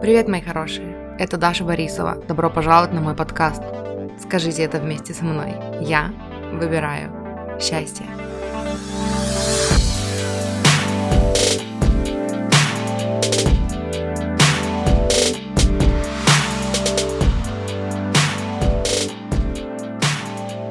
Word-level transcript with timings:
Привет, 0.00 0.28
мои 0.28 0.40
хорошие! 0.40 1.16
Это 1.18 1.38
Даша 1.38 1.64
Борисова. 1.64 2.16
Добро 2.28 2.50
пожаловать 2.50 2.92
на 2.92 3.00
мой 3.00 3.14
подкаст. 3.14 3.62
Скажите 4.20 4.62
это 4.62 4.78
вместе 4.78 5.14
со 5.14 5.24
мной. 5.24 5.54
Я 5.80 6.12
выбираю 6.52 7.10
счастье. 7.60 8.04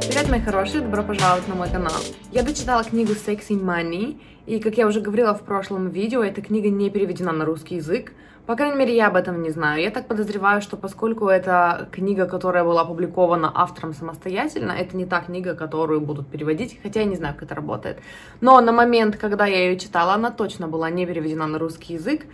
Привет, 0.02 0.30
мои 0.30 0.42
хорошие, 0.42 0.82
добро 0.82 1.02
пожаловать 1.02 1.48
на 1.48 1.56
мой 1.56 1.70
канал. 1.70 2.02
Я 2.32 2.44
дочитала 2.44 2.84
книгу 2.84 3.14
Sexy 3.14 3.60
Money, 3.60 4.20
и, 4.46 4.60
как 4.60 4.78
я 4.78 4.88
уже 4.88 5.00
говорила 5.02 5.34
в 5.34 5.44
прошлом 5.44 5.90
видео, 5.90 6.24
эта 6.24 6.42
книга 6.42 6.70
не 6.70 6.90
переведена 6.90 7.32
на 7.32 7.46
русский 7.46 7.76
язык, 7.76 8.12
по 8.46 8.56
крайней 8.56 8.76
мере, 8.76 8.96
я 8.96 9.08
об 9.08 9.16
этом 9.16 9.42
не 9.42 9.52
знаю. 9.52 9.82
Я 9.82 9.90
так 9.90 10.08
подозреваю, 10.08 10.62
что 10.62 10.76
поскольку 10.76 11.28
это 11.28 11.88
книга, 11.92 12.26
которая 12.26 12.64
была 12.64 12.82
опубликована 12.82 13.52
автором 13.54 13.94
самостоятельно, 13.94 14.74
это 14.74 14.98
не 14.98 15.06
та 15.06 15.22
книга, 15.22 15.56
которую 15.56 16.02
будут 16.02 16.28
переводить, 16.28 16.78
хотя 16.84 17.00
я 17.00 17.06
не 17.06 17.16
знаю, 17.16 17.36
как 17.36 17.44
это 17.44 17.56
работает. 17.56 18.00
Но 18.42 18.60
на 18.60 18.74
момент, 18.74 19.16
когда 19.16 19.46
я 19.46 19.70
ее 19.70 19.80
читала, 19.80 20.14
она 20.14 20.30
точно 20.30 20.68
была 20.68 20.90
не 20.90 21.06
переведена 21.06 21.48
на 21.48 21.58
русский 21.58 21.94
язык. 21.94 22.26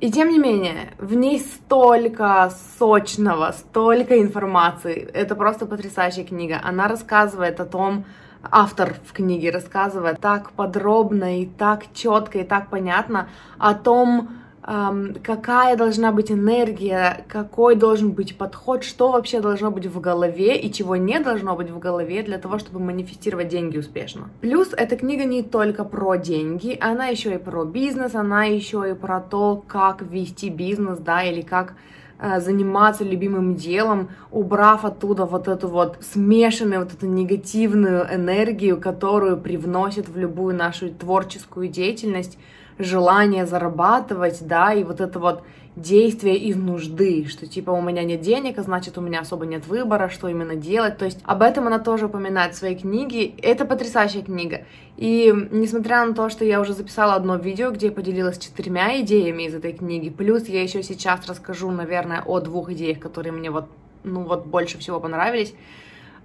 И 0.00 0.10
тем 0.12 0.30
не 0.30 0.38
менее, 0.38 0.94
в 0.98 1.14
ней 1.14 1.40
столько 1.40 2.52
сочного, 2.78 3.52
столько 3.52 4.20
информации. 4.20 5.08
Это 5.12 5.34
просто 5.34 5.66
потрясающая 5.66 6.24
книга. 6.24 6.60
Она 6.62 6.86
рассказывает 6.88 7.60
о 7.60 7.64
том, 7.64 8.04
автор 8.42 8.94
в 9.04 9.12
книге 9.12 9.50
рассказывает 9.50 10.20
так 10.20 10.52
подробно 10.52 11.40
и 11.40 11.46
так 11.46 11.84
четко 11.94 12.38
и 12.38 12.44
так 12.44 12.68
понятно 12.68 13.28
о 13.58 13.74
том, 13.74 14.41
какая 14.62 15.76
должна 15.76 16.12
быть 16.12 16.30
энергия, 16.30 17.24
какой 17.28 17.74
должен 17.74 18.12
быть 18.12 18.38
подход, 18.38 18.84
что 18.84 19.10
вообще 19.10 19.40
должно 19.40 19.72
быть 19.72 19.86
в 19.86 20.00
голове 20.00 20.56
и 20.56 20.72
чего 20.72 20.94
не 20.94 21.18
должно 21.18 21.56
быть 21.56 21.70
в 21.70 21.80
голове 21.80 22.22
для 22.22 22.38
того, 22.38 22.58
чтобы 22.58 22.78
манифестировать 22.78 23.48
деньги 23.48 23.78
успешно. 23.78 24.30
Плюс 24.40 24.72
эта 24.72 24.96
книга 24.96 25.24
не 25.24 25.42
только 25.42 25.84
про 25.84 26.14
деньги, 26.14 26.78
она 26.80 27.06
еще 27.06 27.34
и 27.34 27.38
про 27.38 27.64
бизнес, 27.64 28.14
она 28.14 28.44
еще 28.44 28.90
и 28.90 28.94
про 28.94 29.20
то, 29.20 29.64
как 29.66 30.02
вести 30.02 30.48
бизнес, 30.48 31.00
да, 31.00 31.24
или 31.24 31.40
как 31.40 31.74
э, 32.20 32.40
заниматься 32.40 33.02
любимым 33.02 33.56
делом, 33.56 34.10
убрав 34.30 34.84
оттуда 34.84 35.24
вот 35.24 35.48
эту 35.48 35.66
вот 35.66 35.98
смешанную, 36.00 36.82
вот 36.82 36.92
эту 36.92 37.06
негативную 37.06 38.06
энергию, 38.14 38.80
которую 38.80 39.38
привносит 39.38 40.08
в 40.08 40.16
любую 40.16 40.54
нашу 40.54 40.90
творческую 40.90 41.66
деятельность, 41.66 42.38
желание 42.78 43.46
зарабатывать, 43.46 44.46
да, 44.46 44.72
и 44.72 44.84
вот 44.84 45.00
это 45.00 45.18
вот 45.18 45.42
действие 45.76 46.36
из 46.36 46.56
нужды, 46.56 47.26
что 47.28 47.46
типа 47.46 47.70
у 47.70 47.80
меня 47.80 48.02
нет 48.04 48.20
денег, 48.20 48.58
а 48.58 48.62
значит 48.62 48.98
у 48.98 49.00
меня 49.00 49.20
особо 49.20 49.46
нет 49.46 49.66
выбора, 49.66 50.10
что 50.10 50.28
именно 50.28 50.54
делать. 50.54 50.98
То 50.98 51.06
есть 51.06 51.20
об 51.24 51.42
этом 51.42 51.66
она 51.66 51.78
тоже 51.78 52.06
упоминает 52.06 52.54
в 52.54 52.58
своей 52.58 52.76
книге. 52.76 53.32
Это 53.42 53.64
потрясающая 53.64 54.22
книга. 54.22 54.64
И 54.96 55.32
несмотря 55.50 56.04
на 56.04 56.14
то, 56.14 56.28
что 56.28 56.44
я 56.44 56.60
уже 56.60 56.74
записала 56.74 57.14
одно 57.14 57.36
видео, 57.36 57.70
где 57.70 57.86
я 57.86 57.92
поделилась 57.92 58.38
четырьмя 58.38 59.00
идеями 59.00 59.44
из 59.44 59.54
этой 59.54 59.72
книги, 59.72 60.10
плюс 60.10 60.46
я 60.46 60.62
еще 60.62 60.82
сейчас 60.82 61.26
расскажу, 61.26 61.70
наверное, 61.70 62.22
о 62.22 62.40
двух 62.40 62.70
идеях, 62.72 62.98
которые 62.98 63.32
мне 63.32 63.50
вот, 63.50 63.66
ну 64.04 64.24
вот 64.24 64.46
больше 64.46 64.78
всего 64.78 65.00
понравились. 65.00 65.54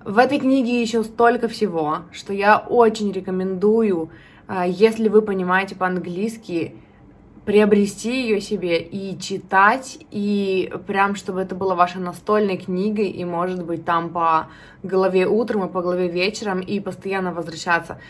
В 0.04 0.18
этой 0.18 0.40
книге 0.40 0.82
еще 0.82 1.04
столько 1.04 1.48
всего, 1.48 2.00
что 2.12 2.34
я 2.34 2.58
очень 2.58 3.12
рекомендую 3.12 4.10
если 4.50 5.10
вы 5.10 5.22
понимаете 5.22 5.76
по-английски, 5.76 6.76
приобрести 7.48 8.24
ее 8.24 8.42
себе 8.42 8.82
и 8.82 9.18
читать, 9.18 10.00
и 10.12 10.70
прям, 10.86 11.16
чтобы 11.16 11.42
это 11.42 11.56
было 11.56 11.76
вашей 11.76 12.02
настольной 12.02 12.58
книгой, 12.58 13.08
и, 13.08 13.24
может 13.24 13.64
быть, 13.66 13.86
там 13.86 14.10
по 14.10 14.50
голове 14.84 15.28
утром 15.28 15.66
и 15.66 15.72
по 15.72 15.82
голове 15.82 16.10
вечером, 16.10 16.60
и 16.60 16.82
постоянно 16.82 17.32
возвращаться. 17.32 18.02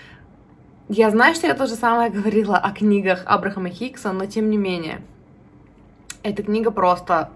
Я 0.89 1.11
знаю, 1.11 1.35
что 1.35 1.45
я 1.45 1.53
то 1.53 1.67
же 1.67 1.75
самое 1.75 2.09
говорила 2.19 2.57
о 2.57 2.71
книгах 2.71 3.21
Абрахама 3.25 3.69
Хиггса, 3.69 4.11
но 4.11 4.25
тем 4.25 4.49
не 4.49 4.57
менее, 4.57 5.01
эта 6.23 6.41
книга 6.41 6.71
просто 6.71 7.29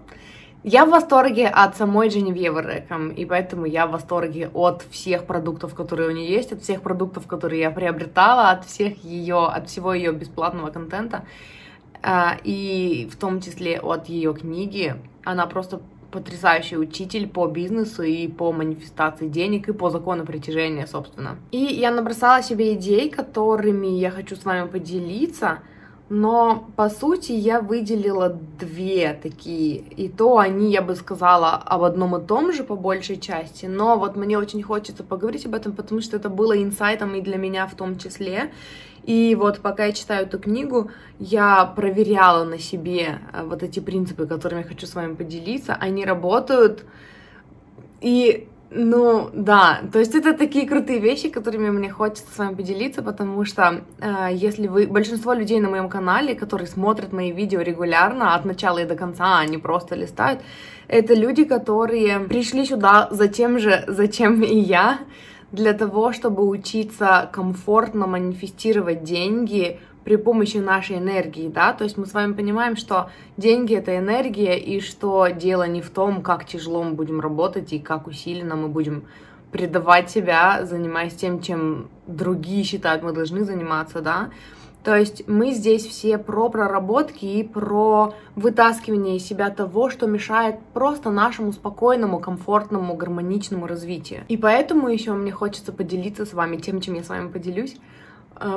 я 0.64 0.86
в 0.86 0.90
восторге 0.90 1.48
от 1.48 1.76
самой 1.76 2.08
Дженевьевы 2.08 2.62
Рэком, 2.62 3.08
и 3.10 3.24
поэтому 3.24 3.66
я 3.66 3.86
в 3.86 3.92
восторге 3.92 4.48
от 4.54 4.84
всех 4.90 5.24
продуктов, 5.24 5.74
которые 5.74 6.08
у 6.08 6.12
нее 6.12 6.30
есть, 6.30 6.52
от 6.52 6.62
всех 6.62 6.82
продуктов, 6.82 7.26
которые 7.26 7.62
я 7.62 7.70
приобретала, 7.70 8.50
от 8.50 8.64
всех 8.64 9.02
ее, 9.04 9.46
от 9.46 9.68
всего 9.68 9.92
ее 9.92 10.12
бесплатного 10.12 10.70
контента, 10.70 11.24
а, 12.02 12.36
и 12.44 13.08
в 13.12 13.16
том 13.16 13.40
числе 13.40 13.80
от 13.80 14.08
ее 14.08 14.34
книги. 14.34 14.94
Она 15.24 15.46
просто 15.46 15.80
потрясающий 16.12 16.76
учитель 16.76 17.26
по 17.28 17.46
бизнесу 17.46 18.02
и 18.02 18.28
по 18.28 18.52
манифестации 18.52 19.28
денег 19.28 19.68
и 19.68 19.72
по 19.72 19.90
закону 19.90 20.24
притяжения, 20.26 20.86
собственно. 20.86 21.38
И 21.50 21.58
я 21.58 21.90
набросала 21.90 22.42
себе 22.42 22.74
идей, 22.74 23.10
которыми 23.10 23.86
я 23.86 24.10
хочу 24.10 24.36
с 24.36 24.44
вами 24.44 24.68
поделиться— 24.68 25.58
но 26.08 26.68
по 26.76 26.90
сути 26.90 27.32
я 27.32 27.60
выделила 27.60 28.36
две 28.58 29.18
такие, 29.22 29.76
и 29.76 30.08
то 30.08 30.38
они, 30.38 30.70
я 30.70 30.82
бы 30.82 30.94
сказала, 30.94 31.54
об 31.54 31.82
одном 31.84 32.16
и 32.16 32.26
том 32.26 32.52
же 32.52 32.64
по 32.64 32.76
большей 32.76 33.18
части, 33.18 33.66
но 33.66 33.98
вот 33.98 34.16
мне 34.16 34.36
очень 34.38 34.62
хочется 34.62 35.04
поговорить 35.04 35.46
об 35.46 35.54
этом, 35.54 35.72
потому 35.72 36.00
что 36.00 36.16
это 36.16 36.28
было 36.28 36.60
инсайтом 36.62 37.14
и 37.14 37.20
для 37.20 37.38
меня 37.38 37.66
в 37.66 37.74
том 37.74 37.98
числе, 37.98 38.52
и 39.04 39.36
вот 39.38 39.60
пока 39.60 39.86
я 39.86 39.92
читаю 39.92 40.26
эту 40.26 40.38
книгу, 40.38 40.90
я 41.18 41.64
проверяла 41.64 42.44
на 42.44 42.58
себе 42.58 43.18
э, 43.32 43.42
вот 43.44 43.62
эти 43.62 43.80
принципы, 43.80 44.26
которыми 44.26 44.60
я 44.60 44.68
хочу 44.68 44.86
с 44.86 44.94
вами 44.94 45.14
поделиться, 45.14 45.74
они 45.74 46.04
работают, 46.04 46.84
и 48.00 48.48
ну, 48.74 49.30
да, 49.32 49.80
то 49.92 49.98
есть 49.98 50.14
это 50.14 50.32
такие 50.32 50.66
крутые 50.66 50.98
вещи, 50.98 51.28
которыми 51.28 51.70
мне 51.70 51.90
хочется 51.90 52.24
с 52.34 52.38
вами 52.38 52.54
поделиться, 52.54 53.02
потому 53.02 53.44
что 53.44 53.82
э, 54.00 54.28
если 54.32 54.66
вы, 54.66 54.86
большинство 54.86 55.34
людей 55.34 55.60
на 55.60 55.68
моем 55.68 55.88
канале, 55.88 56.34
которые 56.34 56.66
смотрят 56.66 57.12
мои 57.12 57.32
видео 57.32 57.60
регулярно, 57.60 58.34
от 58.34 58.44
начала 58.44 58.78
и 58.78 58.86
до 58.86 58.94
конца, 58.94 59.38
они 59.38 59.58
просто 59.58 59.94
листают, 59.94 60.40
это 60.88 61.14
люди, 61.14 61.44
которые 61.44 62.20
пришли 62.20 62.64
сюда 62.64 63.08
за 63.10 63.28
тем 63.28 63.58
же, 63.58 63.84
зачем 63.86 64.42
и 64.42 64.58
я, 64.58 65.00
для 65.50 65.74
того, 65.74 66.12
чтобы 66.12 66.48
учиться 66.48 67.28
комфортно 67.30 68.06
манифестировать 68.06 69.04
деньги, 69.04 69.80
при 70.04 70.16
помощи 70.16 70.56
нашей 70.56 70.98
энергии, 70.98 71.48
да, 71.48 71.72
то 71.72 71.84
есть 71.84 71.96
мы 71.96 72.06
с 72.06 72.12
вами 72.12 72.32
понимаем, 72.32 72.76
что 72.76 73.10
деньги 73.36 73.74
это 73.74 73.96
энергия, 73.96 74.58
и 74.58 74.80
что 74.80 75.28
дело 75.28 75.66
не 75.66 75.80
в 75.80 75.90
том, 75.90 76.22
как 76.22 76.44
тяжело 76.44 76.82
мы 76.82 76.92
будем 76.92 77.20
работать 77.20 77.72
и 77.72 77.78
как 77.78 78.06
усиленно 78.06 78.56
мы 78.56 78.68
будем 78.68 79.04
предавать 79.52 80.10
себя, 80.10 80.64
занимаясь 80.64 81.14
тем, 81.14 81.40
чем 81.40 81.88
другие 82.06 82.64
считают, 82.64 83.02
мы 83.02 83.12
должны 83.12 83.44
заниматься, 83.44 84.00
да. 84.00 84.30
То 84.82 84.96
есть 84.96 85.28
мы 85.28 85.52
здесь 85.52 85.86
все 85.86 86.18
про 86.18 86.48
проработки 86.48 87.24
и 87.24 87.44
про 87.44 88.14
вытаскивание 88.34 89.16
из 89.16 89.24
себя 89.24 89.50
того, 89.50 89.90
что 89.90 90.08
мешает 90.08 90.56
просто 90.72 91.10
нашему 91.10 91.52
спокойному, 91.52 92.18
комфортному, 92.18 92.94
гармоничному 92.94 93.68
развитию. 93.68 94.22
И 94.26 94.36
поэтому 94.36 94.88
еще 94.88 95.12
мне 95.12 95.30
хочется 95.30 95.72
поделиться 95.72 96.26
с 96.26 96.32
вами 96.32 96.56
тем, 96.56 96.80
чем 96.80 96.94
я 96.94 97.04
с 97.04 97.08
вами 97.08 97.28
поделюсь, 97.28 97.76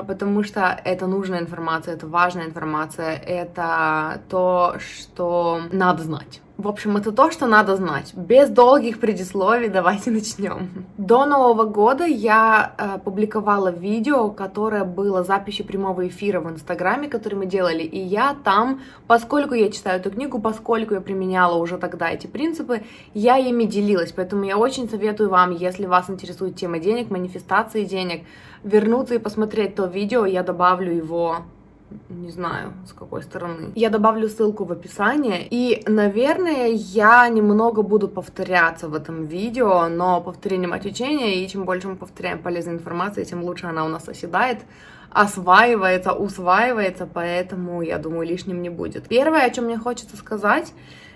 потому 0.07 0.43
что 0.43 0.79
это 0.83 1.07
нужная 1.07 1.39
информация, 1.39 1.95
это 1.95 2.07
важная 2.07 2.45
информация, 2.45 3.15
это 3.15 4.21
то, 4.29 4.75
что 4.79 5.61
надо 5.71 6.03
знать. 6.03 6.41
В 6.57 6.69
общем, 6.69 6.95
это 6.95 7.11
то, 7.11 7.31
что 7.31 7.47
надо 7.47 7.75
знать. 7.75 8.13
Без 8.13 8.49
долгих 8.49 9.01
предисловий 9.01 9.67
давайте 9.67 10.09
начнем. 10.09 10.85
До 10.97 11.25
Нового 11.25 11.65
года 11.65 12.05
я 12.05 12.73
э, 12.77 12.97
публиковала 13.03 13.71
видео, 13.71 14.29
которое 14.29 14.85
было 14.85 15.25
записью 15.25 15.65
прямого 15.65 16.07
эфира 16.07 16.39
в 16.39 16.49
Инстаграме, 16.49 17.09
который 17.09 17.35
мы 17.35 17.45
делали, 17.45 17.83
и 17.83 17.99
я 17.99 18.37
там, 18.45 18.81
поскольку 19.05 19.53
я 19.53 19.69
читаю 19.69 19.99
эту 19.99 20.11
книгу, 20.11 20.39
поскольку 20.39 20.93
я 20.93 21.01
применяла 21.01 21.57
уже 21.57 21.77
тогда 21.77 22.09
эти 22.09 22.27
принципы, 22.27 22.83
я 23.13 23.37
ими 23.37 23.65
делилась, 23.65 24.13
поэтому 24.13 24.45
я 24.45 24.57
очень 24.57 24.89
советую 24.89 25.29
вам, 25.29 25.51
если 25.51 25.85
вас 25.85 26.09
интересует 26.09 26.55
тема 26.55 26.79
денег, 26.79 27.09
манифестации 27.09 27.83
денег, 27.83 28.23
вернуться 28.65 29.15
и 29.15 29.19
посмотреть 29.19 29.75
то 29.75 29.85
видео, 29.85 30.25
я 30.25 30.43
добавлю 30.43 30.91
его 30.93 31.37
не 32.09 32.31
знаю, 32.31 32.73
с 32.87 32.93
какой 32.93 33.21
стороны. 33.21 33.71
Я 33.75 33.89
добавлю 33.89 34.27
ссылку 34.27 34.65
в 34.65 34.71
описании. 34.71 35.47
И, 35.49 35.83
наверное, 35.87 36.69
я 36.69 37.29
немного 37.29 37.83
буду 37.83 38.07
повторяться 38.07 38.87
в 38.89 38.95
этом 38.95 39.25
видео, 39.25 39.87
но 39.87 40.19
повторение 40.19 40.67
мать 40.67 40.85
учения, 40.85 41.35
и 41.35 41.47
чем 41.47 41.63
больше 41.63 41.87
мы 41.87 41.95
повторяем 41.95 42.39
полезной 42.39 42.73
информации, 42.73 43.23
тем 43.23 43.43
лучше 43.43 43.67
она 43.67 43.85
у 43.85 43.87
нас 43.87 44.09
оседает, 44.09 44.59
осваивается, 45.11 46.13
усваивается, 46.13 47.07
поэтому, 47.11 47.81
я 47.81 47.97
думаю, 47.99 48.27
лишним 48.27 48.61
не 48.61 48.69
будет. 48.69 49.07
Первое, 49.07 49.45
о 49.45 49.49
чем 49.49 49.65
мне 49.65 49.77
хочется 49.77 50.17
сказать, 50.17 50.73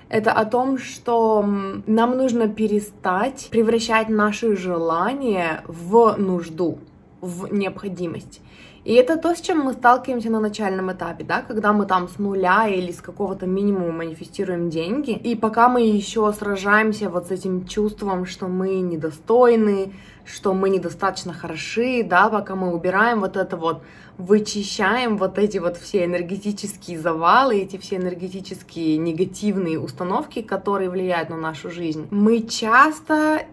это 0.08 0.32
о 0.32 0.46
том, 0.46 0.78
что 0.78 1.44
нам 1.86 2.18
нужно 2.18 2.48
перестать 2.48 3.50
превращать 3.52 4.10
наши 4.10 4.56
желания 4.56 5.64
в 5.68 6.16
нужду, 6.18 6.80
в 7.22 7.54
необходимость. 7.54 8.42
И 8.86 8.94
это 8.94 9.18
то, 9.18 9.36
с 9.36 9.42
чем 9.42 9.60
мы 9.60 9.74
сталкиваемся 9.74 10.30
на 10.30 10.40
начальном 10.40 10.92
этапе, 10.92 11.24
да, 11.24 11.42
когда 11.42 11.74
мы 11.74 11.86
там 11.86 12.08
с 12.08 12.18
нуля 12.18 12.68
или 12.68 12.92
с 12.92 13.02
какого-то 13.02 13.46
минимума 13.46 13.92
манифестируем 13.92 14.70
деньги, 14.70 15.12
и 15.12 15.36
пока 15.36 15.68
мы 15.68 15.82
еще 15.82 16.32
сражаемся 16.32 17.10
вот 17.10 17.28
с 17.28 17.32
этим 17.32 17.68
чувством, 17.68 18.26
что 18.26 18.48
мы 18.48 18.80
недостойны, 18.80 19.94
что 20.26 20.54
мы 20.54 20.70
недостаточно 20.70 21.34
хороши, 21.34 22.04
да, 22.04 22.30
пока 22.30 22.56
мы 22.56 22.74
убираем 22.74 23.20
вот 23.20 23.36
это 23.36 23.58
вот, 23.58 23.82
вычищаем 24.18 25.18
вот 25.18 25.38
эти 25.38 25.58
вот 25.58 25.78
все 25.78 26.06
энергетические 26.06 27.00
завалы, 27.00 27.58
эти 27.62 27.78
все 27.78 27.98
энергетические 27.98 28.98
негативные 28.98 29.80
установки, 29.80 30.42
которые 30.42 30.90
влияют 30.90 31.30
на 31.30 31.38
нашу 31.38 31.70
жизнь, 31.70 32.08
мы 32.12 32.42
часто 32.44 33.44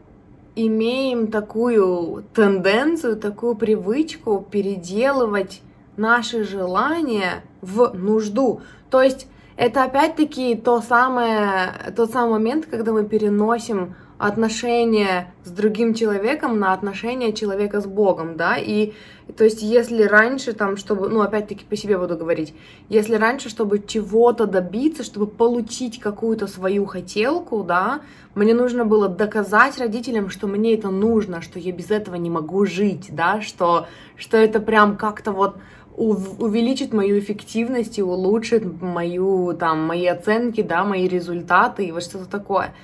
имеем 0.56 1.28
такую 1.28 2.24
тенденцию, 2.34 3.16
такую 3.16 3.54
привычку 3.54 4.44
переделывать 4.50 5.60
наши 5.96 6.44
желания 6.44 7.44
в 7.60 7.92
нужду. 7.94 8.62
То 8.90 9.02
есть 9.02 9.28
это 9.56 9.84
опять-таки 9.84 10.56
то 10.56 10.80
самое, 10.80 11.92
тот 11.94 12.10
самый 12.10 12.32
момент, 12.32 12.66
когда 12.66 12.92
мы 12.92 13.04
переносим 13.04 13.94
отношения 14.18 15.34
с 15.44 15.50
другим 15.50 15.92
человеком 15.92 16.58
на 16.58 16.72
отношения 16.72 17.32
человека 17.32 17.80
с 17.80 17.86
Богом, 17.86 18.36
да, 18.36 18.56
и 18.56 18.92
то 19.36 19.44
есть 19.44 19.60
если 19.60 20.04
раньше 20.04 20.52
там, 20.52 20.76
чтобы, 20.76 21.08
ну 21.08 21.20
опять-таки 21.20 21.64
по 21.64 21.76
себе 21.76 21.98
буду 21.98 22.16
говорить, 22.16 22.54
если 22.88 23.16
раньше, 23.16 23.50
чтобы 23.50 23.82
чего-то 23.84 24.46
добиться, 24.46 25.02
чтобы 25.02 25.26
получить 25.26 26.00
какую-то 26.00 26.46
свою 26.46 26.86
хотелку, 26.86 27.62
да, 27.62 28.00
мне 28.34 28.54
нужно 28.54 28.84
было 28.84 29.08
доказать 29.08 29.78
родителям, 29.78 30.30
что 30.30 30.46
мне 30.46 30.74
это 30.74 30.90
нужно, 30.90 31.42
что 31.42 31.58
я 31.58 31.72
без 31.72 31.90
этого 31.90 32.14
не 32.14 32.30
могу 32.30 32.64
жить, 32.64 33.08
да, 33.10 33.42
что, 33.42 33.86
что 34.16 34.36
это 34.36 34.60
прям 34.60 34.96
как-то 34.96 35.32
вот 35.32 35.56
увеличит 35.96 36.92
мою 36.92 37.18
эффективность 37.18 37.98
и 37.98 38.02
улучшит 38.02 38.82
мою, 38.82 39.54
там, 39.58 39.86
мои 39.86 40.06
оценки, 40.06 40.60
да, 40.60 40.84
мои 40.84 41.08
результаты 41.08 41.86
и 41.86 41.92
вот 41.92 42.02
что-то 42.02 42.26
такое. 42.26 42.74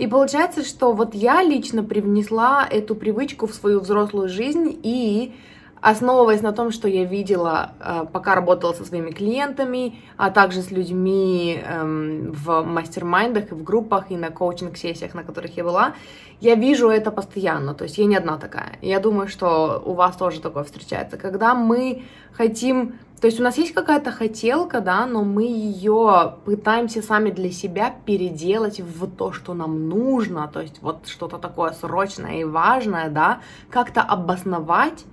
И 0.00 0.06
получается, 0.06 0.64
что 0.64 0.94
вот 0.94 1.14
я 1.14 1.42
лично 1.42 1.84
привнесла 1.84 2.66
эту 2.66 2.94
привычку 2.94 3.46
в 3.46 3.52
свою 3.52 3.80
взрослую 3.80 4.30
жизнь 4.30 4.80
и 4.82 5.34
основываясь 5.82 6.40
на 6.40 6.52
том, 6.52 6.70
что 6.70 6.88
я 6.88 7.04
видела, 7.04 7.72
э, 7.80 8.06
пока 8.10 8.34
работала 8.34 8.72
со 8.72 8.86
своими 8.86 9.10
клиентами, 9.10 9.98
а 10.16 10.30
также 10.30 10.62
с 10.62 10.70
людьми 10.70 11.62
эм, 11.62 12.32
в 12.32 12.62
мастер-майндах 12.62 13.52
и 13.52 13.54
в 13.54 13.62
группах 13.62 14.10
и 14.10 14.16
на 14.16 14.30
коучинг-сессиях, 14.30 15.12
на 15.12 15.22
которых 15.22 15.54
я 15.58 15.64
была, 15.64 15.92
я 16.40 16.54
вижу 16.54 16.88
это 16.88 17.10
постоянно, 17.10 17.74
то 17.74 17.84
есть 17.84 17.98
я 17.98 18.06
не 18.06 18.16
одна 18.16 18.38
такая. 18.38 18.78
Я 18.80 19.00
думаю, 19.00 19.28
что 19.28 19.82
у 19.84 19.92
вас 19.92 20.16
тоже 20.16 20.40
такое 20.40 20.64
встречается. 20.64 21.18
Когда 21.18 21.54
мы 21.54 22.04
хотим 22.32 22.94
то 23.20 23.26
есть 23.26 23.38
у 23.38 23.42
нас 23.42 23.58
есть 23.58 23.74
какая-то 23.74 24.12
хотелка, 24.12 24.80
да, 24.80 25.04
но 25.04 25.24
мы 25.24 25.42
ее 25.42 26.36
пытаемся 26.46 27.02
сами 27.02 27.30
для 27.30 27.50
себя 27.50 27.94
переделать 28.06 28.80
в 28.80 29.06
то, 29.10 29.32
что 29.32 29.52
нам 29.52 29.88
нужно, 29.88 30.48
то 30.48 30.60
есть 30.60 30.80
вот 30.80 31.06
что-то 31.06 31.36
такое 31.36 31.72
срочное 31.72 32.40
и 32.40 32.44
важное, 32.44 33.10
да, 33.10 33.40
как-то 33.68 34.00
обосновать, 34.00 35.04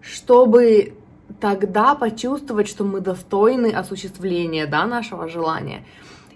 чтобы 0.00 0.94
тогда 1.38 1.94
почувствовать, 1.94 2.66
что 2.66 2.84
мы 2.84 3.00
достойны 3.00 3.72
осуществления, 3.72 4.66
да, 4.66 4.86
нашего 4.86 5.28
желания. 5.28 5.84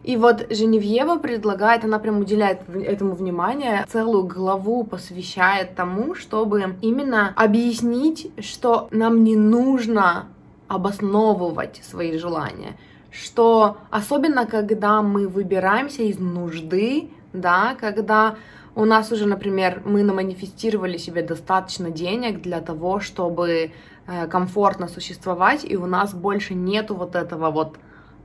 И 0.02 0.16
вот 0.16 0.46
Женевьева 0.50 1.16
предлагает, 1.16 1.84
она 1.84 2.00
прям 2.00 2.18
уделяет 2.18 2.68
этому 2.68 3.14
внимание, 3.14 3.86
целую 3.88 4.24
главу 4.24 4.84
посвящает 4.84 5.74
тому, 5.74 6.14
чтобы 6.14 6.76
именно 6.82 7.32
объяснить, 7.34 8.30
что 8.40 8.88
нам 8.90 9.24
не 9.24 9.36
нужно 9.36 10.26
обосновывать 10.74 11.80
свои 11.84 12.16
желания, 12.18 12.78
что 13.10 13.76
особенно 13.90 14.46
когда 14.46 15.02
мы 15.02 15.28
выбираемся 15.28 16.02
из 16.02 16.18
нужды, 16.18 17.10
да, 17.32 17.76
когда 17.78 18.36
у 18.74 18.86
нас 18.86 19.12
уже, 19.12 19.26
например, 19.26 19.82
мы 19.84 20.02
наманифестировали 20.02 20.96
себе 20.96 21.22
достаточно 21.22 21.90
денег 21.90 22.40
для 22.40 22.60
того, 22.60 23.00
чтобы 23.00 23.70
э, 24.06 24.26
комфортно 24.28 24.88
существовать, 24.88 25.64
и 25.64 25.76
у 25.76 25.86
нас 25.86 26.14
больше 26.14 26.54
нету 26.54 26.94
вот 26.94 27.14
этого 27.14 27.50
вот 27.50 27.76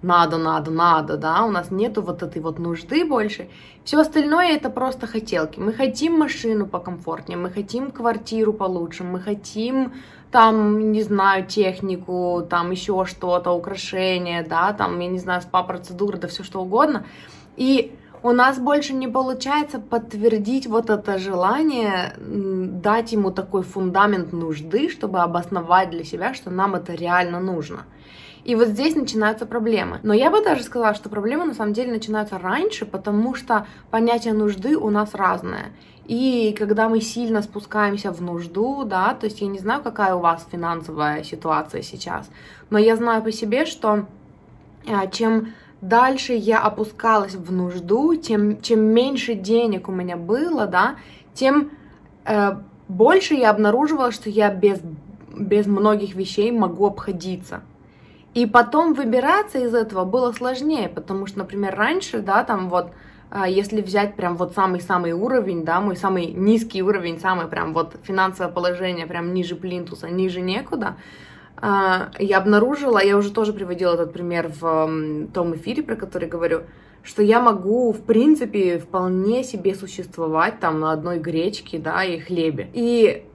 надо, 0.01 0.37
надо, 0.37 0.71
надо, 0.71 1.17
да, 1.17 1.43
у 1.43 1.51
нас 1.51 1.71
нету 1.71 2.01
вот 2.01 2.23
этой 2.23 2.41
вот 2.41 2.59
нужды 2.59 3.03
больше. 3.03 3.49
Все 3.83 3.99
остальное 3.99 4.55
это 4.55 4.69
просто 4.69 5.07
хотелки. 5.07 5.59
Мы 5.59 5.73
хотим 5.73 6.17
машину 6.19 6.67
покомфортнее, 6.67 7.37
мы 7.37 7.49
хотим 7.49 7.91
квартиру 7.91 8.53
получше, 8.53 9.03
мы 9.03 9.19
хотим 9.19 9.93
там, 10.31 10.91
не 10.91 11.03
знаю, 11.03 11.45
технику, 11.45 12.45
там 12.49 12.71
еще 12.71 13.05
что-то, 13.05 13.51
украшения, 13.51 14.45
да, 14.47 14.73
там, 14.73 14.99
я 14.99 15.07
не 15.07 15.19
знаю, 15.19 15.41
спа-процедуры, 15.41 16.17
да 16.17 16.27
все 16.27 16.43
что 16.43 16.61
угодно. 16.61 17.05
И 17.55 17.95
у 18.23 18.31
нас 18.31 18.59
больше 18.59 18.93
не 18.93 19.07
получается 19.07 19.79
подтвердить 19.79 20.67
вот 20.67 20.89
это 20.89 21.17
желание, 21.17 22.13
дать 22.17 23.11
ему 23.11 23.31
такой 23.31 23.63
фундамент 23.63 24.33
нужды, 24.33 24.89
чтобы 24.89 25.19
обосновать 25.19 25.91
для 25.91 26.03
себя, 26.03 26.33
что 26.33 26.49
нам 26.49 26.75
это 26.75 26.93
реально 26.93 27.39
нужно. 27.39 27.85
И 28.43 28.55
вот 28.55 28.69
здесь 28.69 28.95
начинаются 28.95 29.45
проблемы. 29.45 29.99
Но 30.03 30.13
я 30.13 30.31
бы 30.31 30.41
даже 30.41 30.63
сказала, 30.63 30.93
что 30.93 31.09
проблемы 31.09 31.45
на 31.45 31.53
самом 31.53 31.73
деле 31.73 31.91
начинаются 31.91 32.39
раньше, 32.39 32.85
потому 32.85 33.35
что 33.35 33.67
понятие 33.91 34.33
нужды 34.33 34.77
у 34.77 34.89
нас 34.89 35.13
разное. 35.13 35.73
И 36.07 36.55
когда 36.57 36.87
мы 36.87 37.01
сильно 37.01 37.41
спускаемся 37.41 38.11
в 38.11 38.21
нужду, 38.21 38.85
да, 38.85 39.13
то 39.13 39.25
есть 39.25 39.41
я 39.41 39.47
не 39.47 39.59
знаю, 39.59 39.83
какая 39.83 40.15
у 40.15 40.19
вас 40.19 40.47
финансовая 40.49 41.23
ситуация 41.23 41.81
сейчас, 41.81 42.29
но 42.69 42.77
я 42.77 42.95
знаю 42.95 43.21
по 43.21 43.31
себе, 43.31 43.65
что 43.65 44.05
а, 44.87 45.07
чем 45.07 45.53
дальше 45.81 46.33
я 46.33 46.59
опускалась 46.59 47.35
в 47.35 47.51
нужду, 47.51 48.15
тем 48.15 48.61
чем 48.61 48.79
меньше 48.79 49.33
денег 49.33 49.89
у 49.89 49.91
меня 49.91 50.15
было, 50.15 50.65
да, 50.65 50.95
тем 51.33 51.71
э, 52.25 52.57
больше 52.87 53.35
я 53.35 53.49
обнаруживала, 53.49 54.11
что 54.11 54.29
я 54.29 54.49
без 54.49 54.79
без 55.37 55.67
многих 55.67 56.15
вещей 56.15 56.51
могу 56.51 56.87
обходиться. 56.87 57.61
И 58.33 58.45
потом 58.45 58.93
выбираться 58.93 59.59
из 59.59 59.73
этого 59.73 60.05
было 60.05 60.31
сложнее, 60.31 60.89
потому 60.89 61.25
что, 61.25 61.39
например, 61.39 61.75
раньше, 61.75 62.19
да, 62.19 62.43
там 62.43 62.69
вот, 62.69 62.91
если 63.47 63.81
взять 63.81 64.15
прям 64.15 64.37
вот 64.37 64.53
самый-самый 64.53 65.11
уровень, 65.11 65.65
да, 65.65 65.81
мой 65.81 65.97
самый 65.97 66.27
низкий 66.27 66.81
уровень, 66.81 67.19
самое 67.19 67.47
прям 67.47 67.73
вот 67.73 67.95
финансовое 68.03 68.51
положение, 68.51 69.05
прям 69.05 69.33
ниже 69.33 69.55
плинтуса, 69.55 70.09
ниже 70.09 70.41
некуда, 70.41 70.95
а, 71.59 72.11
я 72.19 72.37
обнаружила, 72.37 73.03
я 73.03 73.17
уже 73.17 73.31
тоже 73.31 73.51
приводила 73.51 73.95
этот 73.95 74.13
пример 74.13 74.51
в 74.59 75.27
том 75.33 75.55
эфире, 75.55 75.83
про 75.83 75.95
который 75.95 76.27
говорю, 76.27 76.61
что 77.03 77.23
я 77.23 77.41
могу, 77.41 77.91
в 77.93 78.01
принципе, 78.01 78.79
вполне 78.79 79.43
себе 79.43 79.73
существовать 79.73 80.59
там 80.59 80.79
на 80.79 80.91
одной 80.91 81.19
гречке, 81.19 81.79
да, 81.79 82.03
и 82.03 82.19
хлебе. 82.19 82.69
И 82.73 83.25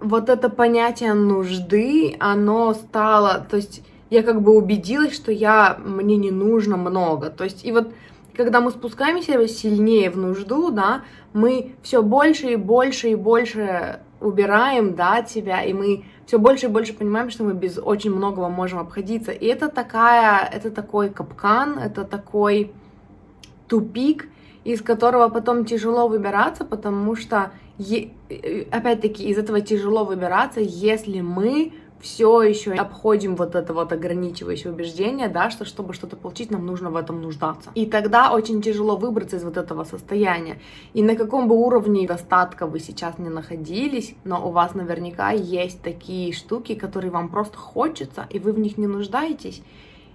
вот 0.00 0.28
это 0.28 0.48
понятие 0.48 1.14
нужды, 1.14 2.16
оно 2.20 2.74
стало, 2.74 3.46
то 3.48 3.56
есть 3.56 3.82
я 4.08 4.22
как 4.22 4.42
бы 4.42 4.56
убедилась, 4.56 5.14
что 5.14 5.32
я, 5.32 5.78
мне 5.84 6.16
не 6.16 6.30
нужно 6.30 6.76
много. 6.76 7.30
То 7.30 7.44
есть, 7.44 7.64
и 7.64 7.72
вот 7.72 7.92
когда 8.36 8.60
мы 8.60 8.70
спускаемся 8.70 9.46
сильнее 9.48 10.10
в 10.10 10.16
нужду, 10.16 10.70
да, 10.70 11.02
мы 11.32 11.74
все 11.82 12.02
больше 12.02 12.52
и 12.52 12.56
больше 12.56 13.10
и 13.10 13.14
больше 13.14 14.00
убираем, 14.20 14.94
да, 14.94 15.18
от 15.18 15.30
себя, 15.30 15.62
и 15.62 15.72
мы 15.72 16.04
все 16.26 16.38
больше 16.38 16.66
и 16.66 16.68
больше 16.68 16.94
понимаем, 16.94 17.30
что 17.30 17.44
мы 17.44 17.54
без 17.54 17.78
очень 17.78 18.14
многого 18.14 18.48
можем 18.48 18.78
обходиться. 18.78 19.32
И 19.32 19.46
это 19.46 19.68
такая, 19.68 20.48
это 20.52 20.70
такой 20.70 21.10
капкан, 21.10 21.78
это 21.78 22.04
такой 22.04 22.72
тупик, 23.68 24.28
из 24.64 24.80
которого 24.80 25.28
потом 25.28 25.64
тяжело 25.64 26.06
выбираться, 26.06 26.64
потому 26.64 27.16
что, 27.16 27.50
опять-таки, 28.70 29.24
из 29.24 29.38
этого 29.38 29.60
тяжело 29.60 30.04
выбираться, 30.04 30.60
если 30.60 31.20
мы 31.20 31.72
все 32.02 32.42
еще 32.42 32.72
обходим 32.72 33.36
вот 33.36 33.54
это 33.54 33.72
вот 33.72 33.92
ограничивающее 33.92 34.72
убеждение, 34.72 35.28
да, 35.28 35.50
что 35.50 35.64
чтобы 35.64 35.94
что-то 35.94 36.16
получить, 36.16 36.50
нам 36.50 36.66
нужно 36.66 36.90
в 36.90 36.96
этом 36.96 37.22
нуждаться. 37.22 37.70
И 37.76 37.86
тогда 37.86 38.32
очень 38.32 38.60
тяжело 38.60 38.96
выбраться 38.96 39.36
из 39.36 39.44
вот 39.44 39.56
этого 39.56 39.84
состояния. 39.84 40.58
И 40.94 41.02
на 41.02 41.14
каком 41.14 41.46
бы 41.46 41.54
уровне 41.54 42.06
достатка 42.06 42.66
вы 42.66 42.80
сейчас 42.80 43.18
не 43.18 43.28
находились, 43.28 44.16
но 44.24 44.46
у 44.46 44.50
вас 44.50 44.74
наверняка 44.74 45.30
есть 45.30 45.80
такие 45.80 46.32
штуки, 46.32 46.74
которые 46.74 47.12
вам 47.12 47.28
просто 47.28 47.56
хочется, 47.56 48.26
и 48.30 48.40
вы 48.40 48.52
в 48.52 48.58
них 48.58 48.76
не 48.78 48.88
нуждаетесь. 48.88 49.62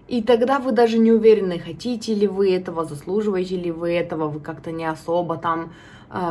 И 0.10 0.22
тогда 0.22 0.60
вы 0.60 0.74
даже 0.74 0.98
не 0.98 1.12
уверены, 1.12 1.60
хотите 1.60 2.13
ли 2.13 2.27
вы 2.27 2.53
этого, 2.53 2.86
заслуживаете 2.86 3.58
ли 3.58 3.72
вы 3.72 3.91
этого, 3.91 4.27
вы 4.27 4.39
как-то 4.39 4.72
не 4.72 4.86
особо 4.86 5.38
там 5.38 5.74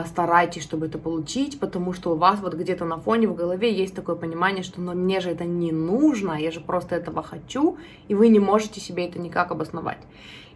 старайтесь, 0.06 0.62
чтобы 0.62 0.86
это 0.86 0.98
получить, 0.98 1.60
потому 1.60 1.92
что 1.92 2.12
у 2.12 2.16
вас 2.16 2.40
вот 2.40 2.54
где-то 2.54 2.84
на 2.84 2.98
фоне 2.98 3.28
в 3.28 3.34
голове 3.34 3.72
есть 3.72 3.94
такое 3.94 4.16
понимание, 4.16 4.62
что 4.62 4.80
«Ну, 4.80 4.94
мне 4.94 5.20
же 5.20 5.30
это 5.30 5.44
не 5.44 5.72
нужно, 5.72 6.32
я 6.32 6.50
же 6.50 6.60
просто 6.60 6.96
этого 6.96 7.22
хочу, 7.22 7.76
и 8.08 8.14
вы 8.14 8.28
не 8.28 8.40
можете 8.40 8.80
себе 8.80 9.06
это 9.06 9.18
никак 9.18 9.50
обосновать. 9.50 9.98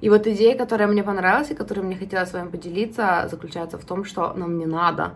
И 0.01 0.09
вот 0.09 0.27
идея, 0.27 0.57
которая 0.57 0.89
мне 0.89 1.03
понравилась 1.03 1.51
и 1.51 1.55
которую 1.55 1.87
мне 1.87 1.97
хотелось 1.97 2.31
с 2.31 2.33
вами 2.33 2.49
поделиться, 2.49 3.29
заключается 3.31 3.77
в 3.77 3.85
том, 3.85 4.05
что 4.05 4.33
нам 4.33 4.59
не 4.59 4.67
надо 4.67 5.13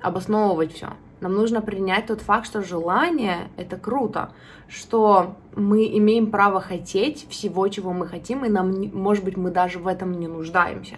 обосновывать 0.00 0.72
все. 0.72 0.90
Нам 1.20 1.34
нужно 1.34 1.60
принять 1.60 2.06
тот 2.06 2.20
факт, 2.20 2.46
что 2.46 2.62
желание— 2.62 3.48
это 3.56 3.76
круто, 3.76 4.32
что 4.68 5.36
мы 5.54 5.86
имеем 5.98 6.30
право 6.30 6.60
хотеть 6.60 7.26
всего, 7.28 7.68
чего 7.68 7.92
мы 7.92 8.06
хотим, 8.06 8.44
и 8.44 8.48
нам, 8.48 8.72
может 8.92 9.24
быть, 9.24 9.36
мы 9.36 9.50
даже 9.50 9.78
в 9.78 9.86
этом 9.86 10.18
не 10.18 10.26
нуждаемся. 10.26 10.96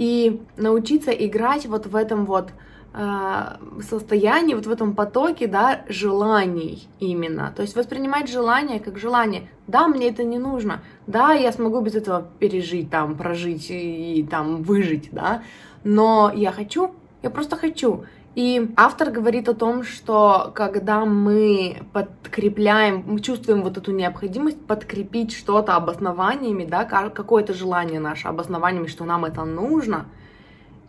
И 0.00 0.40
научиться 0.56 1.10
играть 1.10 1.66
вот 1.66 1.86
в 1.86 1.94
этом 1.94 2.24
вот 2.24 2.52
э, 2.94 3.56
состоянии, 3.82 4.54
вот 4.54 4.64
в 4.64 4.70
этом 4.70 4.94
потоке, 4.94 5.46
да, 5.46 5.82
желаний 5.90 6.88
именно. 7.00 7.52
То 7.54 7.60
есть 7.60 7.76
воспринимать 7.76 8.26
желание 8.26 8.80
как 8.80 8.96
желание. 8.96 9.50
Да, 9.66 9.88
мне 9.88 10.08
это 10.08 10.24
не 10.24 10.38
нужно. 10.38 10.80
Да, 11.06 11.34
я 11.34 11.52
смогу 11.52 11.82
без 11.82 11.96
этого 11.96 12.26
пережить, 12.38 12.88
там, 12.88 13.14
прожить 13.14 13.70
и, 13.70 14.20
и 14.20 14.26
там 14.26 14.62
выжить, 14.62 15.10
да. 15.12 15.42
Но 15.84 16.32
я 16.34 16.50
хочу, 16.50 16.94
я 17.22 17.28
просто 17.28 17.56
хочу. 17.56 18.04
И 18.36 18.72
автор 18.76 19.10
говорит 19.10 19.48
о 19.48 19.54
том, 19.54 19.82
что 19.82 20.52
когда 20.54 21.04
мы 21.04 21.82
подкрепляем, 21.92 23.02
мы 23.04 23.20
чувствуем 23.20 23.62
вот 23.62 23.76
эту 23.76 23.90
необходимость 23.90 24.64
подкрепить 24.66 25.32
что-то 25.32 25.74
обоснованиями, 25.74 26.64
да, 26.64 26.84
какое-то 26.84 27.54
желание 27.54 27.98
наше 27.98 28.28
обоснованиями, 28.28 28.86
что 28.86 29.04
нам 29.04 29.24
это 29.24 29.44
нужно, 29.44 30.06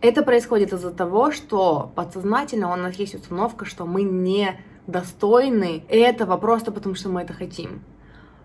это 0.00 0.22
происходит 0.22 0.72
из-за 0.72 0.90
того, 0.92 1.32
что 1.32 1.92
подсознательно 1.96 2.72
у 2.72 2.76
нас 2.76 2.94
есть 2.96 3.16
установка, 3.16 3.64
что 3.64 3.86
мы 3.86 4.02
не 4.02 4.60
достойны 4.86 5.84
этого 5.88 6.36
просто 6.36 6.70
потому, 6.70 6.94
что 6.94 7.08
мы 7.08 7.22
это 7.22 7.32
хотим. 7.32 7.82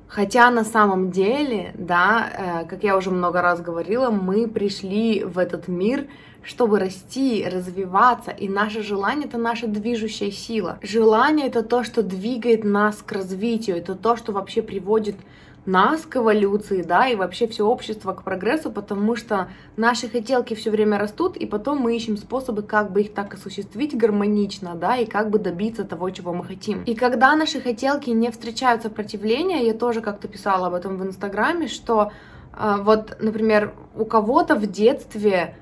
Хотя 0.08 0.50
на 0.52 0.64
самом 0.64 1.12
деле, 1.12 1.74
да, 1.78 2.62
э, 2.64 2.66
как 2.68 2.84
я 2.84 2.96
уже 2.96 3.12
много 3.12 3.42
раз 3.42 3.60
говорила, 3.60 4.10
мы 4.10 4.48
пришли 4.48 5.24
в 5.24 5.38
этот 5.38 5.68
мир 5.68 6.08
чтобы 6.48 6.80
расти, 6.80 7.46
развиваться, 7.46 8.32
и 8.32 8.48
наше 8.48 8.82
желание— 8.82 9.28
это 9.28 9.38
наша 9.38 9.68
движущая 9.68 10.32
сила. 10.32 10.80
Желание— 10.82 11.48
это 11.48 11.62
то, 11.62 11.84
что 11.84 12.02
двигает 12.02 12.64
нас 12.64 13.04
к 13.06 13.12
развитию, 13.12 13.76
это 13.76 13.96
то, 13.96 14.16
что 14.16 14.32
вообще 14.32 14.62
приводит 14.62 15.18
нас 15.66 16.06
к 16.06 16.16
эволюции, 16.16 16.84
да, 16.84 17.10
и 17.10 17.16
вообще 17.18 17.48
все 17.48 17.68
общество 17.68 18.14
к 18.14 18.24
прогрессу, 18.24 18.72
потому 18.72 19.18
что 19.18 19.50
наши 19.76 20.08
хотелки 20.08 20.54
все 20.54 20.72
время 20.72 20.98
растут, 20.98 21.36
и 21.36 21.46
потом 21.46 21.80
мы 21.80 21.98
ищем 21.98 22.16
способы, 22.16 22.62
как 22.62 22.94
бы 22.94 23.02
их 23.02 23.14
так 23.14 23.34
осуществить 23.34 23.98
гармонично, 23.98 24.76
да, 24.76 24.96
и 24.96 25.06
как 25.06 25.30
бы 25.30 25.40
добиться 25.40 25.84
того, 25.84 26.10
чего 26.12 26.34
мы 26.34 26.46
хотим. 26.46 26.82
И 26.84 26.96
когда 26.96 27.36
наши 27.36 27.60
хотелки 27.60 28.10
не 28.12 28.32
встречают 28.32 28.84
сопротивления, 28.84 29.68
я 29.68 29.74
тоже 29.74 30.00
как-то 30.00 30.30
писала 30.30 30.68
об 30.68 30.76
этом 30.76 30.98
в 30.98 31.04
Инстаграме, 31.04 31.68
что 31.68 32.14
э, 32.58 32.76
вот, 32.80 33.18
например, 33.20 33.74
у 33.98 34.06
кого-то 34.06 34.56
в 34.56 34.66
детстве 34.66 35.58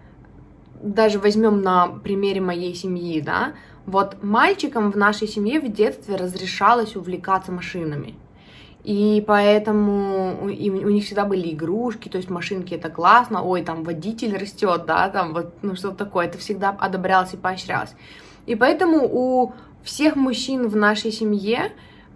даже 0.81 1.19
возьмем 1.19 1.61
на 1.61 1.87
примере 1.87 2.41
моей 2.41 2.75
семьи, 2.75 3.21
да, 3.21 3.53
вот 3.85 4.23
мальчикам 4.23 4.91
в 4.91 4.97
нашей 4.97 5.27
семье 5.27 5.59
в 5.59 5.71
детстве 5.71 6.15
разрешалось 6.15 6.95
увлекаться 6.95 7.51
машинами. 7.51 8.15
И 8.83 9.23
поэтому 9.25 10.37
у, 10.41 10.45
у 10.45 10.89
них 10.89 11.05
всегда 11.05 11.25
были 11.25 11.51
игрушки, 11.51 12.07
то 12.07 12.17
есть 12.17 12.29
машинки 12.29 12.75
это 12.75 12.89
классно, 12.89 13.43
ой, 13.43 13.63
там 13.63 13.83
водитель 13.83 14.37
растет, 14.37 14.85
да, 14.85 15.09
там 15.09 15.33
вот, 15.33 15.55
ну 15.63 15.75
что-то 15.75 16.05
такое, 16.05 16.27
это 16.27 16.37
всегда 16.37 16.69
одобрялось 16.69 17.33
и 17.33 17.37
поощрялось. 17.37 17.95
И 18.45 18.55
поэтому 18.55 19.07
у 19.11 19.53
всех 19.83 20.15
мужчин 20.15 20.67
в 20.67 20.75
нашей 20.75 21.11
семье 21.11 21.71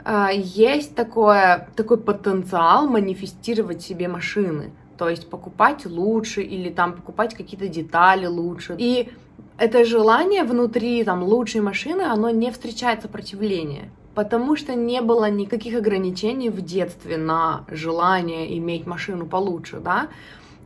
э, 0.06 0.28
есть 0.36 0.94
такое, 0.96 1.70
такой 1.75 1.98
потенциал 1.98 2.88
манифестировать 2.88 3.82
себе 3.82 4.08
машины 4.08 4.72
то 5.00 5.08
есть 5.08 5.29
покупать 5.29 5.86
лучше 5.86 6.41
или 6.41 6.70
там 6.70 6.91
покупать 6.91 7.34
какие-то 7.34 7.70
детали 7.70 8.25
лучше. 8.25 8.75
И 8.77 9.10
это 9.58 9.86
желание 9.86 10.44
внутри 10.44 11.06
там 11.06 11.24
лучшей 11.24 11.62
машины, 11.62 12.01
оно 12.01 12.29
не 12.32 12.51
встречает 12.51 13.01
сопротивления, 13.01 13.91
потому 14.13 14.58
что 14.58 14.75
не 14.75 15.00
было 15.00 15.29
никаких 15.29 15.77
ограничений 15.77 16.50
в 16.50 16.62
детстве 16.62 17.15
на 17.15 17.63
желание 17.70 18.58
иметь 18.58 18.86
машину 18.86 19.25
получше, 19.25 19.79
да. 19.79 20.10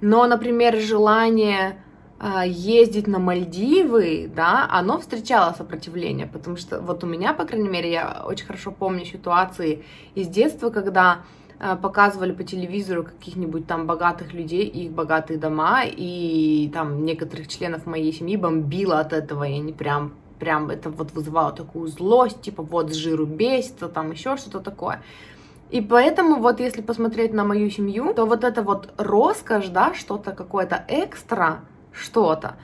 Но, 0.01 0.25
например, 0.25 0.79
желание 0.79 1.77
э, 2.19 2.47
ездить 2.47 3.05
на 3.05 3.19
Мальдивы, 3.19 4.31
да, 4.35 4.67
оно 4.67 4.97
встречало 4.97 5.53
сопротивление, 5.55 6.25
потому 6.25 6.57
что 6.57 6.81
вот 6.81 7.03
у 7.03 7.07
меня, 7.07 7.33
по 7.33 7.45
крайней 7.45 7.69
мере, 7.69 7.91
я 7.91 8.23
очень 8.25 8.47
хорошо 8.47 8.71
помню 8.71 9.05
ситуации 9.05 9.83
из 10.15 10.27
детства, 10.27 10.71
когда 10.71 11.19
показывали 11.81 12.31
по 12.31 12.43
телевизору 12.43 13.03
каких-нибудь 13.03 13.67
там 13.67 13.87
богатых 13.87 14.33
людей, 14.33 14.65
их 14.65 14.91
богатые 14.91 15.39
дома, 15.39 15.83
и 15.85 16.69
там 16.73 17.05
некоторых 17.05 17.47
членов 17.47 17.85
моей 17.85 18.11
семьи 18.11 18.37
бомбило 18.37 18.99
от 18.99 19.13
этого, 19.13 19.43
и 19.43 19.53
они 19.53 19.73
прям 19.73 20.13
прям 20.39 20.69
это 20.69 20.89
вот 20.89 21.13
вызывало 21.13 21.53
такую 21.53 21.87
злость, 21.87 22.41
типа 22.41 22.63
вот 22.63 22.93
жиру 22.93 23.25
бесится, 23.25 23.87
там 23.87 24.11
еще 24.11 24.35
что-то 24.35 24.59
такое. 24.59 25.01
И 25.69 25.81
поэтому 25.81 26.35
вот 26.35 26.59
если 26.59 26.81
посмотреть 26.81 27.33
на 27.33 27.45
мою 27.45 27.69
семью, 27.69 28.13
то 28.13 28.25
вот 28.25 28.43
это 28.43 28.61
вот 28.61 28.93
роскошь, 28.97 29.69
да, 29.69 29.93
что-то 29.93 30.31
какое-то 30.31 30.83
экстра, 30.87 31.61
что-то, 31.93 32.55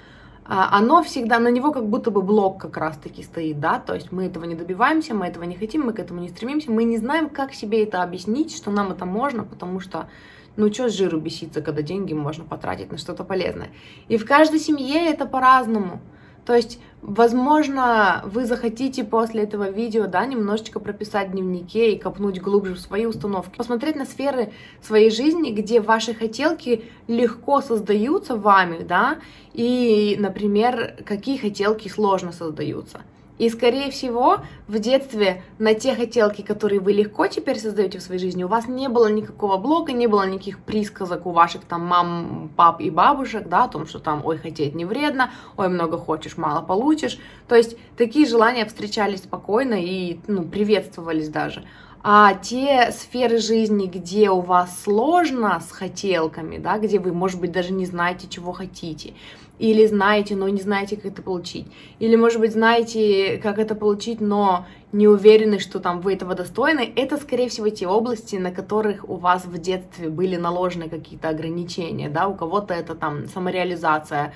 оно 0.52 1.04
всегда, 1.04 1.38
на 1.38 1.50
него 1.50 1.72
как 1.72 1.88
будто 1.88 2.10
бы 2.10 2.24
блок 2.24 2.60
как 2.60 2.78
раз-таки 2.78 3.22
стоит, 3.22 3.60
да, 3.60 3.80
то 3.80 3.94
есть 3.94 4.12
мы 4.12 4.26
этого 4.26 4.46
не 4.46 4.56
добиваемся, 4.56 5.14
мы 5.14 5.28
этого 5.28 5.44
не 5.44 5.56
хотим, 5.56 5.86
мы 5.86 5.94
к 5.94 6.00
этому 6.00 6.22
не 6.22 6.30
стремимся, 6.30 6.72
мы 6.72 6.86
не 6.86 6.98
знаем, 6.98 7.30
как 7.30 7.54
себе 7.54 7.84
это 7.84 8.02
объяснить, 8.02 8.56
что 8.56 8.72
нам 8.72 8.92
это 8.92 9.06
можно, 9.06 9.44
потому 9.44 9.80
что 9.80 10.10
ну 10.58 10.74
что 10.74 10.90
с 10.90 10.94
жиру 10.94 11.20
беситься, 11.20 11.62
когда 11.62 11.84
деньги 11.84 12.14
можно 12.14 12.44
потратить 12.46 12.92
на 12.92 12.98
что-то 12.98 13.24
полезное. 13.24 13.70
И 14.08 14.18
в 14.18 14.26
каждой 14.26 14.60
семье 14.60 15.08
это 15.08 15.28
по-разному. 15.28 16.02
То 16.46 16.56
есть, 16.56 16.80
возможно, 17.02 18.24
вы 18.26 18.46
захотите 18.46 19.04
после 19.04 19.44
этого 19.44 19.70
видео, 19.70 20.08
да, 20.08 20.26
немножечко 20.26 20.80
прописать 20.80 21.30
в 21.30 21.32
дневнике 21.32 21.92
и 21.94 22.00
копнуть 22.00 22.42
глубже 22.42 22.76
в 22.76 22.80
свои 22.80 23.06
установки, 23.06 23.56
посмотреть 23.56 23.96
на 23.96 24.06
сферы 24.06 24.52
своей 24.82 25.12
жизни, 25.12 25.52
где 25.52 25.80
ваши 25.80 26.14
хотелки 26.14 26.86
легко 27.08 27.62
создаются 27.62 28.36
вами, 28.36 28.84
да, 28.84 29.20
и, 29.54 30.16
например, 30.20 30.96
какие 31.06 31.38
хотелки 31.38 31.88
сложно 31.88 32.32
создаются. 32.32 33.02
И, 33.40 33.50
скорее 33.50 33.90
всего, 33.90 34.40
в 34.68 34.80
детстве 34.80 35.44
на 35.60 35.74
те 35.74 35.96
хотелки, 35.96 36.42
которые 36.42 36.82
вы 36.82 36.92
легко 36.92 37.26
теперь 37.28 37.58
создаете 37.58 37.98
в 37.98 38.04
своей 38.04 38.20
жизни, 38.20 38.44
у 38.44 38.50
вас 38.50 38.68
не 38.68 38.90
было 38.90 39.08
никакого 39.08 39.58
блока, 39.58 39.94
не 39.94 40.08
было 40.08 40.28
никаких 40.28 40.60
присказок 40.60 41.26
у 41.26 41.32
ваших 41.32 41.64
там 41.64 41.86
мам, 41.86 42.52
пап 42.58 42.82
и 42.82 42.90
бабушек, 42.90 43.48
да, 43.48 43.64
о 43.64 43.70
том, 43.70 43.88
что 43.88 44.00
там, 44.00 44.26
ой, 44.26 44.38
хотеть 44.38 44.76
не 44.76 44.84
вредно, 44.84 45.32
ой, 45.56 45.70
много 45.70 45.98
хочешь, 45.98 46.36
мало 46.36 46.62
получишь. 46.62 47.18
То 47.48 47.56
есть 47.56 47.78
такие 47.96 48.28
желания 48.28 48.66
встречались 48.66 49.24
спокойно 49.24 49.76
и, 49.82 50.20
ну, 50.28 50.44
приветствовались 50.44 51.30
даже. 51.30 51.64
А 52.02 52.34
те 52.34 52.92
сферы 52.92 53.40
жизни, 53.40 53.88
где 53.88 54.30
у 54.30 54.40
вас 54.40 54.84
сложно 54.84 55.60
с 55.60 55.72
хотелками, 55.72 56.58
да, 56.58 56.78
где 56.78 56.98
вы, 56.98 57.12
может 57.12 57.42
быть, 57.42 57.52
даже 57.52 57.74
не 57.74 57.86
знаете, 57.86 58.28
чего 58.30 58.54
хотите, 58.54 59.14
или 59.60 59.86
знаете, 59.86 60.36
но 60.36 60.48
не 60.48 60.62
знаете, 60.62 60.96
как 60.96 61.06
это 61.12 61.22
получить. 61.22 61.68
Или, 62.00 62.16
может 62.16 62.40
быть, 62.40 62.54
знаете, 62.54 63.38
как 63.44 63.60
это 63.60 63.76
получить, 63.76 64.22
но 64.22 64.66
не 64.92 65.08
уверены, 65.08 65.60
что 65.60 65.80
там 65.80 66.02
вы 66.02 66.14
этого 66.14 66.34
достойны. 66.34 66.92
Это, 66.96 67.18
скорее 67.18 67.50
всего, 67.50 67.70
те 67.70 67.86
области, 67.86 68.38
на 68.38 68.52
которых 68.52 69.08
у 69.08 69.18
вас 69.18 69.46
в 69.46 69.58
детстве 69.60 70.10
были 70.10 70.38
наложены 70.38 70.90
какие-то 70.90 71.30
ограничения, 71.30 72.10
да, 72.10 72.28
у 72.28 72.34
кого-то 72.34 72.74
это 72.74 72.96
там 72.96 73.28
самореализация, 73.28 74.34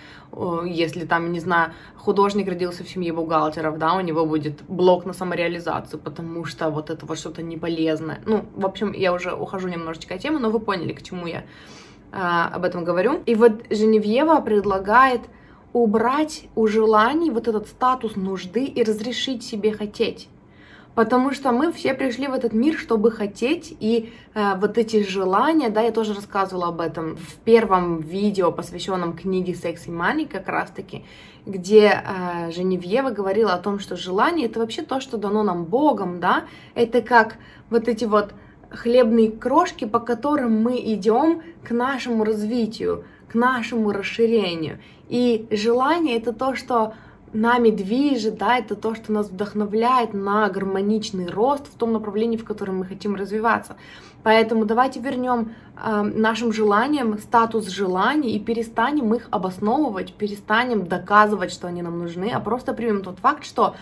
если 0.65 1.05
там, 1.05 1.31
не 1.31 1.39
знаю, 1.39 1.73
художник 1.95 2.47
родился 2.47 2.83
в 2.83 2.89
семье 2.89 3.13
бухгалтеров, 3.13 3.79
да, 3.79 3.95
у 3.95 4.01
него 4.01 4.25
будет 4.25 4.61
блок 4.67 5.05
на 5.05 5.13
самореализацию, 5.13 5.99
потому 5.99 6.45
что 6.45 6.69
вот 6.69 6.89
это 6.89 7.05
вот 7.05 7.17
что-то 7.17 7.41
не 7.41 7.57
полезное. 7.57 8.19
Ну, 8.25 8.45
в 8.53 8.65
общем, 8.65 8.91
я 8.91 9.13
уже 9.13 9.33
ухожу 9.33 9.69
немножечко 9.69 10.15
от 10.15 10.21
темы, 10.21 10.39
но 10.39 10.49
вы 10.49 10.59
поняли, 10.59 10.93
к 10.93 11.01
чему 11.01 11.25
я 11.27 11.45
а, 12.15 12.47
об 12.53 12.63
этом 12.63 12.83
говорю. 12.83 13.23
И 13.25 13.33
вот 13.33 13.63
Женевьева 13.71 14.39
предлагает 14.41 15.21
убрать 15.73 16.45
у 16.55 16.67
желаний 16.67 17.31
вот 17.31 17.47
этот 17.47 17.67
статус 17.67 18.15
нужды 18.15 18.65
и 18.65 18.83
разрешить 18.83 19.43
себе 19.43 19.71
хотеть. 19.71 20.29
Потому 20.93 21.31
что 21.33 21.51
мы 21.51 21.71
все 21.71 21.95
пришли 21.95 22.27
в 22.27 22.33
этот 22.33 22.53
мир, 22.53 22.77
чтобы 22.77 23.09
хотеть, 23.09 23.75
и 23.79 24.13
э, 24.35 24.53
вот 24.57 24.77
эти 24.77 25.01
желания, 25.01 25.69
да, 25.69 25.81
я 25.81 25.91
тоже 25.91 26.13
рассказывала 26.13 26.67
об 26.67 26.81
этом 26.81 27.17
в 27.17 27.35
первом 27.37 28.01
видео, 28.01 28.51
посвященном 28.51 29.13
книге 29.13 29.55
«Секс 29.55 29.87
и 29.87 29.89
Money», 29.89 30.27
как 30.27 30.47
раз-таки, 30.47 31.03
где 31.47 32.03
э, 32.05 32.51
Женевьева 32.51 33.09
говорила 33.09 33.53
о 33.53 33.57
том, 33.57 33.79
что 33.79 33.95
желание— 33.95 34.45
это 34.49 34.59
вообще 34.59 34.83
то, 34.83 34.99
что 34.99 35.17
дано 35.17 35.41
нам 35.41 35.65
Богом, 35.65 36.19
да, 36.19 36.43
это 36.75 37.01
как 37.01 37.37
вот 37.71 37.87
эти 37.87 38.05
вот 38.05 38.35
хлебные 38.73 39.31
крошки, 39.31 39.85
по 39.85 39.99
которым 39.99 40.61
мы 40.61 40.77
идем 40.77 41.41
к 41.63 41.71
нашему 41.71 42.23
развитию, 42.23 43.05
к 43.29 43.35
нашему 43.35 43.91
расширению. 43.91 44.79
И 45.09 45.47
желание 45.51 46.17
это 46.17 46.33
то, 46.33 46.55
что 46.55 46.93
нами 47.33 47.69
движет, 47.71 48.37
да, 48.37 48.57
это 48.57 48.75
то, 48.75 48.95
что 48.95 49.11
нас 49.11 49.29
вдохновляет 49.29 50.13
на 50.13 50.47
гармоничный 50.49 51.27
рост 51.27 51.67
в 51.67 51.77
том 51.77 51.93
направлении, 51.93 52.37
в 52.37 52.45
котором 52.45 52.79
мы 52.79 52.85
хотим 52.85 53.15
развиваться. 53.15 53.75
Поэтому 54.21 54.65
давайте 54.65 54.99
вернем 54.99 55.53
э, 55.75 56.01
нашим 56.01 56.53
желаниям 56.53 57.17
статус 57.17 57.67
желаний 57.67 58.35
и 58.35 58.39
перестанем 58.39 59.13
их 59.13 59.27
обосновывать, 59.31 60.13
перестанем 60.13 60.87
доказывать, 60.87 61.51
что 61.51 61.67
они 61.67 61.81
нам 61.81 61.99
нужны, 61.99 62.31
а 62.33 62.39
просто 62.39 62.73
примем 62.73 63.01
тот 63.01 63.19
факт, 63.19 63.43
что 63.43 63.75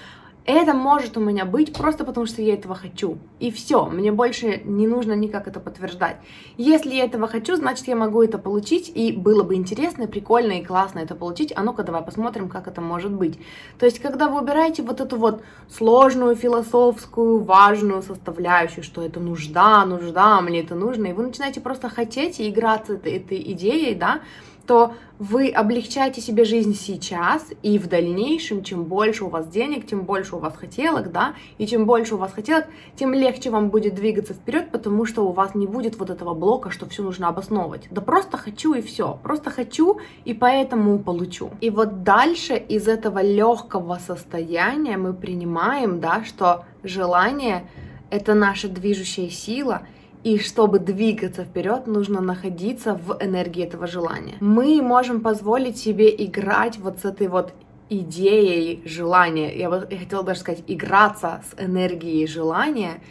это 0.45 0.74
может 0.74 1.17
у 1.17 1.19
меня 1.19 1.45
быть 1.45 1.74
просто 1.74 2.03
потому, 2.03 2.25
что 2.25 2.41
я 2.41 2.55
этого 2.55 2.74
хочу. 2.74 3.19
И 3.39 3.51
все, 3.51 3.86
мне 3.86 4.12
больше 4.12 4.62
не 4.65 4.88
нужно 4.88 5.13
никак 5.13 5.48
это 5.48 5.60
подтверждать. 5.60 6.17
Если 6.57 6.95
я 6.95 7.05
этого 7.05 7.27
хочу, 7.27 7.55
значит, 7.55 7.88
я 7.88 7.95
могу 7.95 8.24
это 8.24 8.38
получить, 8.38 8.91
и 8.93 9.12
было 9.12 9.43
бы 9.43 9.55
интересно, 9.55 10.07
прикольно 10.07 10.53
и 10.53 10.63
классно 10.63 11.00
это 11.00 11.13
получить. 11.13 11.53
А 11.55 11.62
ну-ка, 11.62 11.83
давай 11.83 12.01
посмотрим, 12.01 12.50
как 12.50 12.67
это 12.67 12.81
может 12.81 13.12
быть. 13.12 13.39
То 13.77 13.86
есть, 13.86 14.00
когда 14.00 14.27
вы 14.27 14.41
убираете 14.41 14.81
вот 14.81 15.00
эту 15.00 15.17
вот 15.17 15.43
сложную, 15.69 16.36
философскую, 16.36 17.39
важную 17.43 18.01
составляющую, 18.01 18.83
что 18.83 19.03
это 19.03 19.19
нужда, 19.19 19.86
нужда, 19.86 20.41
мне 20.41 20.62
это 20.62 20.74
нужно, 20.74 21.07
и 21.07 21.13
вы 21.13 21.24
начинаете 21.24 21.62
просто 21.62 21.88
хотеть 21.88 22.39
и 22.39 22.50
играться 22.50 22.93
этой, 22.93 23.13
этой 23.13 23.39
идеей, 23.53 23.93
да, 23.93 24.21
то 24.65 24.94
вы 25.20 25.50
облегчаете 25.50 26.20
себе 26.20 26.46
жизнь 26.46 26.74
сейчас, 26.74 27.46
и 27.62 27.77
в 27.77 27.88
дальнейшем, 27.88 28.63
чем 28.63 28.86
больше 28.86 29.25
у 29.25 29.30
вас 29.30 29.48
денег, 29.48 29.86
тем 29.86 30.01
больше 30.01 30.36
у 30.36 30.39
вас 30.39 30.56
хотелок, 30.58 31.12
да, 31.12 31.36
и 31.60 31.68
чем 31.68 31.86
больше 31.86 32.15
у 32.15 32.18
вас 32.18 32.34
хотелок, 32.34 32.65
тем 32.96 33.13
легче 33.13 33.51
вам 33.51 33.70
будет 33.70 33.94
двигаться 33.94 34.34
вперед, 34.34 34.72
потому 34.72 35.06
что 35.06 35.27
у 35.27 35.32
вас 35.32 35.53
не 35.53 35.68
будет 35.68 36.00
вот 36.00 36.10
этого 36.10 36.34
блока, 36.34 36.72
что 36.72 36.89
все 36.89 37.03
нужно 37.03 37.27
обосновывать. 37.27 37.88
Да 37.91 38.01
просто 38.01 38.38
хочу 38.38 38.74
и 38.74 38.82
все, 38.82 39.20
просто 39.22 39.51
хочу 39.51 40.00
и 40.25 40.34
поэтому 40.34 40.98
получу. 40.98 41.51
И 41.62 41.70
вот 41.70 42.03
дальше 42.03 42.56
из 42.56 42.88
этого 42.88 43.22
легкого 43.22 44.00
состояния 44.06 44.98
мы 44.98 45.13
принимаем, 45.13 46.00
да, 46.00 46.24
что 46.24 46.65
желание 46.84 47.70
это 48.10 48.34
наша 48.34 48.68
движущая 48.68 49.30
сила, 49.30 49.84
и 50.24 50.38
чтобы 50.38 50.80
двигаться 50.80 51.44
вперед, 51.44 51.88
нужно 51.88 52.22
находиться 52.22 52.94
в 52.94 53.18
энергии 53.20 53.63
этого 53.63 53.88
желания. 53.88 54.36
Мы 54.40 54.82
можем 54.82 55.22
позволить 55.22 55.78
себе 55.78 56.13
играть 56.16 56.78
вот 56.78 57.00
с 57.00 57.06
этой 57.06 57.28
вот 57.28 57.54
идеей 57.90 58.82
желания. 58.86 59.58
Я, 59.58 59.70
бы, 59.70 59.82
хотела 59.82 60.24
даже 60.24 60.40
сказать, 60.40 60.63
играться 60.68 61.42
с 61.50 61.62
энергией 61.62 62.28
желания 62.28 63.01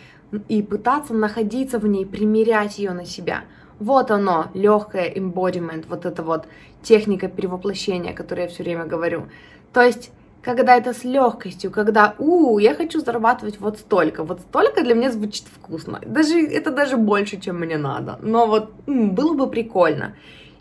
и 0.49 0.63
пытаться 0.63 1.13
находиться 1.13 1.79
в 1.79 1.87
ней, 1.87 2.07
примерять 2.07 2.79
ее 2.79 2.93
на 2.93 3.05
себя. 3.05 3.45
Вот 3.81 4.11
оно, 4.11 4.47
легкое 4.55 5.13
embodiment, 5.13 5.87
вот 5.89 6.07
эта 6.07 6.23
вот 6.23 6.47
техника 6.83 7.29
перевоплощения, 7.29 8.13
о 8.13 8.15
которой 8.15 8.43
я 8.43 8.49
все 8.49 8.63
время 8.63 8.85
говорю. 8.85 9.27
То 9.73 9.83
есть 9.83 10.13
когда 10.43 10.77
это 10.77 10.93
с 10.93 11.05
легкостью, 11.05 11.71
когда, 11.71 12.15
у, 12.19 12.59
я 12.59 12.75
хочу 12.75 13.01
зарабатывать 13.01 13.61
вот 13.61 13.79
столько, 13.79 14.25
вот 14.25 14.41
столько 14.41 14.83
для 14.83 14.95
меня 14.95 15.11
звучит 15.11 15.45
вкусно, 15.47 16.01
даже 16.07 16.41
это 16.41 16.71
даже 16.71 16.97
больше, 16.97 17.41
чем 17.41 17.61
мне 17.61 17.77
надо, 17.79 18.19
но 18.23 18.47
вот 18.47 18.73
м, 18.87 19.15
было 19.15 19.35
бы 19.35 19.51
прикольно. 19.51 20.15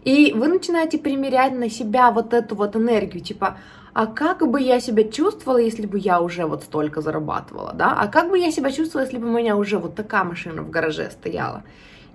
И 0.04 0.34
вы 0.34 0.48
начинаете 0.48 0.98
примерять 0.98 1.54
на 1.54 1.70
себя 1.70 2.12
вот 2.12 2.34
эту 2.34 2.56
вот 2.56 2.76
энергию, 2.76 3.24
типа, 3.24 3.58
а 3.94 4.06
как 4.06 4.48
бы 4.50 4.62
я 4.62 4.80
себя 4.80 5.04
чувствовала, 5.04 5.58
если 5.58 5.86
бы 5.86 5.98
я 5.98 6.22
уже 6.22 6.46
вот 6.46 6.64
столько 6.64 7.02
зарабатывала, 7.02 7.74
да? 7.74 7.96
А 8.00 8.08
как 8.08 8.30
бы 8.30 8.40
я 8.40 8.52
себя 8.52 8.72
чувствовала, 8.72 9.06
если 9.06 9.18
бы 9.18 9.28
у 9.28 9.38
меня 9.38 9.58
уже 9.58 9.78
вот 9.78 9.96
такая 9.96 10.24
машина 10.24 10.62
в 10.62 10.70
гараже 10.70 11.10
стояла? 11.12 11.64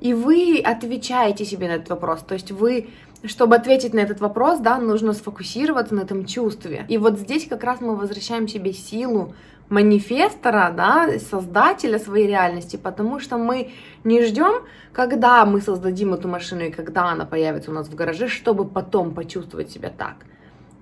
И 0.00 0.14
вы 0.14 0.60
отвечаете 0.64 1.44
себе 1.44 1.68
на 1.68 1.72
этот 1.72 1.90
вопрос, 1.90 2.20
то 2.20 2.34
есть 2.34 2.52
вы 2.52 2.88
чтобы 3.26 3.56
ответить 3.56 3.94
на 3.94 4.00
этот 4.00 4.20
вопрос, 4.20 4.60
да, 4.60 4.78
нужно 4.78 5.12
сфокусироваться 5.12 5.94
на 5.94 6.00
этом 6.00 6.26
чувстве. 6.26 6.84
И 6.88 6.98
вот 6.98 7.18
здесь 7.18 7.46
как 7.48 7.64
раз 7.64 7.80
мы 7.80 7.96
возвращаем 7.96 8.48
себе 8.48 8.72
силу 8.72 9.34
манифестора, 9.68 10.72
да, 10.76 11.18
создателя 11.18 11.98
своей 11.98 12.26
реальности, 12.26 12.76
потому 12.76 13.18
что 13.18 13.38
мы 13.38 13.72
не 14.04 14.22
ждем, 14.22 14.62
когда 14.92 15.44
мы 15.46 15.60
создадим 15.60 16.12
эту 16.12 16.28
машину 16.28 16.64
и 16.64 16.70
когда 16.70 17.06
она 17.06 17.24
появится 17.24 17.70
у 17.70 17.74
нас 17.74 17.88
в 17.88 17.94
гараже, 17.94 18.28
чтобы 18.28 18.66
потом 18.66 19.14
почувствовать 19.14 19.70
себя 19.70 19.90
так. 19.90 20.16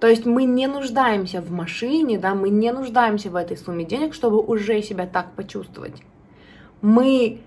То 0.00 0.08
есть 0.08 0.26
мы 0.26 0.44
не 0.44 0.66
нуждаемся 0.66 1.40
в 1.40 1.52
машине, 1.52 2.18
да, 2.18 2.34
мы 2.34 2.48
не 2.50 2.72
нуждаемся 2.72 3.30
в 3.30 3.36
этой 3.36 3.56
сумме 3.56 3.84
денег, 3.84 4.14
чтобы 4.14 4.40
уже 4.40 4.82
себя 4.82 5.06
так 5.06 5.32
почувствовать. 5.36 6.02
Мы 6.80 7.40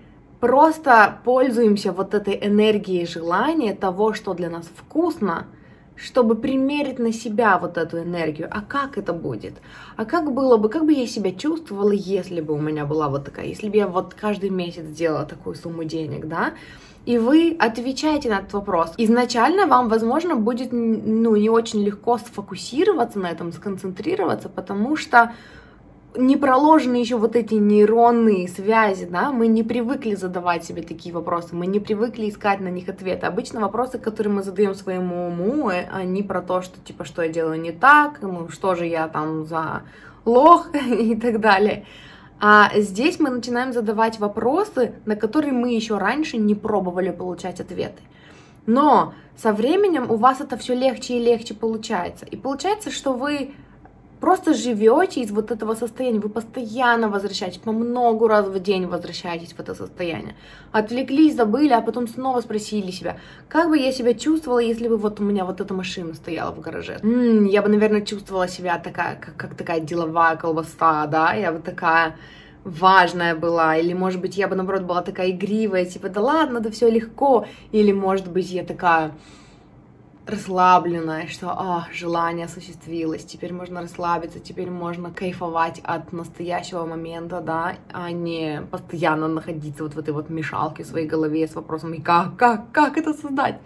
просто 0.46 1.18
пользуемся 1.24 1.90
вот 1.90 2.14
этой 2.14 2.38
энергией 2.40 3.04
желания 3.04 3.74
того, 3.74 4.12
что 4.14 4.32
для 4.32 4.48
нас 4.48 4.70
вкусно, 4.76 5.46
чтобы 5.96 6.36
примерить 6.36 7.00
на 7.00 7.12
себя 7.12 7.58
вот 7.58 7.76
эту 7.76 7.98
энергию. 7.98 8.48
А 8.52 8.60
как 8.60 8.96
это 8.96 9.12
будет? 9.12 9.54
А 9.96 10.04
как 10.04 10.32
было 10.32 10.56
бы, 10.56 10.68
как 10.68 10.84
бы 10.84 10.92
я 10.92 11.08
себя 11.08 11.32
чувствовала, 11.32 11.90
если 11.90 12.40
бы 12.40 12.54
у 12.54 12.60
меня 12.60 12.84
была 12.84 13.08
вот 13.08 13.24
такая, 13.24 13.46
если 13.46 13.68
бы 13.68 13.76
я 13.76 13.88
вот 13.88 14.14
каждый 14.14 14.50
месяц 14.50 14.84
делала 14.84 15.24
такую 15.24 15.56
сумму 15.56 15.82
денег, 15.82 16.26
да? 16.28 16.52
И 17.06 17.18
вы 17.18 17.56
отвечаете 17.58 18.28
на 18.28 18.38
этот 18.38 18.52
вопрос. 18.52 18.92
Изначально 18.98 19.66
вам, 19.66 19.88
возможно, 19.88 20.36
будет 20.36 20.68
ну, 20.72 21.34
не 21.34 21.50
очень 21.50 21.82
легко 21.82 22.18
сфокусироваться 22.18 23.18
на 23.18 23.30
этом, 23.30 23.52
сконцентрироваться, 23.52 24.48
потому 24.48 24.96
что 24.96 25.32
не 26.14 26.36
проложены 26.36 26.96
еще 26.96 27.16
вот 27.16 27.36
эти 27.36 27.54
нейронные 27.54 28.48
связи, 28.48 29.06
да, 29.06 29.32
мы 29.32 29.46
не 29.48 29.62
привыкли 29.62 30.14
задавать 30.14 30.64
себе 30.64 30.82
такие 30.82 31.14
вопросы, 31.14 31.54
мы 31.54 31.66
не 31.66 31.80
привыкли 31.80 32.28
искать 32.28 32.60
на 32.60 32.68
них 32.68 32.88
ответы. 32.88 33.26
Обычно 33.26 33.60
вопросы, 33.60 33.98
которые 33.98 34.32
мы 34.32 34.42
задаем 34.42 34.74
своему 34.74 35.28
уму, 35.28 35.70
э, 35.70 35.86
они 35.92 36.22
про 36.22 36.40
то, 36.42 36.62
что 36.62 36.80
типа, 36.80 37.04
что 37.04 37.22
я 37.22 37.28
делаю 37.28 37.60
не 37.60 37.72
так, 37.72 38.20
ну, 38.22 38.48
что 38.48 38.74
же 38.74 38.86
я 38.86 39.08
там 39.08 39.44
за 39.44 39.82
лох 40.24 40.68
и 40.74 41.14
так 41.16 41.40
далее. 41.40 41.84
А 42.38 42.70
здесь 42.74 43.18
мы 43.18 43.30
начинаем 43.30 43.72
задавать 43.72 44.18
вопросы, 44.18 44.94
на 45.06 45.16
которые 45.16 45.52
мы 45.52 45.72
еще 45.72 45.96
раньше 45.96 46.36
не 46.36 46.54
пробовали 46.54 47.10
получать 47.10 47.60
ответы. 47.60 48.02
Но 48.66 49.14
со 49.36 49.52
временем 49.52 50.10
у 50.10 50.16
вас 50.16 50.40
это 50.40 50.56
все 50.56 50.74
легче 50.74 51.14
и 51.14 51.22
легче 51.22 51.54
получается. 51.54 52.26
И 52.26 52.36
получается, 52.36 52.90
что 52.90 53.12
вы 53.12 53.54
просто 54.20 54.54
живете 54.54 55.20
из 55.20 55.30
вот 55.30 55.50
этого 55.50 55.74
состояния, 55.74 56.20
вы 56.20 56.28
постоянно 56.28 57.08
возвращаетесь, 57.08 57.58
по 57.58 57.72
много 57.72 58.28
раз 58.28 58.46
в 58.46 58.58
день 58.60 58.86
возвращаетесь 58.86 59.52
в 59.52 59.60
это 59.60 59.74
состояние. 59.74 60.34
Отвлеклись, 60.72 61.36
забыли, 61.36 61.72
а 61.72 61.80
потом 61.80 62.08
снова 62.08 62.40
спросили 62.40 62.90
себя, 62.90 63.18
как 63.48 63.68
бы 63.68 63.78
я 63.78 63.92
себя 63.92 64.14
чувствовала, 64.14 64.58
если 64.58 64.88
бы 64.88 64.96
вот 64.96 65.20
у 65.20 65.24
меня 65.24 65.44
вот 65.44 65.60
эта 65.60 65.74
машина 65.74 66.14
стояла 66.14 66.52
в 66.52 66.60
гараже. 66.60 66.98
М-м, 67.02 67.44
я 67.44 67.62
бы, 67.62 67.68
наверное, 67.68 68.00
чувствовала 68.00 68.48
себя 68.48 68.78
такая, 68.78 69.16
как, 69.16 69.36
как 69.36 69.54
такая 69.54 69.80
деловая 69.80 70.36
колбаса, 70.36 71.06
да, 71.06 71.32
я 71.34 71.52
бы 71.52 71.60
такая 71.60 72.16
важная 72.64 73.36
была, 73.36 73.76
или, 73.76 73.92
может 73.92 74.20
быть, 74.20 74.36
я 74.36 74.48
бы, 74.48 74.56
наоборот, 74.56 74.82
была 74.82 75.02
такая 75.02 75.30
игривая, 75.30 75.84
типа, 75.84 76.08
да 76.08 76.20
ладно, 76.20 76.60
да 76.60 76.70
все 76.70 76.90
легко, 76.90 77.46
или, 77.70 77.92
может 77.92 78.28
быть, 78.28 78.50
я 78.50 78.64
такая 78.64 79.12
расслабленная, 80.26 81.28
что 81.28 81.50
а, 81.50 81.86
желание 81.92 82.46
осуществилось, 82.46 83.24
теперь 83.24 83.52
можно 83.52 83.80
расслабиться, 83.80 84.40
теперь 84.40 84.70
можно 84.70 85.12
кайфовать 85.12 85.80
от 85.84 86.12
настоящего 86.12 86.84
момента, 86.84 87.40
да, 87.40 87.76
а 87.92 88.10
не 88.10 88.62
постоянно 88.70 89.28
находиться 89.28 89.84
вот 89.84 89.94
в 89.94 89.98
этой 89.98 90.12
вот 90.12 90.28
мешалке 90.28 90.82
в 90.82 90.86
своей 90.86 91.06
голове 91.06 91.46
с 91.46 91.54
вопросом, 91.54 91.94
и 91.94 92.00
как, 92.00 92.36
как, 92.36 92.72
как 92.72 92.98
это 92.98 93.14
создать? 93.14 93.60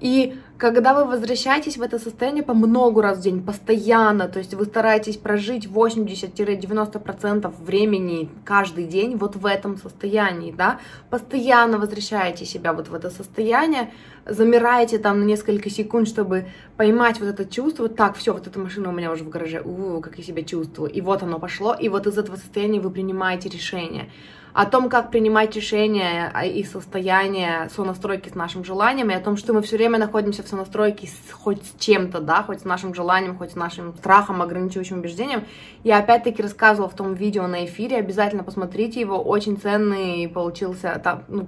И 0.00 0.38
когда 0.58 0.94
вы 0.94 1.04
возвращаетесь 1.04 1.76
в 1.76 1.82
это 1.82 1.98
состояние 1.98 2.42
по 2.42 2.54
много 2.54 3.02
раз 3.02 3.18
в 3.18 3.22
день, 3.22 3.42
постоянно, 3.42 4.28
то 4.28 4.38
есть 4.38 4.54
вы 4.54 4.64
стараетесь 4.64 5.16
прожить 5.16 5.66
80-90% 5.66 7.54
времени 7.60 8.28
каждый 8.44 8.84
день 8.84 9.16
вот 9.16 9.36
в 9.36 9.46
этом 9.46 9.76
состоянии, 9.76 10.52
да, 10.52 10.80
постоянно 11.10 11.78
возвращаете 11.78 12.44
себя 12.44 12.72
вот 12.72 12.88
в 12.88 12.94
это 12.94 13.10
состояние, 13.10 13.92
замираете 14.26 14.98
там 14.98 15.20
на 15.20 15.24
несколько 15.24 15.70
секунд, 15.70 16.08
чтобы 16.08 16.46
поймать 16.76 17.20
вот 17.20 17.28
это 17.28 17.44
чувство, 17.44 17.88
так, 17.88 18.16
все, 18.16 18.32
вот 18.32 18.46
эта 18.46 18.58
машина 18.58 18.90
у 18.90 18.92
меня 18.92 19.12
уже 19.12 19.24
в 19.24 19.28
гараже, 19.28 19.62
у, 19.64 20.00
как 20.00 20.18
я 20.18 20.24
себя 20.24 20.42
чувствую, 20.42 20.90
и 20.90 21.00
вот 21.00 21.22
оно 21.22 21.38
пошло, 21.38 21.74
и 21.74 21.88
вот 21.88 22.06
из 22.06 22.18
этого 22.18 22.36
состояния 22.36 22.80
вы 22.80 22.90
принимаете 22.90 23.48
решение 23.48 24.10
о 24.58 24.66
том, 24.66 24.88
как 24.88 25.12
принимать 25.12 25.54
решения 25.54 26.32
а, 26.34 26.44
и 26.44 26.64
состояние 26.64 27.68
сонастройки 27.72 28.28
с 28.28 28.34
нашим 28.34 28.64
желанием, 28.64 29.08
и 29.08 29.14
о 29.14 29.20
том, 29.20 29.36
что 29.36 29.52
мы 29.52 29.62
все 29.62 29.76
время 29.76 30.00
находимся 30.00 30.42
в 30.42 30.48
сонастройке 30.48 31.06
с, 31.06 31.30
хоть 31.30 31.64
с 31.64 31.78
чем-то, 31.78 32.18
да, 32.18 32.42
хоть 32.42 32.62
с 32.62 32.64
нашим 32.64 32.92
желанием, 32.92 33.38
хоть 33.38 33.52
с 33.52 33.54
нашим 33.54 33.94
страхом, 33.94 34.42
ограничивающим 34.42 34.98
убеждением. 34.98 35.44
Я 35.84 35.98
опять-таки 35.98 36.42
рассказывала 36.42 36.90
в 36.90 36.96
том 36.96 37.14
видео 37.14 37.46
на 37.46 37.66
эфире, 37.66 37.98
обязательно 37.98 38.42
посмотрите 38.42 38.98
его, 38.98 39.22
очень 39.22 39.58
ценный 39.58 40.28
получился, 40.28 41.00
там, 41.04 41.22
ну, 41.28 41.46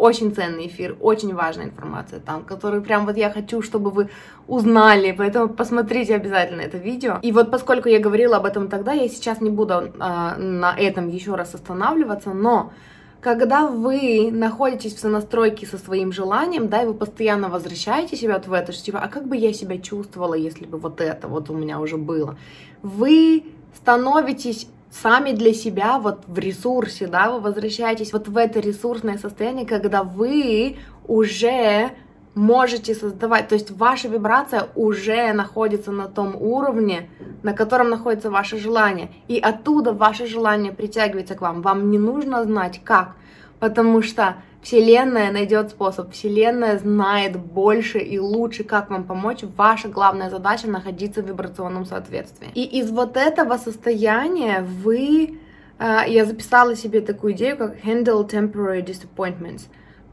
очень 0.00 0.34
ценный 0.34 0.66
эфир, 0.66 0.96
очень 1.00 1.34
важная 1.34 1.66
информация 1.66 2.20
там, 2.20 2.44
которую 2.44 2.82
прям 2.82 3.06
вот 3.06 3.16
я 3.16 3.30
хочу, 3.30 3.62
чтобы 3.62 3.90
вы 3.90 4.08
узнали, 4.48 5.12
поэтому 5.12 5.48
посмотрите 5.48 6.14
обязательно 6.14 6.62
это 6.62 6.78
видео. 6.78 7.18
И 7.22 7.32
вот 7.32 7.50
поскольку 7.50 7.88
я 7.88 8.00
говорила 8.00 8.38
об 8.38 8.46
этом 8.46 8.68
тогда, 8.68 8.92
я 8.92 9.08
сейчас 9.08 9.40
не 9.40 9.50
буду 9.50 9.92
а, 9.98 10.36
на 10.36 10.74
этом 10.76 11.08
еще 11.08 11.34
раз 11.34 11.54
останавливаться, 11.54 12.32
но 12.32 12.72
когда 13.20 13.66
вы 13.66 14.30
находитесь 14.32 14.94
в 14.94 14.98
сонастройке 14.98 15.66
со 15.66 15.76
своим 15.76 16.12
желанием, 16.12 16.68
да, 16.68 16.82
и 16.82 16.86
вы 16.86 16.94
постоянно 16.94 17.50
возвращаете 17.50 18.16
себя 18.16 18.34
вот 18.34 18.46
в 18.46 18.52
это, 18.54 18.72
что 18.72 18.84
типа, 18.84 19.00
а 19.00 19.08
как 19.08 19.28
бы 19.28 19.36
я 19.36 19.52
себя 19.52 19.78
чувствовала, 19.78 20.34
если 20.34 20.64
бы 20.64 20.78
вот 20.78 21.00
это 21.02 21.28
вот 21.28 21.50
у 21.50 21.54
меня 21.54 21.78
уже 21.80 21.98
было, 21.98 22.38
вы 22.82 23.44
становитесь 23.76 24.66
сами 24.90 25.32
для 25.32 25.54
себя 25.54 25.98
вот 25.98 26.24
в 26.26 26.38
ресурсе, 26.38 27.06
да, 27.06 27.30
вы 27.30 27.40
возвращаетесь 27.40 28.12
вот 28.12 28.28
в 28.28 28.36
это 28.36 28.60
ресурсное 28.60 29.18
состояние, 29.18 29.66
когда 29.66 30.02
вы 30.02 30.76
уже 31.06 31.92
можете 32.34 32.94
создавать, 32.94 33.48
то 33.48 33.54
есть 33.54 33.70
ваша 33.70 34.08
вибрация 34.08 34.68
уже 34.74 35.32
находится 35.32 35.90
на 35.90 36.08
том 36.08 36.36
уровне, 36.36 37.10
на 37.42 37.52
котором 37.52 37.90
находится 37.90 38.30
ваше 38.30 38.58
желание, 38.58 39.10
и 39.28 39.38
оттуда 39.38 39.92
ваше 39.92 40.26
желание 40.26 40.72
притягивается 40.72 41.34
к 41.34 41.40
вам. 41.40 41.62
Вам 41.62 41.90
не 41.90 41.98
нужно 41.98 42.44
знать 42.44 42.80
как, 42.84 43.16
потому 43.60 44.02
что 44.02 44.36
Вселенная 44.62 45.32
найдет 45.32 45.70
способ, 45.70 46.12
Вселенная 46.12 46.78
знает 46.78 47.38
больше 47.38 47.98
и 47.98 48.18
лучше, 48.18 48.64
как 48.64 48.90
вам 48.90 49.04
помочь. 49.04 49.42
Ваша 49.56 49.88
главная 49.88 50.28
задача 50.28 50.68
находиться 50.68 51.22
в 51.22 51.26
вибрационном 51.26 51.86
соответствии. 51.86 52.48
И 52.54 52.64
из 52.64 52.90
вот 52.90 53.16
этого 53.16 53.56
состояния 53.56 54.60
вы, 54.60 55.38
э, 55.78 55.98
я 56.08 56.24
записала 56.26 56.76
себе 56.76 57.00
такую 57.00 57.32
идею, 57.32 57.56
как 57.56 57.76
handle 57.84 58.28
temporary 58.28 58.84
disappointments. 58.84 59.62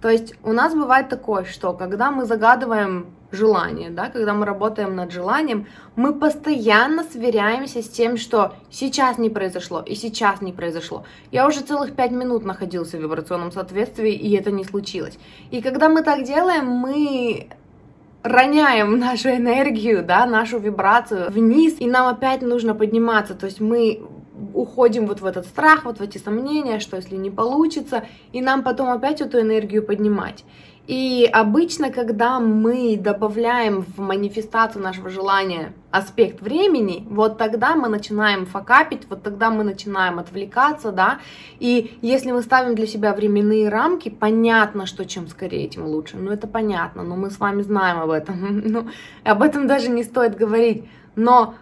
То 0.08 0.12
есть 0.12 0.36
у 0.42 0.54
нас 0.54 0.74
бывает 0.74 1.10
такое, 1.10 1.44
что 1.44 1.74
когда 1.74 2.12
мы 2.12 2.24
загадываем 2.24 3.08
желание, 3.30 3.90
да, 3.90 4.10
когда 4.10 4.34
мы 4.34 4.46
работаем 4.46 4.96
над 4.96 5.12
желанием, 5.12 5.68
мы 5.98 6.14
постоянно 6.14 7.04
сверяемся 7.04 7.82
с 7.82 7.90
тем, 7.90 8.16
что 8.16 8.54
сейчас 8.70 9.18
не 9.18 9.30
произошло 9.30 9.82
и 9.82 9.96
сейчас 9.96 10.40
не 10.40 10.54
произошло. 10.54 11.04
Я 11.30 11.46
уже 11.46 11.60
целых 11.60 11.94
пять 11.94 12.12
минут 12.12 12.46
находился 12.46 12.98
в 12.98 13.02
вибрационном 13.02 13.52
соответствии, 13.52 14.14
и 14.14 14.34
это 14.38 14.50
не 14.50 14.64
случилось. 14.64 15.20
И 15.52 15.62
когда 15.62 15.90
мы 15.90 16.04
так 16.04 16.24
делаем, 16.24 16.68
мы 16.68 17.50
роняем 18.24 19.00
нашу 19.00 19.32
энергию, 19.32 20.06
да, 20.06 20.26
нашу 20.26 20.58
вибрацию 20.58 21.30
вниз, 21.30 21.82
и 21.82 21.86
нам 21.86 22.08
опять 22.08 22.42
нужно 22.42 22.76
подниматься, 22.76 23.36
то 23.36 23.46
есть 23.46 23.60
мы 23.60 24.08
уходим 24.54 25.08
вот 25.08 25.22
в 25.22 25.26
этот 25.26 25.46
страх, 25.46 25.86
вот 25.86 26.00
в 26.00 26.02
эти 26.02 26.18
сомнения, 26.18 26.80
что 26.80 26.98
если 26.98 27.16
не 27.16 27.30
получится, 27.30 28.06
и 28.32 28.42
нам 28.42 28.64
потом 28.64 28.90
опять 28.90 29.22
эту 29.22 29.40
энергию 29.40 29.84
поднимать. 29.84 30.44
И 30.88 31.30
обычно, 31.34 31.92
когда 31.92 32.40
мы 32.40 32.98
добавляем 32.98 33.82
в 33.82 34.00
манифестацию 34.00 34.82
нашего 34.82 35.10
желания 35.10 35.74
аспект 35.92 36.42
времени, 36.42 37.06
вот 37.10 37.38
тогда 37.38 37.76
мы 37.76 37.90
начинаем 37.90 38.46
факапить, 38.46 39.02
вот 39.10 39.22
тогда 39.22 39.50
мы 39.50 39.66
начинаем 39.66 40.18
отвлекаться, 40.18 40.94
да, 40.94 41.20
и 41.60 41.98
если 42.02 42.32
мы 42.32 42.42
ставим 42.42 42.74
для 42.74 42.88
себя 42.88 43.14
временные 43.14 43.68
рамки, 43.68 44.08
понятно, 44.08 44.86
что 44.86 45.06
чем 45.06 45.28
скорее, 45.28 45.68
тем 45.68 45.86
лучше, 45.88 46.16
ну 46.16 46.32
это 46.32 46.48
понятно, 46.48 47.04
но 47.04 47.18
мы 47.18 47.32
с 47.32 47.40
вами 47.40 47.64
знаем 47.64 48.00
об 48.00 48.12
этом, 48.12 48.62
ну, 48.66 48.88
об 49.26 49.44
этом 49.44 49.68
даже 49.68 49.90
не 49.90 50.04
стоит 50.04 50.38
говорить, 50.38 50.86
но 51.18 51.56